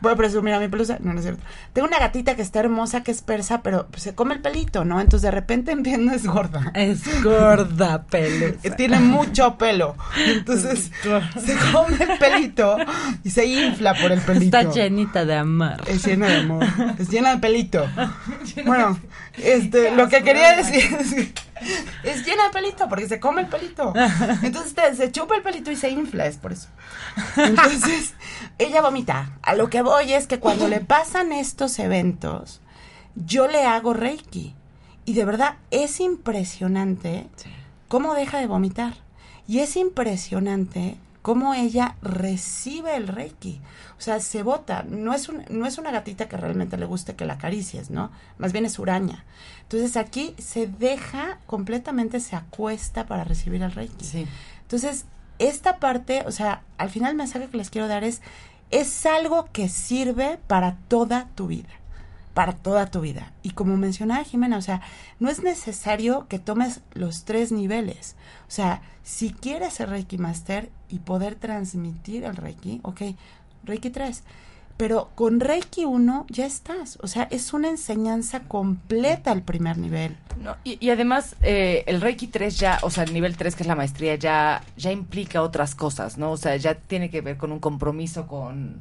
voy 0.00 0.12
a 0.12 0.16
presumir 0.16 0.54
a 0.54 0.60
mi 0.60 0.68
pelusa, 0.68 0.98
no, 1.00 1.12
no 1.12 1.18
es 1.18 1.24
cierto. 1.24 1.42
Tengo 1.72 1.88
una 1.88 1.98
gatita 1.98 2.36
que 2.36 2.42
está 2.42 2.60
hermosa, 2.60 3.02
que 3.02 3.10
es 3.10 3.22
persa, 3.22 3.62
pero 3.62 3.86
pues, 3.88 4.02
se 4.02 4.14
come 4.14 4.34
el 4.34 4.40
pelito, 4.40 4.84
¿no? 4.84 5.00
Entonces 5.00 5.22
de 5.22 5.30
repente 5.30 5.72
entiendo, 5.72 6.12
es 6.12 6.26
gorda. 6.26 6.70
Es 6.74 7.22
gorda, 7.22 8.02
pelo. 8.04 8.54
Tiene 8.76 9.00
mucho 9.00 9.56
pelo. 9.56 9.96
Entonces 10.16 10.90
se 11.02 11.56
come 11.72 11.96
el 11.98 12.18
pelito 12.18 12.76
y 13.24 13.30
se 13.30 13.46
infla 13.46 13.94
por 13.94 14.12
el 14.12 14.20
pelito. 14.20 14.58
Está 14.58 14.72
llenita 14.72 15.24
de 15.24 15.36
amor. 15.36 15.76
Es 15.86 16.04
llena 16.04 16.28
de 16.28 16.36
amor. 16.36 16.64
Es 16.98 17.08
llena 17.08 17.34
de 17.34 17.38
pelito. 17.38 17.86
Bueno, 18.64 18.98
este, 19.38 19.94
lo 19.94 20.08
que 20.08 20.22
quería 20.22 20.56
decir 20.56 20.96
es 21.00 21.14
que 21.14 21.32
es 22.04 22.26
llena 22.26 22.44
de 22.44 22.50
pelito 22.50 22.88
porque 22.88 23.08
se 23.08 23.20
come 23.20 23.42
el 23.42 23.48
pelito. 23.48 23.92
Entonces 24.42 24.74
te- 24.74 24.94
se 24.96 25.12
chupa 25.12 25.36
el 25.36 25.42
pelito 25.42 25.70
y 25.70 25.76
se 25.76 25.90
infla, 25.90 26.26
es 26.26 26.36
por 26.36 26.52
eso. 26.52 26.68
Entonces, 27.36 28.14
ella 28.58 28.80
vomita. 28.82 29.38
A 29.42 29.54
lo 29.54 29.68
que 29.70 29.82
voy 29.82 30.12
es 30.12 30.26
que 30.26 30.38
cuando 30.40 30.68
le 30.68 30.80
pasan 30.80 31.32
estos 31.32 31.78
eventos, 31.78 32.60
yo 33.14 33.46
le 33.48 33.64
hago 33.64 33.94
Reiki. 33.94 34.54
Y 35.06 35.14
de 35.14 35.24
verdad 35.24 35.56
es 35.70 35.98
impresionante 36.00 37.26
cómo 37.88 38.14
deja 38.14 38.38
de 38.38 38.46
vomitar. 38.46 38.94
Y 39.48 39.58
es 39.60 39.76
impresionante 39.76 40.96
cómo 41.22 41.54
ella 41.54 41.96
recibe 42.02 42.96
el 42.96 43.08
Reiki. 43.08 43.60
O 43.98 44.00
sea, 44.00 44.20
se 44.20 44.42
bota. 44.42 44.84
No 44.88 45.12
es, 45.12 45.28
un- 45.28 45.44
no 45.50 45.66
es 45.66 45.76
una 45.78 45.90
gatita 45.90 46.28
que 46.28 46.36
realmente 46.36 46.76
le 46.78 46.86
guste 46.86 47.14
que 47.16 47.26
la 47.26 47.34
acaricies, 47.34 47.90
¿no? 47.90 48.10
Más 48.38 48.52
bien 48.52 48.64
es 48.64 48.78
huraña. 48.78 49.24
Entonces 49.62 49.96
aquí 49.96 50.34
se 50.38 50.66
deja 50.66 51.38
completamente, 51.46 52.20
se 52.20 52.36
acuesta 52.36 53.06
para 53.06 53.24
recibir 53.24 53.62
el 53.62 53.72
Reiki. 53.72 54.04
Sí. 54.04 54.26
Entonces, 54.62 55.04
esta 55.38 55.78
parte, 55.78 56.22
o 56.26 56.32
sea, 56.32 56.62
al 56.78 56.90
final 56.90 57.10
el 57.12 57.16
mensaje 57.16 57.48
que 57.48 57.56
les 57.56 57.70
quiero 57.70 57.88
dar 57.88 58.04
es, 58.04 58.20
es 58.70 59.04
algo 59.06 59.48
que 59.52 59.68
sirve 59.68 60.38
para 60.46 60.76
toda 60.88 61.28
tu 61.34 61.46
vida, 61.48 61.68
para 62.34 62.52
toda 62.52 62.86
tu 62.86 63.00
vida. 63.00 63.32
Y 63.42 63.50
como 63.50 63.76
mencionaba 63.76 64.24
Jimena, 64.24 64.56
o 64.56 64.62
sea, 64.62 64.80
no 65.18 65.28
es 65.28 65.42
necesario 65.42 66.26
que 66.28 66.38
tomes 66.38 66.80
los 66.94 67.24
tres 67.24 67.52
niveles. 67.52 68.16
O 68.48 68.50
sea, 68.50 68.82
si 69.02 69.30
quieres 69.30 69.74
ser 69.74 69.90
Reiki 69.90 70.18
Master 70.18 70.70
y 70.88 71.00
poder 71.00 71.34
transmitir 71.34 72.24
el 72.24 72.36
Reiki, 72.36 72.80
ok, 72.82 73.02
Reiki 73.64 73.90
3. 73.90 74.22
Pero 74.76 75.10
con 75.14 75.40
Reiki 75.40 75.84
1 75.84 76.26
ya 76.30 76.46
estás. 76.46 76.98
O 77.02 77.06
sea, 77.06 77.24
es 77.30 77.52
una 77.52 77.68
enseñanza 77.68 78.40
completa 78.40 79.30
al 79.30 79.42
primer 79.42 79.76
nivel. 79.76 80.16
No, 80.42 80.56
y, 80.64 80.78
y 80.84 80.88
además, 80.88 81.36
eh, 81.42 81.84
el 81.86 82.00
Reiki 82.00 82.28
3 82.28 82.58
ya, 82.58 82.78
o 82.82 82.90
sea, 82.90 83.04
el 83.04 83.12
nivel 83.12 83.36
3, 83.36 83.56
que 83.56 83.62
es 83.62 83.66
la 83.66 83.74
maestría, 83.74 84.14
ya, 84.14 84.62
ya 84.78 84.90
implica 84.90 85.42
otras 85.42 85.74
cosas, 85.74 86.16
¿no? 86.16 86.30
O 86.30 86.38
sea, 86.38 86.56
ya 86.56 86.76
tiene 86.76 87.10
que 87.10 87.20
ver 87.20 87.36
con 87.36 87.52
un 87.52 87.58
compromiso 87.58 88.26
con, 88.26 88.80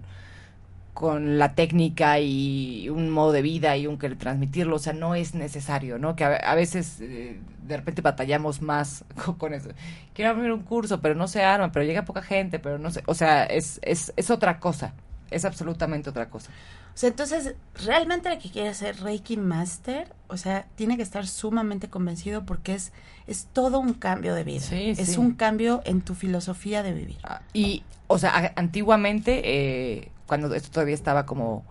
con 1.00 1.38
la 1.39 1.56
técnica 1.56 2.20
y 2.20 2.89
un 2.89 3.10
modo 3.10 3.32
de 3.32 3.41
vida 3.41 3.78
y 3.78 3.88
un 3.88 3.97
querer 3.97 4.18
transmitirlo. 4.18 4.76
O 4.76 4.80
sea, 4.80 4.91
no 4.91 5.16
es 5.16 5.34
necesario, 5.34 5.97
¿no? 5.97 6.18
Que 6.18 6.26
a, 6.26 6.36
a 6.36 6.56
veces 6.56 6.97
eh, 7.00 7.39
de 7.66 7.78
repente 7.78 8.02
batallamos 8.02 8.62
más 8.62 9.06
con, 9.24 9.36
con 9.36 9.54
eso. 9.54 9.70
Quiero 10.14 10.32
abrir 10.32 10.52
un 10.52 10.64
curso, 10.64 11.00
pero 11.00 11.16
no 11.16 11.30
se 11.30 11.41
arma, 11.41 11.72
pero 11.72 11.86
llega 11.86 12.04
poca 12.04 12.22
gente, 12.22 12.60
pero 12.60 12.80
no 12.80 12.91
sé. 12.91 13.02
O 13.06 13.14
sea, 13.14 13.45
es, 13.45 13.80
es, 13.82 14.12
es 14.18 14.30
otra 14.30 14.60
cosa. 14.60 14.93
Es 15.32 15.45
absolutamente 15.45 16.10
otra 16.10 16.30
cosa. 16.30 16.52
O 16.93 16.97
sea, 17.00 17.08
entonces, 17.08 17.56
realmente 17.86 18.28
el 18.30 18.39
que 18.39 18.52
quiere 18.52 18.74
ser 18.74 19.00
Reiki 19.00 19.38
Master, 19.38 20.14
o 20.28 20.36
sea, 20.36 20.66
tiene 20.76 20.97
que 20.97 21.04
estar 21.04 21.26
sumamente 21.28 21.88
convencido 21.88 22.43
porque 22.45 22.74
es, 22.76 22.91
es 23.26 23.47
todo 23.54 23.80
un 23.80 23.93
cambio 23.93 24.36
de 24.36 24.43
vida. 24.43 24.60
Sí, 24.60 24.89
es 24.97 25.14
sí. 25.14 25.18
un 25.18 25.32
cambio 25.32 25.82
en 25.86 26.02
tu 26.02 26.14
filosofía 26.14 26.84
de 26.84 26.93
vivir. 26.93 27.20
Y, 27.54 27.84
o 28.08 28.18
sea, 28.18 28.32
a- 28.38 28.52
antiguamente, 28.58 29.41
eh, 29.45 30.12
cuando 30.30 30.53
esto 30.55 30.69
todavía 30.71 30.95
estaba 30.95 31.25
como 31.25 31.65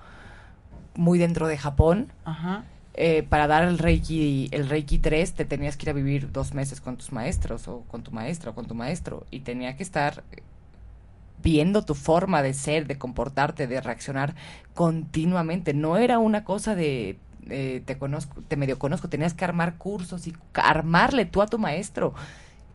muy 0.95 1.19
dentro 1.19 1.47
de 1.47 1.57
Japón, 1.57 2.13
Ajá. 2.27 2.65
eh, 2.95 3.23
para 3.23 3.47
dar 3.47 3.65
el 3.65 3.79
Reiki, 3.79 4.49
el 4.51 4.69
Reiki 4.69 4.99
3, 4.99 5.33
te 5.33 5.47
tenías 5.47 5.77
que 5.79 5.87
ir 5.87 5.91
a 5.91 5.93
vivir 5.95 6.31
dos 6.33 6.53
meses 6.53 6.83
con 6.83 6.97
tus 6.99 7.13
maestros, 7.13 7.67
o 7.69 7.85
con 7.89 8.03
tu 8.03 8.11
maestra, 8.11 8.51
o 8.51 8.55
con 8.55 8.67
tu 8.67 8.75
maestro, 8.75 9.25
y 9.31 9.41
tenía 9.41 9.77
que 9.77 9.83
estar 9.85 10.25
viendo 11.43 11.83
tu 11.85 11.95
forma 11.95 12.43
de 12.43 12.53
ser, 12.53 12.87
de 12.87 12.99
comportarte, 12.99 13.67
de 13.69 13.81
reaccionar 13.81 14.35
continuamente. 14.75 15.73
No 15.73 15.97
era 15.97 16.19
una 16.19 16.45
cosa 16.45 16.75
de 16.75 17.19
eh, 17.49 17.83
te 17.87 17.97
conozco, 17.97 18.43
te 18.49 18.57
medio 18.57 18.79
conozco, 18.79 19.09
tenías 19.09 19.35
que 19.35 19.45
armar 19.45 19.77
cursos 19.79 20.27
y 20.27 20.35
armarle 20.55 21.25
tú 21.25 21.41
a 21.41 21.47
tu 21.47 21.59
maestro. 21.59 22.13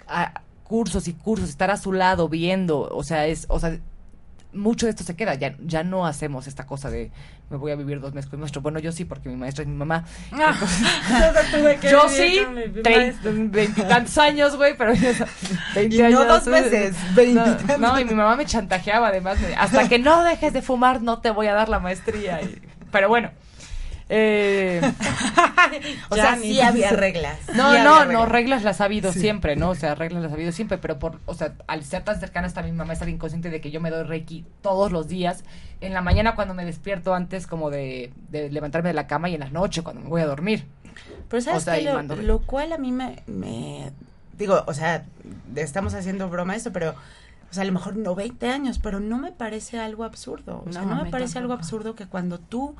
A- 0.08 0.42
cursos 0.64 1.08
y 1.10 1.14
cursos, 1.14 1.50
estar 1.50 1.70
a 1.70 1.78
su 1.78 1.92
lado 1.92 2.30
viendo, 2.30 2.88
o 2.90 3.04
sea, 3.04 3.28
es, 3.28 3.46
o 3.50 3.60
sea, 3.60 3.78
mucho 4.54 4.86
de 4.86 4.92
esto 4.92 5.04
se 5.04 5.16
queda, 5.16 5.36
ya, 5.36 5.56
ya 5.66 5.84
no 5.84 6.06
hacemos 6.06 6.48
esta 6.48 6.66
cosa 6.66 6.90
de 6.90 7.12
me 7.50 7.58
voy 7.58 7.72
a 7.72 7.76
vivir 7.76 8.00
dos 8.00 8.14
meses 8.14 8.30
con 8.30 8.40
mi 8.40 8.42
maestro. 8.44 8.62
Bueno, 8.62 8.80
yo 8.80 8.92
sí, 8.92 9.06
porque 9.06 9.30
mi 9.30 9.36
maestra 9.36 9.64
es 9.64 9.68
mi 9.70 9.76
mamá. 9.76 10.06
Entonces, 10.32 11.82
yo 11.92 12.10
sí, 12.10 12.42
trein- 12.84 13.52
veintitantos 13.52 14.18
años, 14.18 14.56
güey, 14.56 14.76
pero 14.78 14.94
yo- 14.94 15.12
20 15.76 15.96
Y 15.96 16.00
no 16.00 16.06
años, 16.06 16.28
dos 16.28 16.48
meses, 16.48 16.96
no, 17.10 17.16
veintitantos. 17.16 17.80
No, 17.80 18.00
y 18.00 18.06
mi 18.06 18.14
mamá 18.16 18.36
me 18.36 18.46
chantajeaba 18.46 19.10
además, 19.10 19.40
me- 19.40 19.56
hasta 19.56 19.88
que 19.90 20.00
no 20.00 20.24
dejes 20.24 20.54
de 20.54 20.62
fumar 20.62 21.02
no 21.02 21.20
te 21.20 21.30
voy 21.32 21.48
a 21.48 21.54
dar 21.54 21.70
la 21.70 21.80
maestría. 21.80 22.42
y- 22.42 22.62
pero 22.92 23.10
bueno. 23.10 23.32
Eh, 24.16 24.80
O 26.10 26.16
sea, 26.16 26.36
sí 26.38 26.62
había 26.62 26.92
reglas. 26.92 27.40
no, 27.56 27.72
Sí 27.74 27.80
no, 27.80 27.84
no, 27.84 28.06
reglas. 28.06 28.30
reglas 28.30 28.64
las 28.64 28.82
ha 28.82 28.86
habido 28.86 29.12
siempre, 29.12 29.56
¿no? 29.56 29.70
O 29.72 29.76
sea, 29.76 29.96
reglas 29.96 30.22
las 30.22 30.32
ha 30.32 30.36
habido 30.36 30.52
siempre, 30.52 30.78
pero 30.78 31.00
por, 31.00 31.20
o 31.26 31.34
sea, 31.34 31.54
al 31.68 31.84
ser 31.84 32.04
tan 32.04 32.20
cercana 32.20 32.46
hasta 32.48 32.62
mi 32.62 32.72
mamá 32.72 32.94
estar 32.94 33.10
inconsciente 33.10 33.50
de 33.50 33.60
que 33.62 33.72
yo 33.72 33.82
me 33.82 33.90
doy 33.90 34.04
Reiki 34.04 34.46
todos 34.62 34.92
los 34.92 35.08
días, 35.08 35.44
en 35.82 35.94
la 35.94 36.02
mañana 36.02 36.36
cuando 36.36 36.54
me 36.54 36.64
despierto 36.66 37.16
antes 37.16 37.48
como 37.48 37.70
de, 37.72 38.12
de 38.30 38.50
levantarme 38.52 38.90
de 38.90 38.94
la 38.94 39.08
cama 39.08 39.30
y 39.30 39.34
en 39.34 39.40
la 39.40 39.50
noche 39.50 39.82
cuando 39.82 40.02
me 40.02 40.10
voy 40.10 40.22
a 40.22 40.26
dormir. 40.28 40.66
Pero 41.30 41.42
sabes 41.42 41.64
O 41.64 41.66
sea, 41.66 41.80
y 41.80 41.86
lo, 41.86 41.94
mando- 41.96 42.16
lo 42.16 42.40
cual 42.42 42.72
a 42.74 42.78
mí 42.78 42.92
me, 42.92 43.24
me- 43.26 43.92
digo, 44.38 44.64
o 44.68 44.74
sea, 44.74 45.06
estamos 45.56 45.96
haciendo 45.96 46.30
broma 46.30 46.56
esto, 46.56 46.72
pero 46.72 46.92
o 46.92 47.54
sea, 47.54 47.64
a 47.64 47.66
lo 47.66 47.72
mejor 47.72 47.96
no 47.96 48.14
20 48.16 48.48
años, 48.50 48.80
pero 48.80 49.00
no 49.00 49.18
me 49.18 49.32
parece 49.32 49.80
algo 49.80 50.04
absurdo. 50.04 50.64
O 50.68 50.72
sea, 50.72 50.82
No, 50.84 50.90
no, 50.96 51.02
a 51.02 51.04
me 51.06 51.10
parece 51.12 51.38
algo 51.40 51.54
absurdo 51.54 51.96
que 51.96 52.06
cuando 52.08 52.40
tú 52.40 52.76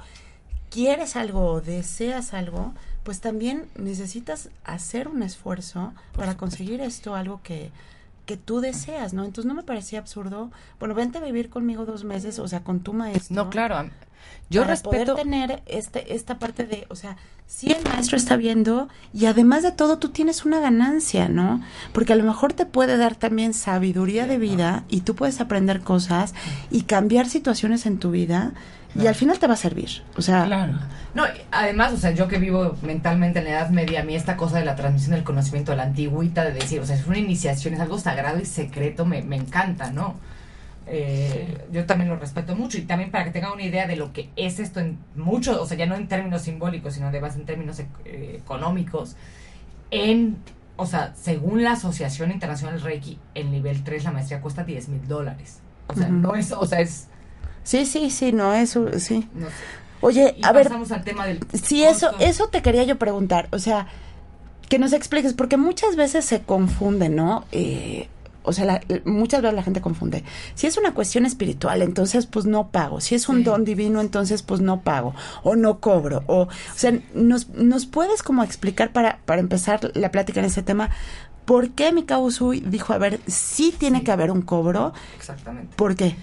quieres 0.74 1.16
algo 1.16 1.46
o 1.46 1.62
deseas 1.62 2.34
algo, 2.34 2.74
pues 3.04 3.20
también 3.22 3.68
necesitas 3.78 4.50
hacer 4.64 5.08
un 5.08 5.22
esfuerzo 5.22 5.94
para 6.16 6.36
conseguir 6.36 6.82
esto, 6.82 7.16
algo 7.16 7.42
que 7.44 7.70
que 8.26 8.38
tú 8.38 8.62
deseas, 8.62 9.14
¿no? 9.14 9.26
Entonces 9.26 9.46
no 9.46 9.54
me 9.54 9.64
parecía 9.64 10.00
absurdo. 10.00 10.50
Bueno, 10.80 10.96
vente 10.96 11.18
a 11.18 11.22
vivir 11.22 11.50
conmigo 11.50 11.86
dos 11.86 12.04
meses, 12.04 12.40
o 12.40 12.48
sea, 12.48 12.64
con 12.64 12.80
tu 12.80 12.94
maestro. 12.94 13.36
No, 13.36 13.50
claro. 13.50 13.90
Yo 14.50 14.62
para 14.62 14.74
respeto. 14.74 15.14
poder 15.14 15.24
tener 15.24 15.64
este 15.66 16.16
esta 16.16 16.40
parte 16.40 16.66
de, 16.66 16.86
o 16.90 16.96
sea, 16.96 17.18
si 17.46 17.72
el 17.72 17.84
maestro 17.84 18.16
está 18.16 18.38
viendo 18.38 18.88
y 19.14 19.26
además 19.26 19.64
de 19.64 19.74
todo 19.74 19.98
tú 19.98 20.10
tienes 20.10 20.46
una 20.46 20.62
ganancia, 20.62 21.28
¿no? 21.28 21.62
Porque 21.92 22.14
a 22.14 22.16
lo 22.16 22.24
mejor 22.24 22.54
te 22.54 22.66
puede 22.66 22.96
dar 22.96 23.16
también 23.16 23.54
sabiduría 23.54 24.26
de 24.26 24.38
vida 24.38 24.86
y 24.88 25.02
tú 25.02 25.16
puedes 25.16 25.42
aprender 25.42 25.82
cosas 25.82 26.34
y 26.72 26.84
cambiar 26.84 27.28
situaciones 27.28 27.86
en 27.86 27.98
tu 27.98 28.12
vida 28.12 28.54
y 28.96 29.08
al 29.08 29.16
final 29.16 29.40
te 29.40 29.48
va 29.48 29.54
a 29.54 29.58
servir. 29.58 30.04
O 30.18 30.22
sea, 30.22 30.46
Claro. 30.46 30.74
No, 31.14 31.24
además, 31.52 31.94
o 31.94 31.98
sea, 31.98 32.12
yo 32.12 32.28
que 32.28 32.40
vivo 32.40 32.76
mentalmente 32.82 33.40
en 33.40 33.46
la 33.46 33.52
Edad 33.52 33.70
Media, 33.70 34.02
a 34.02 34.04
mí 34.04 34.16
esta 34.16 34.36
cosa 34.36 34.58
de 34.60 34.66
la 34.66 34.76
transmisión 34.76 35.12
del 35.12 35.24
conocimiento, 35.24 35.72
de 35.72 35.78
la 35.78 35.84
antigüita, 35.84 36.44
de 36.44 36.54
decir, 36.54 36.80
o 36.80 36.86
sea, 36.86 36.96
es 36.96 37.06
una 37.06 37.20
iniciación, 37.20 37.76
es 37.76 37.80
algo 37.80 38.00
sagrado 38.00 38.40
y 38.40 38.46
secreto, 38.46 39.06
me, 39.06 39.22
me 39.22 39.36
encanta, 39.36 39.92
¿no? 39.92 40.16
Eh, 40.88 41.66
Yo 41.72 41.86
también 41.86 42.10
lo 42.10 42.18
respeto 42.18 42.56
mucho 42.56 42.78
y 42.78 42.82
también 42.82 43.10
para 43.10 43.24
que 43.26 43.32
tengan 43.32 43.54
una 43.54 43.64
idea 43.64 43.88
de 43.88 43.96
lo 43.96 44.12
que 44.12 44.30
es 44.36 44.60
esto 44.60 44.80
en 44.80 44.98
mucho, 45.16 45.62
o 45.62 45.66
sea, 45.66 45.78
ya 45.78 45.86
no 45.86 45.96
en 45.96 46.08
términos 46.08 46.42
simbólicos, 46.42 46.96
sino 46.96 47.08
además 47.08 47.36
en 47.36 47.46
términos 47.46 47.80
eh, 47.80 48.36
económicos, 48.38 49.16
en, 49.92 50.38
o 50.76 50.86
sea, 50.86 51.14
según 51.16 51.64
la 51.64 51.74
Asociación 51.74 52.32
Internacional 52.32 52.82
Reiki, 52.82 53.20
el 53.36 53.52
nivel 53.52 53.84
3, 53.84 54.04
la 54.06 54.12
maestría 54.12 54.42
cuesta 54.42 54.64
10 54.64 54.90
mil 54.90 55.08
dólares. 55.08 55.60
O 55.88 55.94
sea, 55.96 56.10
no 56.10 56.36
es, 56.36 56.52
o 56.52 56.66
sea, 56.66 56.80
es... 56.80 57.08
sí, 57.64 57.86
sí, 57.86 58.10
sí, 58.10 58.32
no, 58.32 58.54
eso, 58.54 58.88
sí. 59.00 59.28
No 59.34 59.48
sé. 59.48 59.54
Oye, 60.02 60.36
Y 60.38 60.46
a 60.46 60.52
ver, 60.52 60.66
pasamos 60.68 60.92
al 60.92 61.04
tema 61.04 61.26
del 61.26 61.40
Sí, 61.64 61.84
eso, 61.84 62.10
costo. 62.10 62.26
eso 62.26 62.48
te 62.50 62.62
quería 62.62 62.84
yo 62.84 62.98
preguntar. 62.98 63.48
O 63.52 63.60
sea, 63.60 63.88
que 64.70 64.78
nos 64.80 64.92
expliques, 64.94 65.34
porque 65.34 65.56
muchas 65.58 65.96
veces 65.96 66.26
se 66.26 66.42
confunde, 66.42 67.08
¿no? 67.10 67.46
Eh, 67.54 68.10
o 68.46 68.52
sea, 68.52 68.66
la- 68.66 68.82
muchas 69.06 69.42
veces 69.42 69.56
la 69.56 69.64
gente 69.64 69.80
confunde. 69.80 70.26
Si 70.56 70.68
es 70.68 70.78
una 70.78 70.94
cuestión 70.94 71.26
espiritual, 71.26 71.82
entonces 71.82 72.26
pues 72.26 72.46
no 72.46 72.68
pago. 72.68 73.00
Si 73.00 73.16
es 73.16 73.30
un 73.30 73.38
Sí. 73.38 73.44
don 73.44 73.64
divino, 73.64 74.02
entonces 74.02 74.42
pues 74.44 74.60
no 74.60 74.82
pago 74.82 75.16
o 75.44 75.56
no 75.56 75.80
cobro. 75.80 76.24
O, 76.28 76.42
o 76.44 76.50
sea, 76.76 76.92
nos, 77.14 77.48
nos 77.52 77.86
puedes 77.86 78.24
como 78.24 78.44
explicar 78.44 78.92
para, 78.92 79.20
para 79.26 79.40
empezar 79.40 79.92
la 79.94 80.12
plática 80.12 80.42
en 80.42 80.48
ese 80.48 80.64
tema, 80.64 80.90
¿por 81.46 81.70
qué 81.70 81.94
Mikao 81.94 82.20
Usui 82.22 82.60
dijo, 82.60 82.92
a 82.92 82.98
ver, 82.98 83.22
sí 83.28 83.74
tiene 83.78 84.00
Sí. 84.00 84.04
que 84.04 84.12
haber 84.12 84.32
un 84.32 84.42
cobro? 84.42 84.92
Exactamente. 85.16 85.74
¿Por 85.78 85.96
qué? 85.96 86.18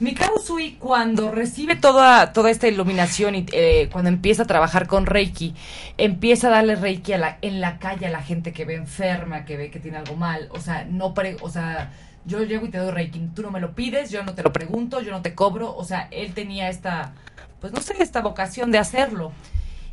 Mikao 0.00 0.36
Usui, 0.36 0.76
cuando 0.78 1.32
recibe 1.32 1.74
toda, 1.74 2.32
toda 2.32 2.50
esta 2.50 2.68
iluminación 2.68 3.34
y 3.34 3.46
eh, 3.52 3.88
cuando 3.90 4.08
empieza 4.10 4.44
a 4.44 4.46
trabajar 4.46 4.86
con 4.86 5.06
Reiki, 5.06 5.56
empieza 5.96 6.46
a 6.46 6.50
darle 6.50 6.76
Reiki 6.76 7.14
a 7.14 7.18
la, 7.18 7.38
en 7.42 7.60
la 7.60 7.80
calle 7.80 8.06
a 8.06 8.10
la 8.10 8.22
gente 8.22 8.52
que 8.52 8.64
ve 8.64 8.76
enferma, 8.76 9.44
que 9.44 9.56
ve 9.56 9.70
que 9.72 9.80
tiene 9.80 9.98
algo 9.98 10.14
mal. 10.14 10.48
O 10.52 10.60
sea, 10.60 10.84
no 10.84 11.14
pre- 11.14 11.36
o 11.42 11.50
sea, 11.50 11.92
yo 12.26 12.44
llego 12.44 12.66
y 12.66 12.68
te 12.68 12.78
doy 12.78 12.92
Reiki. 12.92 13.18
Tú 13.34 13.42
no 13.42 13.50
me 13.50 13.58
lo 13.58 13.74
pides, 13.74 14.10
yo 14.12 14.22
no 14.22 14.34
te 14.34 14.44
lo 14.44 14.52
pregunto, 14.52 15.00
yo 15.00 15.10
no 15.10 15.20
te 15.20 15.34
cobro. 15.34 15.74
O 15.74 15.84
sea, 15.84 16.06
él 16.12 16.32
tenía 16.32 16.68
esta, 16.68 17.12
pues 17.60 17.72
no 17.72 17.80
sé, 17.80 17.96
esta 18.00 18.20
vocación 18.20 18.70
de 18.70 18.78
hacerlo. 18.78 19.32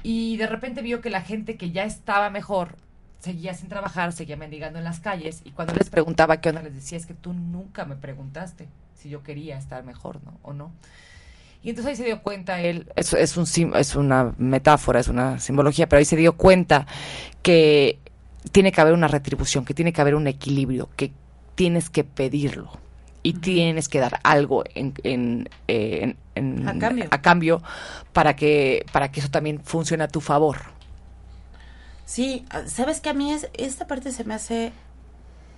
Y 0.04 0.38
de 0.38 0.46
repente 0.46 0.84
vio 0.84 1.02
que 1.02 1.10
la 1.10 1.22
gente 1.22 1.58
que 1.58 1.72
ya 1.72 1.84
estaba 1.84 2.30
mejor 2.30 2.76
seguía 3.22 3.56
sin 3.56 3.70
trabajar, 3.70 4.14
seguía 4.14 4.38
mendigando 4.38 4.78
en 4.78 4.86
las 4.86 5.00
calles. 5.00 5.42
Y 5.46 5.50
cuando 5.50 5.74
les 5.74 5.90
preguntaba 5.90 6.42
qué 6.42 6.50
onda, 6.50 6.62
les 6.62 6.76
decía, 6.76 6.96
es 7.00 7.08
que 7.08 7.16
tú 7.16 7.34
nunca 7.34 7.86
me 7.86 7.96
preguntaste 7.96 8.68
si 8.96 9.10
yo 9.10 9.24
quería 9.24 9.58
estar 9.58 9.84
mejor, 9.84 10.20
¿no? 10.24 10.34
O 10.44 10.54
no. 10.54 10.72
Y 11.64 11.70
entonces 11.70 11.92
ahí 11.92 11.96
se 11.96 12.06
dio 12.06 12.22
cuenta 12.22 12.62
él, 12.62 12.92
es, 12.96 13.14
es, 13.14 13.38
un, 13.38 13.46
es 13.76 13.96
una 13.96 14.36
metáfora, 14.38 15.00
es 15.00 15.08
una 15.08 15.40
simbología, 15.40 15.90
pero 15.90 15.98
ahí 16.00 16.06
se 16.06 16.16
dio 16.16 16.34
cuenta 16.34 16.86
que 17.42 17.98
tiene 18.52 18.72
que 18.72 18.82
haber 18.82 18.94
una 18.94 19.08
retribución, 19.08 19.66
que 19.66 19.74
tiene 19.74 19.92
que 19.92 20.02
haber 20.02 20.14
un 20.16 20.28
equilibrio, 20.28 20.90
que 20.96 21.12
tienes 21.56 21.90
que 21.90 22.04
pedirlo 22.04 22.70
y 23.24 23.34
tienes 23.34 23.90
que 23.90 24.00
dar 24.00 24.20
algo 24.24 24.64
en, 24.76 24.94
en, 25.04 25.50
eh, 25.68 26.16
en- 26.36 26.60
en- 26.60 26.70
A 26.70 26.78
cambio. 26.78 27.08
a 27.10 27.22
cambio 27.22 27.64
para 28.14 28.36
que 28.36 28.86
para 28.92 29.12
que 29.12 29.20
eso 29.20 29.30
también 29.32 29.60
funcione 29.64 30.04
a 30.04 30.08
tu 30.08 30.22
favor. 30.22 30.58
Sí, 32.06 32.46
sabes 32.68 33.00
que 33.02 33.10
a 33.10 33.14
mí 33.14 33.32
es, 33.32 33.50
esta 33.58 33.88
parte 33.88 34.12
se 34.12 34.24
me 34.26 34.36
hace 34.36 34.72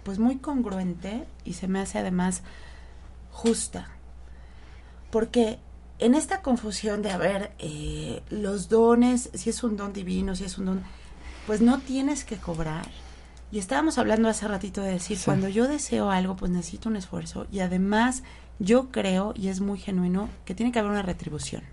pues 0.04 0.20
muy 0.20 0.38
congruente 0.38 1.26
y 1.44 1.54
se 1.54 1.68
me 1.68 1.80
hace 1.80 2.00
además 2.00 2.42
justa. 3.38 3.88
Porque 5.12 5.60
en 6.00 6.16
esta 6.16 6.42
confusión 6.42 7.02
de, 7.02 7.12
a 7.12 7.18
ver, 7.18 7.52
eh, 7.60 8.22
los 8.30 8.68
dones, 8.70 9.30
si 9.34 9.50
es 9.50 9.64
un 9.64 9.78
don 9.78 9.94
divino, 9.94 10.36
si 10.36 10.44
es 10.46 10.58
un 10.58 10.66
don, 10.66 10.84
pues 11.46 11.62
no 11.62 11.80
tienes 11.80 12.24
que 12.24 12.38
cobrar. 12.38 12.86
Y 13.52 13.60
estábamos 13.60 13.98
hablando 13.98 14.28
hace 14.28 14.48
ratito 14.48 14.82
de 14.82 14.92
decir, 14.92 15.18
Sí. 15.18 15.26
cuando 15.26 15.48
yo 15.48 15.68
deseo 15.68 16.10
algo, 16.12 16.36
pues 16.36 16.52
necesito 16.52 16.90
un 16.90 16.98
esfuerzo. 16.98 17.48
Y 17.52 17.60
además 17.62 18.24
yo 18.60 18.90
creo, 18.92 19.34
y 19.36 19.48
es 19.48 19.62
muy 19.62 19.80
genuino, 19.80 20.30
que 20.46 20.54
tiene 20.56 20.72
que 20.72 20.80
haber 20.80 20.92
una 20.92 21.04
retribución. 21.04 21.64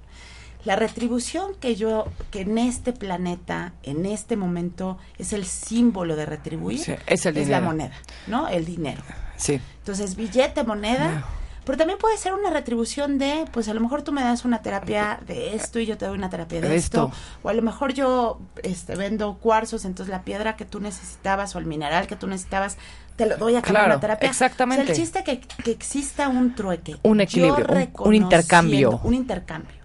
La 0.65 0.77
retribución 0.77 1.55
que 1.61 1.77
yo, 1.77 2.07
que 2.31 2.43
en 2.43 2.57
este 2.57 2.93
planeta, 2.93 3.75
en 3.83 4.07
este 4.07 4.37
momento, 4.37 4.97
es 5.19 5.33
el 5.35 5.45
símbolo 5.45 6.15
de 6.17 6.25
retribuir, 6.25 6.79
Sí, 6.79 6.95
es 7.07 7.27
el 7.27 7.35
la 7.35 7.41
dinero. 7.41 7.65
moneda, 7.67 7.93
¿no? 8.29 8.49
El 8.49 8.65
dinero. 8.65 9.03
Sí. 9.37 9.61
Entonces, 9.79 10.15
billete, 10.17 10.63
moneda. 10.65 11.25
Pero 11.65 11.79
también 11.79 11.99
puede 11.99 12.19
ser 12.19 12.35
una 12.35 12.51
retribución 12.51 13.17
de, 13.19 13.47
pues 13.53 13.69
a 13.69 13.75
lo 13.75 13.81
mejor 13.81 14.03
tú 14.03 14.13
me 14.13 14.23
das 14.23 14.45
una 14.45 14.61
terapia 14.61 15.19
de 15.27 15.55
esto 15.55 15.79
y 15.79 15.87
yo 15.87 15.97
te 15.97 16.07
doy 16.07 16.17
una 16.19 16.29
terapia 16.29 16.61
de 16.61 16.77
esto. 16.77 17.07
esto. 17.07 17.19
O 17.43 17.49
a 17.49 17.55
lo 17.55 17.63
mejor 17.63 17.95
yo 17.95 18.39
este, 18.63 18.97
vendo 18.97 19.39
cuarzos, 19.39 19.85
entonces 19.85 20.11
la 20.11 20.23
piedra 20.23 20.57
que 20.57 20.65
tú 20.67 20.81
necesitabas 20.81 21.55
o 21.57 21.59
el 21.59 21.65
mineral 21.67 22.07
que 22.07 22.17
tú 22.17 22.27
necesitabas, 22.27 22.77
te 23.17 23.27
lo 23.27 23.37
doy 23.39 23.57
a 23.57 23.63
cambio 23.63 23.83
Claro, 23.85 24.01
terapia. 24.01 24.29
exactamente. 24.29 24.83
O 24.83 24.87
sea, 24.87 24.95
el 24.95 25.01
chiste 25.01 25.25
que, 25.25 25.41
que 25.41 25.71
exista 25.71 26.29
un 26.29 26.55
trueque. 26.55 26.97
Un 27.03 27.21
equilibrio, 27.21 27.67
un- 28.01 28.15
intercambio. 28.15 29.01
Un 29.03 29.15
intercambio. 29.15 29.77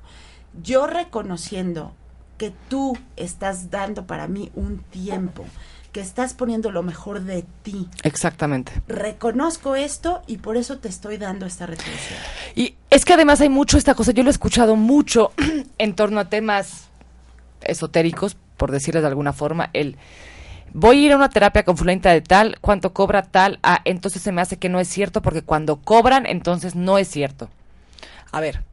Yo 0.61 0.85
reconociendo 0.87 1.93
que 2.37 2.53
tú 2.69 2.97
estás 3.15 3.69
dando 3.69 4.05
para 4.07 4.27
mí 4.27 4.49
un 4.55 4.79
tiempo, 4.79 5.45
que 5.91 6.01
estás 6.01 6.33
poniendo 6.33 6.71
lo 6.71 6.83
mejor 6.83 7.21
de 7.21 7.43
ti, 7.63 7.87
Exactamente. 8.03 8.71
reconozco 8.87 9.75
esto 9.75 10.21
y 10.27 10.37
por 10.37 10.57
eso 10.57 10.77
te 10.77 10.87
estoy 10.87 11.17
dando 11.17 11.45
esta 11.45 11.65
retribución. 11.65 12.19
Y 12.55 12.75
es 12.89 13.05
que 13.05 13.13
además 13.13 13.41
hay 13.41 13.49
mucho 13.49 13.77
esta 13.77 13.95
cosa, 13.95 14.11
yo 14.11 14.23
lo 14.23 14.29
he 14.29 14.31
escuchado 14.31 14.75
mucho 14.75 15.31
en 15.77 15.95
torno 15.95 16.19
a 16.19 16.29
temas 16.29 16.89
esotéricos, 17.61 18.37
por 18.57 18.71
decirles 18.71 19.03
de 19.03 19.09
alguna 19.09 19.33
forma, 19.33 19.69
el 19.73 19.97
voy 20.73 20.97
a 20.97 21.05
ir 21.07 21.11
a 21.13 21.15
una 21.15 21.29
terapia 21.29 21.63
con 21.63 21.77
fulanita 21.77 22.11
de 22.11 22.21
tal, 22.21 22.57
cuánto 22.61 22.93
cobra 22.93 23.23
tal, 23.23 23.59
ah, 23.63 23.81
entonces 23.85 24.21
se 24.21 24.31
me 24.31 24.41
hace 24.41 24.57
que 24.57 24.69
no 24.69 24.79
es 24.79 24.87
cierto 24.87 25.21
porque 25.21 25.41
cuando 25.41 25.77
cobran, 25.77 26.25
entonces 26.25 26.75
no 26.75 26.97
es 26.97 27.07
cierto. 27.07 27.49
A 28.31 28.39
ver, 28.39 28.63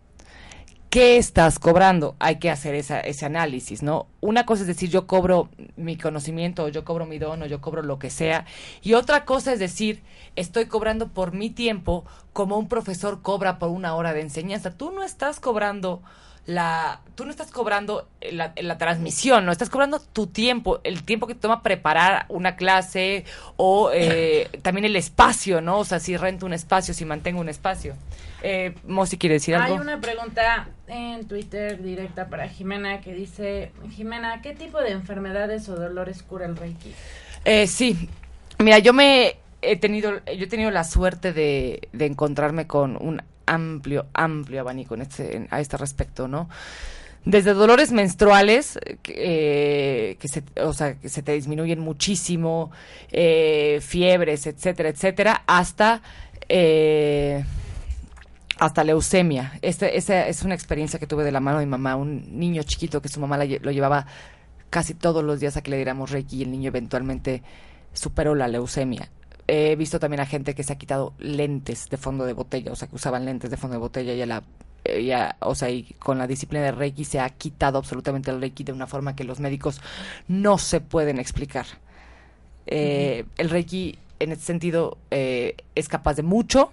¿qué 0.96 1.18
estás 1.18 1.58
cobrando? 1.58 2.16
Hay 2.20 2.36
que 2.36 2.48
hacer 2.48 2.74
esa, 2.74 3.00
ese 3.00 3.26
análisis, 3.26 3.82
¿no? 3.82 4.06
Una 4.22 4.46
cosa 4.46 4.62
es 4.62 4.66
decir, 4.66 4.88
yo 4.88 5.06
cobro 5.06 5.50
mi 5.76 5.98
conocimiento, 5.98 6.64
o 6.64 6.68
yo 6.68 6.86
cobro 6.86 7.04
mi 7.04 7.18
don, 7.18 7.42
o 7.42 7.44
yo 7.44 7.60
cobro 7.60 7.82
lo 7.82 7.98
que 7.98 8.08
sea. 8.08 8.46
Y 8.80 8.94
otra 8.94 9.26
cosa 9.26 9.52
es 9.52 9.58
decir, 9.58 10.02
estoy 10.36 10.64
cobrando 10.64 11.08
por 11.08 11.34
mi 11.34 11.50
tiempo 11.50 12.06
como 12.32 12.56
un 12.56 12.66
profesor 12.66 13.20
cobra 13.20 13.58
por 13.58 13.68
una 13.68 13.94
hora 13.94 14.14
de 14.14 14.22
enseñanza. 14.22 14.70
Tú 14.70 14.90
no 14.90 15.02
estás 15.02 15.38
cobrando 15.38 16.00
la 16.46 17.00
tú 17.16 17.24
no 17.24 17.30
estás 17.30 17.50
cobrando 17.50 18.08
la, 18.30 18.52
la 18.56 18.78
transmisión, 18.78 19.44
no 19.46 19.52
estás 19.52 19.70
cobrando 19.70 20.00
tu 20.00 20.26
tiempo, 20.26 20.80
el 20.84 21.02
tiempo 21.02 21.26
que 21.26 21.34
te 21.34 21.40
toma 21.40 21.62
preparar 21.62 22.26
una 22.28 22.56
clase 22.56 23.24
o 23.56 23.90
eh, 23.92 24.48
también 24.62 24.84
el 24.84 24.96
espacio, 24.96 25.60
¿no? 25.60 25.78
O 25.78 25.84
sea, 25.84 25.98
si 25.98 26.16
rento 26.16 26.46
un 26.46 26.52
espacio, 26.52 26.94
si 26.94 27.04
mantengo 27.04 27.40
un 27.40 27.48
espacio. 27.48 27.94
Eh, 28.42 28.74
Mosi 28.86 29.16
quiere 29.16 29.34
decir 29.34 29.54
algo. 29.56 29.74
Hay 29.74 29.80
una 29.80 30.00
pregunta 30.00 30.68
en 30.86 31.26
Twitter 31.26 31.82
directa 31.82 32.28
para 32.28 32.48
Jimena 32.48 33.00
que 33.00 33.14
dice, 33.14 33.72
Jimena, 33.90 34.42
¿qué 34.42 34.54
tipo 34.54 34.78
de 34.80 34.90
enfermedades 34.90 35.68
o 35.68 35.74
dolores 35.74 36.22
cura 36.22 36.46
el 36.46 36.56
Reiki? 36.56 36.92
Eh, 37.44 37.66
sí, 37.66 38.08
mira, 38.58 38.78
yo 38.78 38.92
me 38.92 39.38
he 39.62 39.76
tenido, 39.76 40.12
yo 40.26 40.44
he 40.44 40.48
tenido 40.48 40.70
la 40.70 40.84
suerte 40.84 41.32
de, 41.32 41.88
de 41.92 42.06
encontrarme 42.06 42.66
con 42.66 42.96
un 43.00 43.22
amplio, 43.46 44.06
amplio 44.14 44.60
abanico 44.60 44.94
en 44.94 45.02
este, 45.02 45.36
en- 45.36 45.48
a 45.50 45.60
este 45.60 45.76
respecto, 45.76 46.28
¿no? 46.28 46.48
Desde 47.24 47.54
dolores 47.54 47.90
menstruales, 47.90 48.78
eh, 49.08 50.16
que, 50.20 50.28
se, 50.28 50.44
o 50.62 50.72
sea, 50.72 50.94
que 50.94 51.08
se 51.08 51.22
te 51.22 51.32
disminuyen 51.32 51.80
muchísimo, 51.80 52.70
eh, 53.10 53.80
fiebres, 53.82 54.46
etcétera, 54.46 54.90
etcétera, 54.90 55.42
hasta 55.46 56.02
eh, 56.48 57.44
hasta 58.58 58.84
leucemia. 58.84 59.58
Este, 59.62 59.96
esa 59.98 60.28
es 60.28 60.42
una 60.42 60.54
experiencia 60.54 60.98
que 60.98 61.06
tuve 61.06 61.24
de 61.24 61.32
la 61.32 61.40
mano 61.40 61.58
de 61.58 61.66
mi 61.66 61.70
mamá, 61.70 61.96
un 61.96 62.38
niño 62.38 62.62
chiquito 62.62 63.02
que 63.02 63.08
su 63.08 63.20
mamá 63.20 63.36
la 63.36 63.44
lo 63.44 63.70
llevaba 63.70 64.06
casi 64.70 64.94
todos 64.94 65.22
los 65.24 65.40
días 65.40 65.56
a 65.56 65.62
que 65.62 65.70
le 65.70 65.76
diéramos 65.76 66.10
Reiki 66.10 66.38
y 66.38 66.42
el 66.42 66.50
niño 66.50 66.68
eventualmente 66.68 67.42
superó 67.92 68.34
la 68.34 68.48
leucemia. 68.48 69.10
He 69.48 69.76
visto 69.76 70.00
también 70.00 70.20
a 70.20 70.26
gente 70.26 70.54
que 70.54 70.62
se 70.62 70.72
ha 70.72 70.76
quitado 70.76 71.14
lentes 71.18 71.88
de 71.88 71.96
fondo 71.96 72.24
de 72.24 72.32
botella, 72.32 72.72
o 72.72 72.76
sea, 72.76 72.88
que 72.88 72.96
usaban 72.96 73.24
lentes 73.24 73.50
de 73.50 73.56
fondo 73.56 73.74
de 73.74 73.80
botella 73.80 74.12
y 74.12 74.22
a 74.22 74.26
la 74.26 74.42
ya, 75.04 75.36
o 75.40 75.54
sea, 75.54 75.70
y 75.70 75.82
con 75.98 76.18
la 76.18 76.26
disciplina 76.26 76.64
de 76.64 76.72
Reiki 76.72 77.04
se 77.04 77.20
ha 77.20 77.28
quitado 77.30 77.78
absolutamente 77.78 78.30
el 78.30 78.40
Reiki 78.40 78.64
de 78.64 78.72
una 78.72 78.86
forma 78.86 79.16
que 79.16 79.24
los 79.24 79.40
médicos 79.40 79.80
no 80.28 80.58
se 80.58 80.80
pueden 80.80 81.18
explicar. 81.18 81.66
Eh, 82.66 83.24
El 83.36 83.50
Reiki, 83.50 83.98
en 84.18 84.32
ese 84.32 84.42
sentido, 84.42 84.98
eh, 85.10 85.56
es 85.74 85.88
capaz 85.88 86.14
de 86.14 86.22
mucho, 86.22 86.72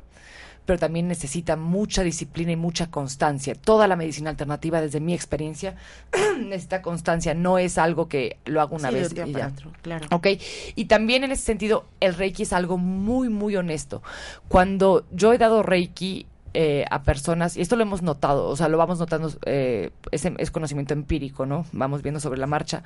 pero 0.65 0.79
también 0.79 1.07
necesita 1.07 1.55
mucha 1.55 2.03
disciplina 2.03 2.51
y 2.51 2.55
mucha 2.55 2.89
constancia. 2.89 3.55
Toda 3.55 3.87
la 3.87 3.95
medicina 3.95 4.29
alternativa, 4.29 4.81
desde 4.81 4.99
mi 4.99 5.13
experiencia, 5.13 5.75
necesita 6.39 6.81
constancia. 6.81 7.33
No 7.33 7.57
es 7.57 7.77
algo 7.77 8.07
que 8.07 8.37
lo 8.45 8.61
hago 8.61 8.75
una 8.75 8.89
Sí, 8.89 8.95
vez 8.95 9.13
y 9.13 9.33
ya. 9.33 9.47
otro, 9.47 9.71
claro. 9.81 10.07
Ok, 10.11 10.27
y 10.75 10.85
también 10.85 11.23
en 11.23 11.31
ese 11.31 11.43
sentido, 11.43 11.85
el 11.99 12.13
Reiki 12.15 12.43
es 12.43 12.53
algo 12.53 12.77
muy, 12.77 13.29
muy 13.29 13.55
honesto. 13.55 14.01
Cuando 14.47 15.05
yo 15.11 15.33
he 15.33 15.37
dado 15.37 15.63
Reiki 15.63 16.27
eh, 16.53 16.85
a 16.91 17.01
personas, 17.03 17.57
y 17.57 17.61
esto 17.61 17.75
lo 17.75 17.81
hemos 17.81 18.01
notado, 18.03 18.47
o 18.47 18.55
sea, 18.55 18.67
lo 18.67 18.77
vamos 18.77 18.99
notando, 18.99 19.31
eh, 19.45 19.89
es, 20.11 20.23
es 20.37 20.51
conocimiento 20.51 20.93
empírico, 20.93 21.45
¿no? 21.45 21.65
Vamos 21.71 22.03
viendo 22.03 22.19
sobre 22.19 22.39
la 22.39 22.47
marcha. 22.47 22.83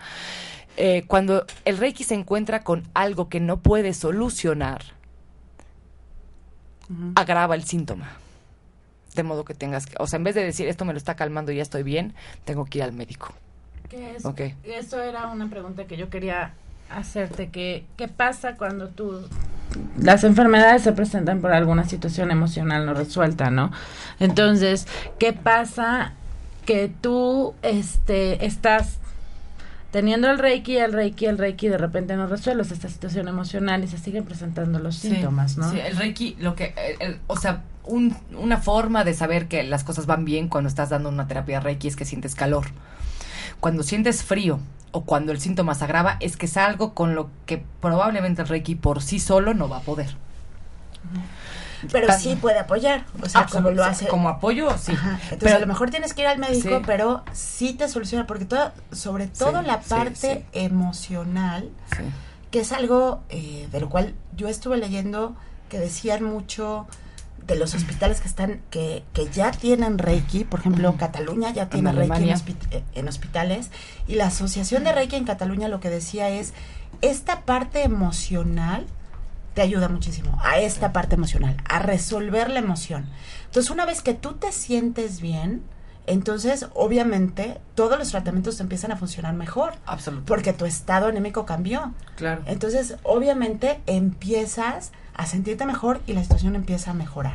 Eh, 0.78 1.04
cuando 1.08 1.46
el 1.66 1.78
Reiki 1.78 2.04
se 2.04 2.14
encuentra 2.16 2.64
con 2.64 2.84
algo 2.94 3.30
que 3.30 3.40
no 3.40 3.58
puede 3.60 3.94
solucionar, 3.94 4.84
agrava 7.16 7.56
el 7.56 7.64
síntoma. 7.64 8.10
De 9.16 9.24
modo 9.24 9.46
que 9.46 9.54
tengas 9.54 9.86
que, 9.86 9.96
o 10.00 10.08
sea, 10.08 10.18
en 10.18 10.24
vez 10.24 10.36
de 10.36 10.44
decir 10.44 10.68
esto 10.68 10.86
me 10.86 10.94
lo 10.94 10.98
está 10.98 11.16
calmando 11.16 11.52
y 11.52 11.58
ya 11.58 11.64
estoy 11.64 11.84
bien, 11.84 12.14
tengo 12.46 12.66
que 12.66 12.80
ir 12.80 12.84
al 12.84 12.94
médico. 12.94 13.34
¿Qué 13.90 14.16
es? 14.16 14.26
Ok. 14.26 14.42
Eso 14.64 15.02
era 15.02 15.28
una 15.28 15.50
pregunta 15.50 15.86
que 15.86 15.98
yo 15.98 16.10
quería 16.10 16.54
hacerte, 16.90 17.50
que 17.50 17.86
¿qué 17.98 18.08
pasa 18.08 18.56
cuando 18.56 18.90
tú 18.90 19.28
las 19.98 20.24
enfermedades 20.24 20.84
se 20.84 20.94
presentan 20.94 21.42
por 21.42 21.52
alguna 21.52 21.84
situación 21.84 22.32
emocional 22.32 22.86
no 22.86 22.94
resuelta, 22.94 23.50
¿no? 23.50 23.72
Entonces, 24.20 24.88
¿qué 25.20 25.34
pasa 25.34 26.14
que 26.66 26.90
tú 26.90 27.54
este 27.62 28.46
estás 28.46 29.00
teniendo 29.92 30.30
el 30.30 30.38
Reiki, 30.40 30.78
el 30.78 30.94
Reiki, 30.94 31.26
el 31.26 31.38
Reiki, 31.38 31.68
de 31.70 31.78
repente 31.78 32.16
no 32.16 32.28
resuelves 32.28 32.72
esta 32.72 32.90
situación 32.90 33.28
emocional 33.28 33.84
y 33.84 33.88
se 33.88 33.98
siguen 33.98 34.26
presentando 34.26 34.80
los 34.80 34.96
Sí, 34.96 35.10
síntomas, 35.10 35.58
¿no? 35.58 35.72
Sí, 35.72 35.80
el 35.80 35.96
Reiki, 35.98 36.36
lo 36.40 36.56
que, 36.56 36.74
el- 37.00 37.02
el- 37.14 37.20
o 37.28 37.38
sea, 37.38 37.64
un- 37.84 38.16
una 38.38 38.58
forma 38.58 39.04
de 39.04 39.14
saber 39.14 39.48
que 39.48 39.64
las 39.64 39.84
cosas 39.84 40.06
van 40.06 40.26
bien 40.26 40.50
cuando 40.50 40.68
estás 40.68 40.90
dando 40.90 41.10
una 41.10 41.28
terapia 41.28 41.60
Reiki 41.62 41.88
es 41.88 41.96
que 41.96 42.06
sientes 42.06 42.36
calor. 42.36 42.66
Cuando 43.60 43.82
sientes 43.84 44.24
frío 44.24 44.60
o 44.92 45.04
cuando 45.06 45.32
el 45.32 45.40
síntoma 45.40 45.74
se 45.74 45.86
agrava 45.86 46.18
es 46.20 46.38
que 46.38 46.46
es 46.48 46.58
algo 46.58 46.94
con 46.94 47.16
lo 47.16 47.30
que 47.46 47.64
probablemente 47.82 48.42
el 48.42 48.48
Reiki 48.48 48.76
por 48.76 49.02
sí 49.02 49.20
solo 49.20 49.54
no 49.54 49.70
va 49.70 49.78
a 49.78 49.82
poder. 49.82 50.16
Pero 51.92 52.12
sí 52.18 52.36
puede 52.36 52.60
apoyar, 52.60 53.06
o 53.22 53.30
sea, 53.30 53.46
como 53.46 53.72
lo 53.72 53.84
hace. 53.84 54.08
Como 54.08 54.30
apoyo, 54.30 54.70
sí. 54.78 54.92
Ajá, 54.94 55.12
Entonces 55.24 55.40
Pero- 55.40 55.56
a 55.56 55.60
lo 55.60 55.68
mejor 55.68 55.90
tienes 55.90 56.14
que 56.14 56.22
ir 56.22 56.28
al 56.28 56.40
médico, 56.40 56.78
Sí. 56.78 56.84
pero 56.86 57.24
sí 57.34 57.74
te 57.74 57.88
soluciona, 57.88 58.26
porque 58.28 58.46
todo, 58.46 58.72
sobre 58.92 59.28
todo 59.28 59.60
Sí, 59.62 59.68
la 59.68 59.82
sí, 59.82 59.90
parte 59.90 60.46
emocional, 60.54 61.70
que 62.52 62.60
es 62.62 62.72
algo 62.72 63.22
eh, 63.30 63.68
de 63.72 63.80
lo 63.80 63.90
cual 63.90 64.16
yo 64.36 64.48
estuve 64.48 64.78
leyendo 64.78 65.36
que 65.70 65.80
decían 65.80 66.24
mucho 66.24 66.88
de 67.46 67.56
los 67.56 67.74
hospitales 67.76 68.20
que 68.22 68.28
están 68.28 68.62
que, 68.72 69.04
que 69.14 69.30
ya 69.30 69.52
tienen 69.52 69.98
Reiki, 69.98 70.44
por 70.44 70.60
ejemplo, 70.60 70.96
Cataluña 70.98 71.52
ya 71.52 71.70
tiene 71.70 71.92
Reiki 71.94 72.24
en, 72.30 72.36
hospi- 72.36 72.56
eh, 72.72 72.84
en 72.96 73.08
hospitales 73.08 73.70
y 74.08 74.16
la 74.16 74.28
Asociación 74.28 74.84
de 74.84 74.92
Reiki 74.92 75.16
en 75.16 75.24
Cataluña 75.26 75.68
lo 75.70 75.80
que 75.80 75.90
decía 75.90 76.30
es 76.30 76.54
esta 77.02 77.42
parte 77.42 77.84
emocional 77.84 78.86
te 79.58 79.64
ayuda 79.64 79.90
muchísimo 79.90 80.38
a 80.44 80.60
esta 80.60 80.94
parte 80.94 81.16
emocional, 81.16 81.58
a 81.68 81.80
resolver 81.80 82.48
la 82.52 82.60
emoción. 82.60 83.10
Entonces, 83.46 83.72
una 83.72 83.88
vez 83.88 84.04
que 84.04 84.14
tú 84.14 84.34
te 84.34 84.52
sientes 84.52 85.20
bien, 85.20 85.64
entonces, 86.06 86.68
obviamente, 86.76 87.58
todos 87.74 87.98
los 87.98 88.12
tratamientos 88.12 88.58
te 88.58 88.62
empiezan 88.64 88.92
a 88.92 88.98
funcionar 88.98 89.34
mejor. 89.34 89.74
Absolutamente. 89.88 90.28
Porque 90.28 90.54
tu 90.54 90.66
estado 90.68 91.08
anémico 91.08 91.48
cambió. 91.48 91.92
Claro. 92.18 92.44
Entonces, 92.46 92.98
obviamente, 93.02 93.82
empiezas 93.88 94.92
a 95.16 95.26
sentirte 95.26 95.66
mejor 95.66 96.02
y 96.06 96.14
la 96.14 96.22
situación 96.22 96.56
empieza 96.56 96.92
a 96.92 96.94
mejorar. 96.94 97.34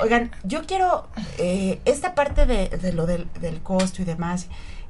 Oigan, 0.00 0.30
yo 0.44 0.64
quiero 0.64 1.08
eh, 1.38 1.80
esta 1.86 2.14
parte 2.14 2.46
de, 2.46 2.68
de 2.68 2.92
lo 2.92 3.04
del, 3.06 3.26
del 3.40 3.60
costo 3.62 4.00
y 4.02 4.04
demás. 4.04 4.46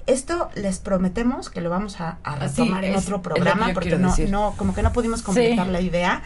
Esto 0.07 0.49
les 0.55 0.79
prometemos 0.79 1.51
que 1.51 1.61
lo 1.61 1.69
vamos 1.69 2.01
a, 2.01 2.17
a 2.25 2.33
Así 2.35 2.63
retomar 2.63 2.83
en 2.85 2.95
es, 2.95 3.03
otro 3.05 3.21
programa 3.21 3.73
porque 3.75 3.97
no, 3.99 4.09
decir. 4.09 4.31
no, 4.31 4.55
como 4.57 4.75
que 4.75 4.83
no 4.83 4.91
pudimos 4.93 5.21
completar 5.21 5.67
Sí. 5.67 5.73
la 5.73 5.83
idea. 5.83 6.23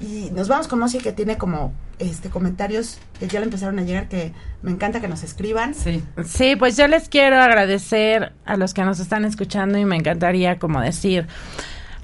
Y 0.00 0.30
nos 0.32 0.48
vamos 0.48 0.68
con 0.68 0.78
Mosi 0.78 0.98
que 0.98 1.12
tiene 1.12 1.38
como 1.38 1.72
este 1.98 2.28
comentarios 2.28 2.98
que 3.18 3.28
ya 3.28 3.40
le 3.40 3.46
empezaron 3.46 3.78
a 3.78 3.82
llegar 3.82 4.08
que 4.08 4.32
me 4.62 4.70
encanta 4.70 5.00
que 5.00 5.08
nos 5.08 5.22
escriban. 5.22 5.74
Sí. 5.74 6.02
Sí, 6.24 6.56
pues 6.56 6.76
yo 6.76 6.86
les 6.86 7.08
quiero 7.08 7.40
agradecer 7.40 8.32
a 8.44 8.56
los 8.56 8.74
que 8.74 8.82
nos 8.82 9.00
están 9.00 9.24
escuchando 9.24 9.78
y 9.78 9.84
me 9.84 9.96
encantaría 9.96 10.58
como 10.58 10.80
decir 10.80 11.26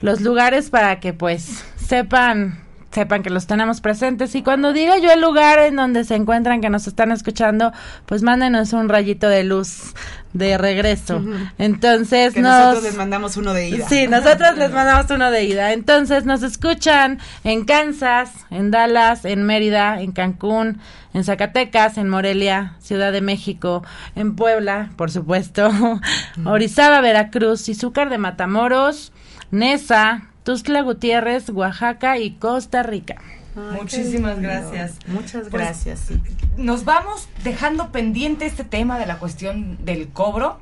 los 0.01 0.21
lugares 0.21 0.71
para 0.71 1.01
que 1.01 1.13
pues 1.13 1.65
sepan 1.77 2.63
sepan 2.93 3.23
que 3.23 3.31
los 3.31 3.47
tenemos 3.47 3.81
presentes 3.81 4.35
y 4.35 4.43
cuando 4.43 4.73
diga 4.73 4.99
yo 4.99 5.11
el 5.11 5.21
lugar 5.21 5.59
en 5.61 5.77
donde 5.77 6.05
se 6.05 6.15
encuentran 6.15 6.61
que 6.61 6.69
nos 6.69 6.87
están 6.87 7.11
escuchando, 7.11 7.73
pues 8.07 8.23
mándenos 8.23 8.75
un 8.75 8.89
rayito 8.89 9.29
de 9.29 9.45
luz 9.45 9.95
de 10.33 10.57
regreso. 10.59 11.23
Entonces 11.59 12.35
Que 12.35 12.41
nos 12.41 12.53
nosotros 12.53 12.85
les 12.85 12.97
mandamos 12.97 13.37
uno 13.37 13.53
de 13.53 13.69
ida. 13.69 13.89
Sí, 13.89 14.07
nosotros 14.07 14.57
les 14.57 14.71
mandamos 14.73 15.11
uno 15.11 15.31
de 15.31 15.45
ida. 15.45 15.73
Entonces 15.73 16.25
nos 16.25 16.43
escuchan 16.43 17.19
en 17.45 17.65
Kansas, 17.65 18.31
en 18.51 18.71
Dallas, 18.71 19.25
en 19.25 19.45
Mérida, 19.45 20.01
en 20.01 20.13
Cancún, 20.13 20.81
en 21.15 21.25
Zacatecas, 21.25 21.99
en 21.99 22.09
Morelia, 22.09 22.77
Ciudad 22.81 23.13
de 23.13 23.21
México, 23.21 23.85
en 24.15 24.35
Puebla, 24.35 24.91
por 24.97 25.11
supuesto, 25.11 25.71
Orizaba, 26.45 27.01
Veracruz, 27.01 27.69
Izúcar 27.69 28.09
de 28.11 28.19
Matamoros, 28.19 29.13
Nesa, 29.51 30.29
Tuxtla 30.45 30.81
Gutiérrez, 30.83 31.51
Oaxaca 31.51 32.19
y 32.19 32.33
Costa 32.33 32.83
Rica. 32.83 33.17
Ay, 33.57 33.79
Muchísimas 33.81 34.41
gracias. 34.41 34.95
Muchas 35.07 35.49
Pues, 35.49 35.53
gracias. 35.53 36.01
sí. 36.09 36.21
Nos 36.57 36.85
vamos 36.85 37.29
dejando 37.45 37.93
pendiente 37.93 38.47
este 38.47 38.65
tema 38.65 38.99
de 38.99 39.07
la 39.07 39.19
cuestión 39.19 39.85
del 39.85 40.09
cobro. 40.09 40.59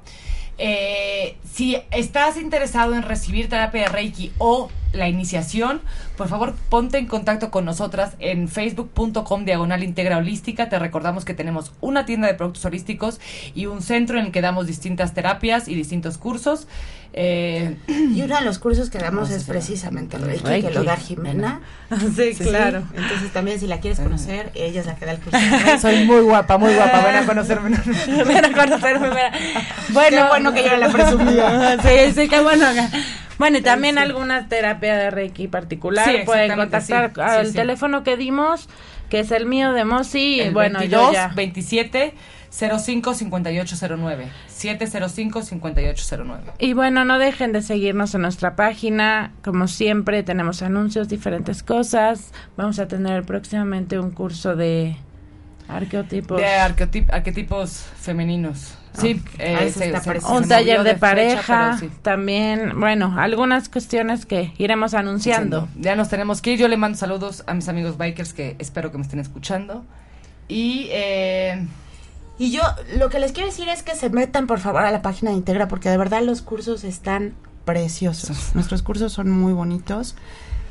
Eh, 0.63 1.37
si 1.51 1.79
estás 1.91 2.37
interesado 2.37 2.95
en 2.95 3.03
recibir 3.03 3.49
terapia 3.49 3.83
de 3.83 3.89
Reiki 3.89 4.33
o 4.37 4.69
la 4.93 5.09
iniciación, 5.09 5.81
por 6.19 6.29
favor 6.29 6.55
ponte 6.69 6.99
en 6.99 7.07
contacto 7.07 7.51
con 7.51 7.65
nosotras 7.65 8.15
en 8.19 8.47
facebook.com 8.49 9.45
diagonal 9.47 9.83
integra 9.83 10.19
holística. 10.19 10.69
Te 10.69 10.79
recordamos 10.79 11.25
que 11.25 11.33
tenemos 11.33 11.73
una 11.81 12.05
tienda 12.05 12.27
de 12.29 12.35
productos 12.35 12.65
holísticos 12.67 13.21
y 13.55 13.67
un 13.67 13.81
centro 13.81 14.19
en 14.19 14.27
el 14.27 14.33
que 14.33 14.43
damos 14.43 14.67
distintas 14.67 15.15
terapias 15.15 15.67
y 15.67 15.75
distintos 15.75 16.19
cursos. 16.19 16.67
Eh, 17.13 17.77
Y 17.89 18.23
uno 18.23 18.37
de 18.39 18.45
los 18.45 18.59
cursos 18.59 18.91
que 18.91 18.99
damos 18.99 19.29
No, 19.31 19.35
es 19.35 19.43
sí, 19.43 19.47
sí. 19.47 19.51
precisamente 19.51 20.17
el 20.17 20.23
Reiki, 20.23 20.45
Reiki. 20.45 20.69
que 20.69 20.75
lo 20.75 20.85
da 20.85 20.97
Jimena. 20.97 21.61
Sí, 22.17 22.35
claro. 22.39 22.83
Entonces 22.95 23.33
también 23.33 23.59
si 23.61 23.67
la 23.67 23.81
quieres 23.81 23.99
conocer, 24.01 24.51
ella 24.55 24.81
es 24.81 24.87
la 24.87 24.95
que 24.97 25.07
da 25.07 25.13
el 25.13 25.19
curso. 25.19 25.39
soy 25.81 26.05
muy 26.05 26.21
guapa, 26.21 26.57
muy 26.59 26.73
guapa. 26.75 27.05
Ven 27.05 27.17
a 27.17 27.27
conocerme. 27.27 27.71
Ven 28.27 28.45
a 28.45 28.53
conocerme, 28.53 29.09
mira. 29.09 29.33
Bueno, 29.91 30.17
Qué 30.23 30.29
bueno 30.29 30.53
que 30.53 30.61
yo 30.61 30.67
era 30.69 30.79
la 30.79 30.89
presumida. 30.91 31.83
sí, 31.83 32.13
sí, 32.15 32.29
qué 32.29 32.41
bueno. 32.41 32.67
Bueno, 33.39 33.57
y 33.59 33.63
también 33.63 33.97
alguna 33.99 34.49
terapia 34.49 34.97
de 34.97 35.11
Reiki 35.11 35.49
particular. 35.49 36.05
Sí, 36.09 36.19
Pueden 36.27 36.55
contactar 36.57 37.09
sí, 37.09 37.15
sí, 37.15 37.21
al 37.23 37.47
sí. 37.49 37.53
teléfono 37.55 38.03
que 38.05 38.17
dimos, 38.19 38.69
que 39.09 39.21
es 39.21 39.31
el 39.31 39.47
mío 39.47 39.73
de 39.73 39.85
Mosi. 39.87 40.41
El 40.41 40.53
bueno, 40.53 40.79
22 40.81 41.07
yo 41.07 41.13
ya. 41.15 41.29
27 41.35 42.15
05 42.51 43.15
5809 43.15 44.29
705 44.49 45.43
5809 45.43 46.53
Y 46.59 46.73
bueno, 46.73 47.05
no 47.05 47.19
dejen 47.19 47.53
de 47.53 47.63
seguirnos 47.63 48.15
en 48.15 48.23
nuestra 48.23 48.57
página. 48.57 49.33
Como 49.45 49.69
siempre, 49.69 50.23
tenemos 50.23 50.61
anuncios, 50.63 51.09
diferentes 51.09 51.63
cosas. 51.63 52.33
Vamos 52.57 52.79
a 52.79 52.89
tener 52.89 53.23
próximamente 53.25 53.99
un 53.99 54.11
curso 54.11 54.57
de 54.57 54.97
arqueotipos. 55.69 56.39
de 56.39 56.47
arqueotip- 56.47 57.13
arquetipos 57.13 57.85
femeninos. 58.01 58.75
Sí, 58.95 59.23
eh, 59.39 59.57
Ah, 59.57 59.65
se- 59.71 60.01
se- 60.01 60.27
un 60.33 60.43
se 60.43 60.49
taller 60.49 60.83
de, 60.83 60.91
fecha, 60.95 60.99
pareja, 61.01 61.77
sí. 61.79 61.89
también, 62.03 62.73
bueno, 62.81 63.15
algunas 63.21 63.69
cuestiones 63.69 64.27
que 64.27 64.53
iremos 64.59 64.95
anunciando. 64.95 65.69
Ya 65.79 65.95
nos 65.95 66.09
tenemos 66.09 66.43
que 66.43 66.55
ir. 66.55 66.59
Yo 66.59 66.67
le 66.67 66.77
mando 66.77 66.99
saludos 66.99 67.45
a 67.47 67.55
mis 67.55 67.69
amigos 67.69 67.97
bikers 67.97 68.33
que 68.33 68.57
espero 68.59 68.91
que 68.91 68.99
me 68.99 69.05
estén 69.05 69.21
escuchando. 69.21 69.85
Y 70.49 70.89
eh, 70.91 71.65
Y 72.41 72.53
yo 72.53 72.63
lo 72.97 73.11
que 73.11 73.21
les 73.21 73.33
quiero 73.33 73.51
decir 73.51 73.69
es 73.69 73.83
que 73.83 73.95
se 73.95 74.09
metan 74.09 74.47
por 74.47 74.61
favor 74.61 74.83
a 74.83 74.91
la 74.91 75.03
página 75.03 75.31
de 75.31 75.37
Integra 75.37 75.69
porque 75.69 75.91
de 75.91 75.99
verdad 75.99 76.23
los 76.23 76.41
cursos 76.41 76.85
están 76.85 77.35
preciosos. 77.67 78.55
Nuestros 78.55 78.83
cursos 78.83 79.13
son 79.13 79.31
muy 79.31 79.53
bonitos. 79.53 80.17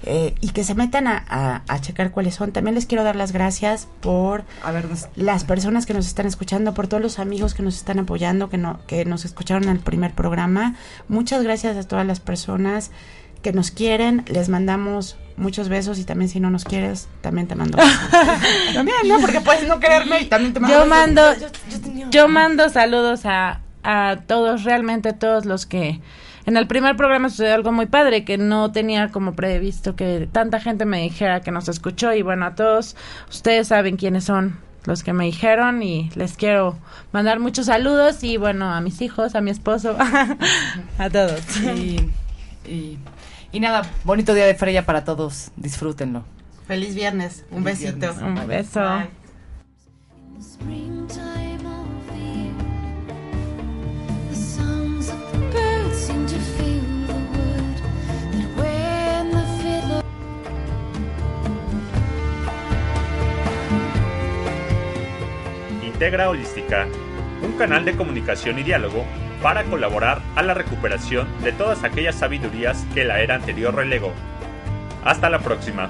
eh, 0.04 0.34
y 0.40 0.52
que 0.52 0.64
se 0.64 0.76
metan 0.76 1.08
a, 1.08 1.26
a- 1.28 1.62
a 1.68 1.82
checar 1.82 2.12
cuáles 2.12 2.34
son. 2.34 2.54
También 2.54 2.74
les 2.74 2.86
quiero 2.86 3.04
dar 3.04 3.18
las 3.18 3.34
gracias 3.34 3.88
por 4.00 4.46
a 4.64 4.72
ver, 4.72 4.86
nos- 4.90 5.10
las 5.18 5.44
personas 5.44 5.86
que 5.86 5.94
nos 5.94 6.08
están 6.08 6.26
escuchando, 6.26 6.74
por 6.74 6.88
todos 6.88 7.04
los 7.04 7.20
amigos 7.20 7.54
que 7.54 7.64
nos 7.64 7.76
están 7.76 8.00
apoyando, 8.00 8.50
que, 8.50 8.58
no, 8.58 8.80
que 8.88 9.04
nos 9.04 9.26
escucharon 9.26 9.66
en 9.66 9.72
el 9.72 9.80
primer 9.80 10.14
programa. 10.14 10.76
Muchas 11.10 11.44
gracias 11.44 11.76
a 11.76 11.84
todas 11.86 12.08
las 12.08 12.22
personas 12.22 12.92
que 13.42 13.54
nos 13.54 13.72
quieren. 13.72 14.24
Les 14.28 14.50
mandamos 14.50 15.18
muchos 15.38 15.70
besos 15.70 16.00
y 16.00 16.04
también 16.04 16.30
si 16.30 16.40
no 16.40 16.50
nos 16.50 16.66
quieres, 16.66 17.08
también 17.22 17.48
te 17.48 17.56
mando 17.56 17.78
besos. 17.80 18.74
también, 18.74 18.98
¿no? 19.08 19.20
Porque 19.20 19.40
puedes 19.42 19.68
no 19.68 19.80
quererme 19.80 20.22
y 20.22 20.26
también 20.26 20.54
te 20.54 20.60
mando 20.60 20.78
Yo 20.78 20.86
mando, 20.86 21.34
Yo- 21.36 21.48
yo 21.48 22.10
yo 22.10 22.28
mando 22.28 22.70
saludos 22.70 23.22
a, 23.26 23.62
a 23.84 24.18
todos, 24.28 24.64
realmente 24.64 25.14
todos 25.14 25.46
los 25.46 25.66
que... 25.66 26.02
En 26.46 26.58
el 26.58 26.66
primer 26.68 26.96
programa 26.98 27.30
sucedió 27.30 27.54
algo 27.54 27.72
muy 27.72 27.86
padre, 27.86 28.26
que 28.26 28.38
no 28.40 28.72
tenía 28.72 29.10
como 29.10 29.34
previsto 29.34 29.96
que 29.96 30.28
tanta 30.32 30.60
gente 30.60 30.84
me 30.86 31.02
dijera 31.04 31.42
que 31.42 31.52
nos 31.52 31.70
escuchó 31.70 32.14
y 32.16 32.24
bueno, 32.24 32.46
a 32.48 32.56
todos 32.56 32.96
ustedes 33.30 33.68
saben 33.68 33.98
quiénes 33.98 34.24
son 34.24 34.58
los 34.86 35.04
que 35.04 35.14
me 35.14 35.26
dijeron 35.26 35.84
y 35.84 36.10
les 36.16 36.38
quiero 36.38 36.76
mandar 37.12 37.40
muchos 37.40 37.68
saludos 37.68 38.24
y 38.24 38.38
bueno, 38.38 38.74
a 38.74 38.82
mis 38.82 39.00
hijos, 39.02 39.36
a 39.36 39.42
mi 39.42 39.52
esposo, 39.52 39.96
a 40.98 41.10
todos. 41.12 41.42
y, 41.62 42.10
y, 42.68 42.98
y 43.52 43.60
nada, 43.60 43.84
bonito 44.04 44.34
día 44.34 44.46
de 44.46 44.56
Freya 44.56 44.86
para 44.86 45.04
todos. 45.04 45.52
Disfrútenlo. 45.56 46.24
Feliz 46.68 46.94
viernes. 46.96 47.46
Un 47.52 47.64
Feliz 47.64 47.80
besito. 47.82 48.00
viernes. 48.14 48.22
Un 48.22 48.48
beso. 48.48 48.80
Bye. 48.82 49.10
Integra 65.84 66.30
Holística, 66.30 66.88
un 67.44 67.54
canal 67.58 67.84
de 67.84 67.96
comunicación 67.96 68.58
y 68.60 68.64
diálogo 68.64 69.04
para 69.42 69.64
colaborar 69.64 70.22
a 70.36 70.44
la 70.44 70.54
recuperación 70.54 71.28
de 71.44 71.52
todas 71.52 71.84
aquellas 71.84 72.16
sabidurías 72.16 72.86
que 72.94 73.06
la 73.06 73.22
era 73.22 73.36
anterior 73.36 73.76
relegó. 73.76 74.14
Hasta 75.04 75.30
la 75.30 75.40
próxima. 75.40 75.90